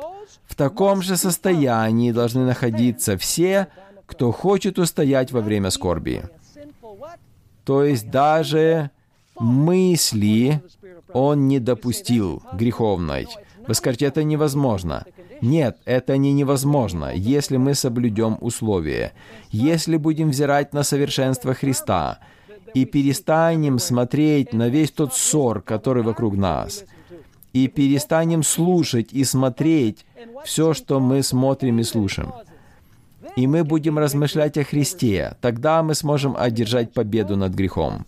В 0.46 0.54
таком 0.54 1.02
же 1.02 1.16
состоянии 1.16 2.12
должны 2.12 2.44
находиться 2.44 3.18
все, 3.18 3.68
кто 4.06 4.32
хочет 4.32 4.78
устоять 4.78 5.32
во 5.32 5.40
время 5.40 5.70
скорби. 5.70 6.22
То 7.64 7.84
есть 7.84 8.10
даже 8.10 8.90
мысли 9.38 10.62
он 11.12 11.48
не 11.48 11.58
допустил 11.58 12.42
греховной. 12.52 13.26
Вы 13.66 13.74
скажете, 13.74 14.06
это 14.06 14.22
невозможно. 14.22 15.04
Нет, 15.42 15.78
это 15.84 16.16
не 16.16 16.32
невозможно, 16.32 17.12
если 17.14 17.56
мы 17.56 17.74
соблюдем 17.74 18.38
условия, 18.40 19.12
если 19.50 19.96
будем 19.96 20.30
взирать 20.30 20.72
на 20.72 20.82
совершенство 20.82 21.52
Христа 21.52 22.20
и 22.72 22.84
перестанем 22.84 23.78
смотреть 23.78 24.52
на 24.52 24.68
весь 24.68 24.90
тот 24.92 25.14
ссор, 25.14 25.60
который 25.60 26.02
вокруг 26.02 26.36
нас, 26.36 26.84
и 27.52 27.68
перестанем 27.68 28.42
слушать 28.42 29.12
и 29.12 29.24
смотреть 29.24 30.06
все, 30.44 30.74
что 30.74 31.00
мы 31.00 31.22
смотрим 31.22 31.80
и 31.80 31.82
слушаем. 31.82 32.32
И 33.36 33.46
мы 33.46 33.64
будем 33.64 33.98
размышлять 33.98 34.56
о 34.58 34.64
Христе, 34.64 35.36
тогда 35.40 35.82
мы 35.82 35.94
сможем 35.94 36.34
одержать 36.36 36.92
победу 36.92 37.36
над 37.36 37.52
грехом. 37.52 38.06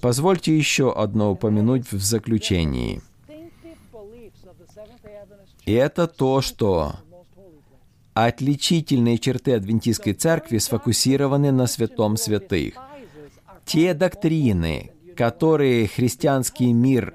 Позвольте 0.00 0.56
еще 0.56 0.92
одно 0.92 1.32
упомянуть 1.32 1.90
в 1.90 2.00
заключении– 2.02 3.02
и 5.66 5.72
это 5.72 6.06
то, 6.06 6.40
что 6.40 6.94
отличительные 8.14 9.18
черты 9.18 9.54
адвентистской 9.54 10.14
церкви 10.14 10.58
сфокусированы 10.58 11.50
на 11.50 11.66
святом 11.66 12.16
святых. 12.16 12.74
Те 13.64 13.92
доктрины, 13.92 14.92
которые 15.16 15.88
христианский 15.88 16.72
мир 16.72 17.14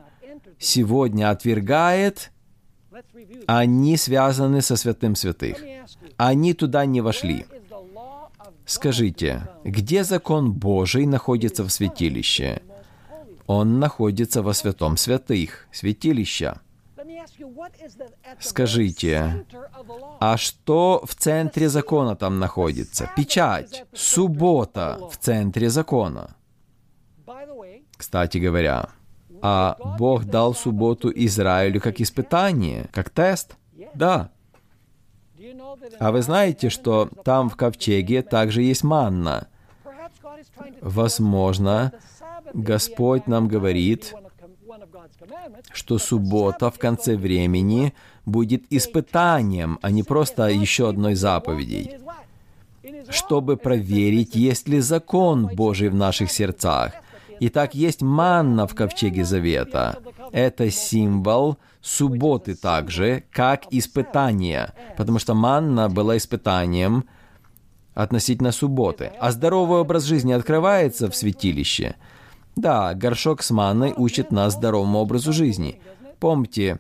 сегодня 0.59 1.31
отвергает, 1.31 2.30
они 3.47 3.97
связаны 3.97 4.61
со 4.61 4.75
святым 4.75 5.15
святых. 5.15 5.57
Они 6.17 6.53
туда 6.53 6.85
не 6.85 7.01
вошли. 7.01 7.45
Скажите, 8.65 9.47
где 9.63 10.03
закон 10.03 10.53
Божий 10.53 11.05
находится 11.05 11.63
в 11.63 11.69
святилище? 11.69 12.61
Он 13.47 13.79
находится 13.79 14.41
во 14.41 14.53
святом 14.53 14.97
святых, 14.97 15.67
святилища. 15.71 16.61
Скажите, 18.39 19.45
а 20.19 20.37
что 20.37 21.03
в 21.05 21.15
центре 21.15 21.69
закона 21.69 22.15
там 22.15 22.39
находится? 22.39 23.11
Печать, 23.17 23.85
суббота 23.93 24.99
в 25.11 25.17
центре 25.17 25.69
закона. 25.69 26.35
Кстати 27.97 28.37
говоря, 28.37 28.89
а 29.41 29.77
Бог 29.97 30.25
дал 30.25 30.53
субботу 30.53 31.11
Израилю 31.13 31.81
как 31.81 31.99
испытание, 31.99 32.87
как 32.91 33.09
тест? 33.09 33.55
Да. 33.93 34.29
А 35.99 36.11
вы 36.11 36.21
знаете, 36.21 36.69
что 36.69 37.09
там 37.23 37.49
в 37.49 37.55
ковчеге 37.55 38.21
также 38.21 38.61
есть 38.61 38.83
манна? 38.83 39.47
Возможно, 40.81 41.91
Господь 42.53 43.27
нам 43.27 43.47
говорит, 43.47 44.13
что 45.71 45.97
суббота 45.97 46.69
в 46.71 46.79
конце 46.79 47.15
времени 47.15 47.93
будет 48.25 48.63
испытанием, 48.69 49.79
а 49.81 49.91
не 49.91 50.03
просто 50.03 50.47
еще 50.47 50.89
одной 50.89 51.15
заповедей, 51.15 51.97
чтобы 53.09 53.57
проверить, 53.57 54.35
есть 54.35 54.67
ли 54.67 54.79
закон 54.79 55.47
Божий 55.47 55.89
в 55.89 55.95
наших 55.95 56.31
сердцах. 56.31 56.93
Итак, 57.43 57.75
есть 57.75 58.01
манна 58.01 58.67
в 58.67 58.75
ковчеге 58.75 59.25
завета. 59.25 59.97
Это 60.31 60.71
символ 60.71 61.57
субботы 61.81 62.55
также, 62.55 63.23
как 63.31 63.63
испытание, 63.71 64.73
потому 64.95 65.19
что 65.19 65.33
манна 65.33 65.89
была 65.89 66.17
испытанием 66.17 67.05
относительно 67.93 68.51
субботы. 68.51 69.11
А 69.19 69.31
здоровый 69.31 69.79
образ 69.81 70.03
жизни 70.03 70.31
открывается 70.31 71.09
в 71.09 71.15
святилище– 71.15 71.95
да, 72.55 72.93
горшок 72.93 73.43
с 73.43 73.51
манной 73.51 73.93
учит 73.95 74.31
нас 74.31 74.53
здоровому 74.53 74.99
образу 74.99 75.31
жизни. 75.33 75.79
Помните, 76.19 76.79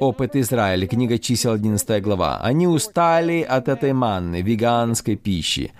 опыт 0.00 0.36
Израиля, 0.36 0.86
книга 0.86 1.18
чисел 1.18 1.52
11 1.52 2.02
глава. 2.02 2.38
Они 2.40 2.66
устали 2.66 3.42
от 3.42 3.68
этой 3.68 3.92
манны, 3.92 4.42
веганской 4.42 5.16
пищи. 5.16 5.72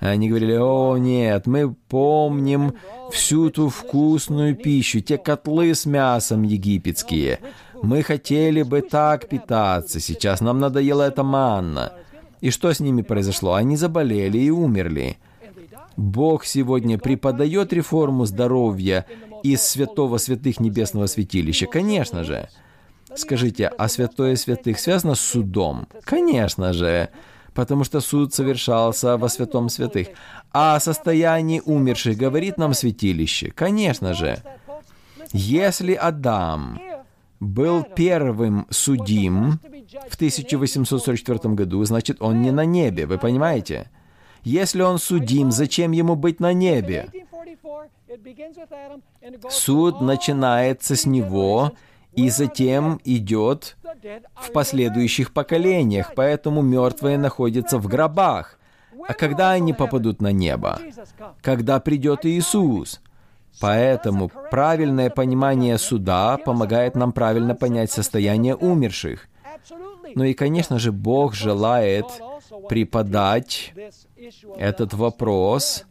Они 0.00 0.28
говорили, 0.28 0.56
о 0.56 0.96
нет, 0.96 1.46
мы 1.46 1.74
помним 1.88 2.74
всю 3.10 3.50
ту 3.50 3.68
вкусную 3.68 4.54
пищу, 4.54 5.00
те 5.00 5.18
котлы 5.18 5.74
с 5.74 5.86
мясом 5.86 6.44
египетские. 6.44 7.40
Мы 7.82 8.02
хотели 8.02 8.62
бы 8.62 8.80
так 8.80 9.28
питаться, 9.28 9.98
сейчас 9.98 10.40
нам 10.40 10.60
надоела 10.60 11.02
эта 11.02 11.24
манна. 11.24 11.92
И 12.40 12.50
что 12.50 12.72
с 12.72 12.78
ними 12.78 13.02
произошло? 13.02 13.54
Они 13.54 13.76
заболели 13.76 14.38
и 14.38 14.50
умерли. 14.50 15.18
Бог 15.96 16.44
сегодня 16.44 16.96
преподает 16.96 17.72
реформу 17.72 18.24
здоровья 18.24 19.04
из 19.42 19.62
святого 19.62 20.18
святых 20.18 20.60
небесного 20.60 21.06
святилища? 21.06 21.66
Конечно 21.66 22.22
же. 22.22 22.48
Скажите, 23.16 23.66
а 23.66 23.88
святое 23.88 24.36
святых 24.36 24.78
связано 24.78 25.16
с 25.16 25.20
судом? 25.20 25.88
Конечно 26.04 26.72
же, 26.72 27.08
потому 27.58 27.82
что 27.82 28.00
суд 28.00 28.32
совершался 28.32 29.16
во 29.16 29.28
святом 29.28 29.68
святых. 29.68 30.06
А 30.52 30.76
о 30.76 30.80
состоянии 30.80 31.60
умерших 31.64 32.16
говорит 32.16 32.56
нам 32.56 32.72
святилище? 32.72 33.50
Конечно 33.50 34.14
же. 34.14 34.40
Если 35.32 35.94
Адам 35.94 36.80
был 37.40 37.82
первым 37.82 38.68
судим 38.70 39.58
в 40.08 40.14
1844 40.14 41.54
году, 41.54 41.82
значит, 41.82 42.18
он 42.20 42.42
не 42.42 42.52
на 42.52 42.64
небе, 42.64 43.06
вы 43.06 43.18
понимаете? 43.18 43.90
Если 44.44 44.82
он 44.82 45.00
судим, 45.00 45.50
зачем 45.50 45.90
ему 45.90 46.14
быть 46.14 46.38
на 46.38 46.52
небе? 46.52 47.10
Суд 49.50 50.00
начинается 50.00 50.94
с 50.94 51.06
него 51.06 51.72
и 52.18 52.30
затем 52.30 53.00
идет 53.04 53.76
в 54.34 54.50
последующих 54.52 55.32
поколениях, 55.32 56.14
поэтому 56.16 56.62
мертвые 56.62 57.16
находятся 57.16 57.78
в 57.78 57.86
гробах. 57.86 58.58
А 59.06 59.14
когда 59.14 59.52
они 59.52 59.72
попадут 59.72 60.20
на 60.20 60.32
небо? 60.32 60.80
Когда 61.42 61.78
придет 61.78 62.26
Иисус? 62.26 63.00
Поэтому 63.60 64.30
правильное 64.50 65.10
понимание 65.10 65.78
суда 65.78 66.38
помогает 66.38 66.96
нам 66.96 67.12
правильно 67.12 67.54
понять 67.54 67.92
состояние 67.92 68.56
умерших. 68.56 69.28
Ну 70.16 70.24
и, 70.24 70.34
конечно 70.34 70.80
же, 70.80 70.90
Бог 70.90 71.34
желает 71.34 72.06
преподать 72.68 73.74
этот 74.56 74.92
вопрос 74.92 75.84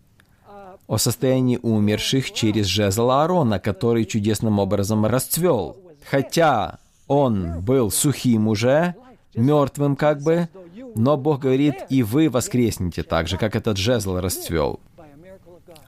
о 0.87 0.97
состоянии 0.97 1.59
умерших 1.61 2.33
через 2.33 2.65
жезл 2.65 3.11
Аарона, 3.11 3.59
который 3.59 4.03
чудесным 4.03 4.59
образом 4.59 5.05
расцвел. 5.05 5.86
Хотя 6.09 6.79
он 7.07 7.61
был 7.61 7.91
сухим 7.91 8.47
уже, 8.47 8.95
мертвым 9.35 9.95
как 9.95 10.21
бы, 10.21 10.47
но 10.95 11.17
Бог 11.17 11.41
говорит, 11.41 11.85
и 11.89 12.01
вы 12.01 12.29
воскреснете 12.29 13.03
так 13.03 13.27
же, 13.27 13.37
как 13.37 13.55
этот 13.55 13.77
жезл 13.77 14.17
расцвел. 14.17 14.79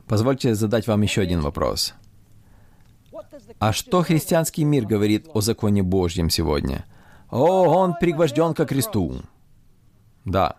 Позвольте 0.07 0.55
задать 0.55 0.87
вам 0.87 1.01
еще 1.03 1.21
один 1.21 1.41
вопрос. 1.41 1.93
А 3.59 3.73
что 3.73 4.01
христианский 4.03 4.63
мир 4.63 4.85
говорит 4.85 5.27
о 5.33 5.41
законе 5.41 5.83
Божьем 5.83 6.29
сегодня? 6.29 6.85
О, 7.29 7.65
он 7.65 7.95
пригвожден 7.99 8.53
ко 8.53 8.65
кресту. 8.65 9.21
Да. 10.25 10.55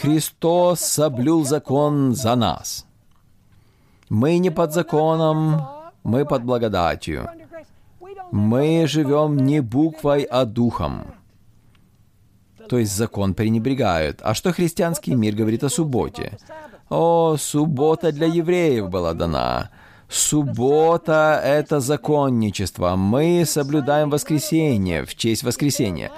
Христос 0.00 0.80
соблюл 0.80 1.44
закон 1.44 2.14
за 2.14 2.36
нас. 2.36 2.86
Мы 4.08 4.38
не 4.38 4.50
под 4.50 4.72
законом, 4.72 5.62
мы 6.02 6.24
под 6.24 6.44
благодатью. 6.44 7.28
Мы 8.34 8.88
живем 8.88 9.36
не 9.36 9.60
буквой, 9.60 10.22
а 10.24 10.44
духом. 10.44 11.14
То 12.68 12.78
есть 12.78 12.92
закон 12.96 13.32
пренебрегают. 13.32 14.18
А 14.22 14.34
что 14.34 14.52
христианский 14.52 15.14
мир 15.14 15.36
говорит 15.36 15.62
о 15.62 15.68
субботе? 15.68 16.36
О, 16.90 17.36
суббота 17.38 18.10
для 18.10 18.26
евреев 18.26 18.90
была 18.90 19.14
дана. 19.14 19.70
Суббота— 20.08 21.40
это 21.44 21.78
законничество. 21.78 22.96
Мы 22.96 23.44
соблюдаем 23.46 24.10
воскресенье 24.10 25.04
в 25.04 25.14
честь 25.14 25.44
воскресения. 25.44 26.10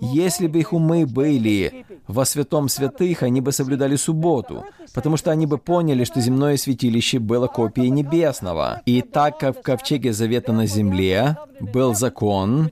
Если 0.00 0.46
бы 0.46 0.60
их 0.60 0.72
умы 0.72 1.06
были 1.06 1.84
во 2.06 2.24
святом 2.24 2.68
святых, 2.68 3.22
они 3.22 3.40
бы 3.40 3.52
соблюдали 3.52 3.96
субботу, 3.96 4.64
потому 4.94 5.16
что 5.16 5.30
они 5.30 5.46
бы 5.46 5.58
поняли, 5.58 6.04
что 6.04 6.20
земное 6.20 6.56
святилище 6.56 7.18
было 7.18 7.46
копией 7.46 7.90
небесного. 7.90 8.82
И 8.86 9.02
так 9.02 9.38
как 9.38 9.58
в 9.58 9.62
ковчеге 9.62 10.12
завета 10.12 10.52
на 10.52 10.66
земле 10.66 11.36
был 11.60 11.94
закон, 11.94 12.70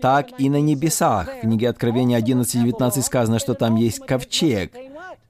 так 0.00 0.28
и 0.38 0.48
на 0.48 0.60
небесах. 0.60 1.28
В 1.28 1.40
книге 1.42 1.68
Откровения 1.68 2.18
11.19 2.18 3.02
сказано, 3.02 3.38
что 3.38 3.54
там 3.54 3.76
есть 3.76 3.98
ковчег, 3.98 4.72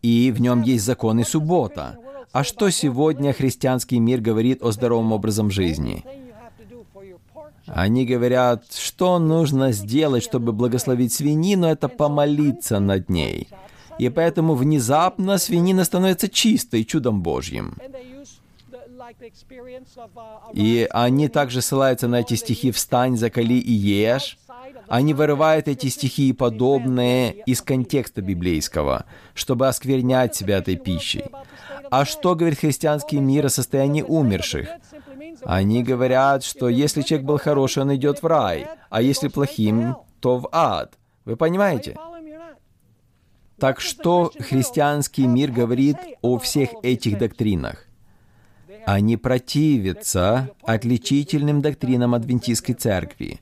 и 0.02 0.32
в 0.34 0.40
нем 0.40 0.62
есть 0.62 0.84
закон 0.84 1.20
и 1.20 1.24
суббота. 1.24 1.98
А 2.32 2.44
что 2.44 2.70
сегодня 2.70 3.32
христианский 3.32 3.98
мир 3.98 4.20
говорит 4.20 4.62
о 4.62 4.72
здоровом 4.72 5.12
образом 5.12 5.50
жизни? 5.50 6.04
Они 7.72 8.04
говорят, 8.04 8.64
что 8.74 9.18
нужно 9.18 9.72
сделать, 9.72 10.22
чтобы 10.22 10.52
благословить 10.52 11.12
свинину, 11.12 11.66
это 11.66 11.88
помолиться 11.88 12.80
над 12.80 13.08
ней. 13.08 13.48
И 13.98 14.08
поэтому 14.10 14.54
внезапно 14.54 15.38
свинина 15.38 15.84
становится 15.84 16.28
чистой, 16.28 16.84
чудом 16.84 17.22
Божьим. 17.22 17.76
И 20.52 20.86
они 20.90 21.28
также 21.28 21.62
ссылаются 21.62 22.08
на 22.08 22.20
эти 22.20 22.34
стихи 22.34 22.70
«Встань, 22.70 23.16
закали 23.16 23.54
и 23.54 23.72
ешь». 23.72 24.38
Они 24.88 25.14
вырывают 25.14 25.68
эти 25.68 25.86
стихи 25.86 26.28
и 26.28 26.32
подобные 26.32 27.32
из 27.46 27.62
контекста 27.62 28.20
библейского, 28.20 29.06
чтобы 29.34 29.68
осквернять 29.68 30.34
себя 30.34 30.58
этой 30.58 30.76
пищей. 30.76 31.24
А 31.90 32.04
что 32.04 32.34
говорит 32.34 32.58
христианский 32.58 33.18
мир 33.18 33.46
о 33.46 33.50
состоянии 33.50 34.02
умерших? 34.02 34.68
Они 35.44 35.82
говорят, 35.82 36.44
что 36.44 36.68
если 36.68 37.02
человек 37.02 37.26
был 37.26 37.38
хороший, 37.38 37.82
он 37.82 37.94
идет 37.94 38.22
в 38.22 38.26
рай, 38.26 38.66
а 38.90 39.02
если 39.02 39.28
плохим, 39.28 39.96
то 40.20 40.38
в 40.38 40.48
ад. 40.52 40.98
Вы 41.24 41.36
понимаете? 41.36 41.96
Так 43.58 43.80
что 43.80 44.32
христианский 44.38 45.26
мир 45.26 45.52
говорит 45.52 45.96
о 46.20 46.38
всех 46.38 46.70
этих 46.82 47.18
доктринах? 47.18 47.86
Они 48.84 49.16
противятся 49.16 50.50
отличительным 50.64 51.62
доктринам 51.62 52.14
адвентистской 52.14 52.74
церкви, 52.74 53.40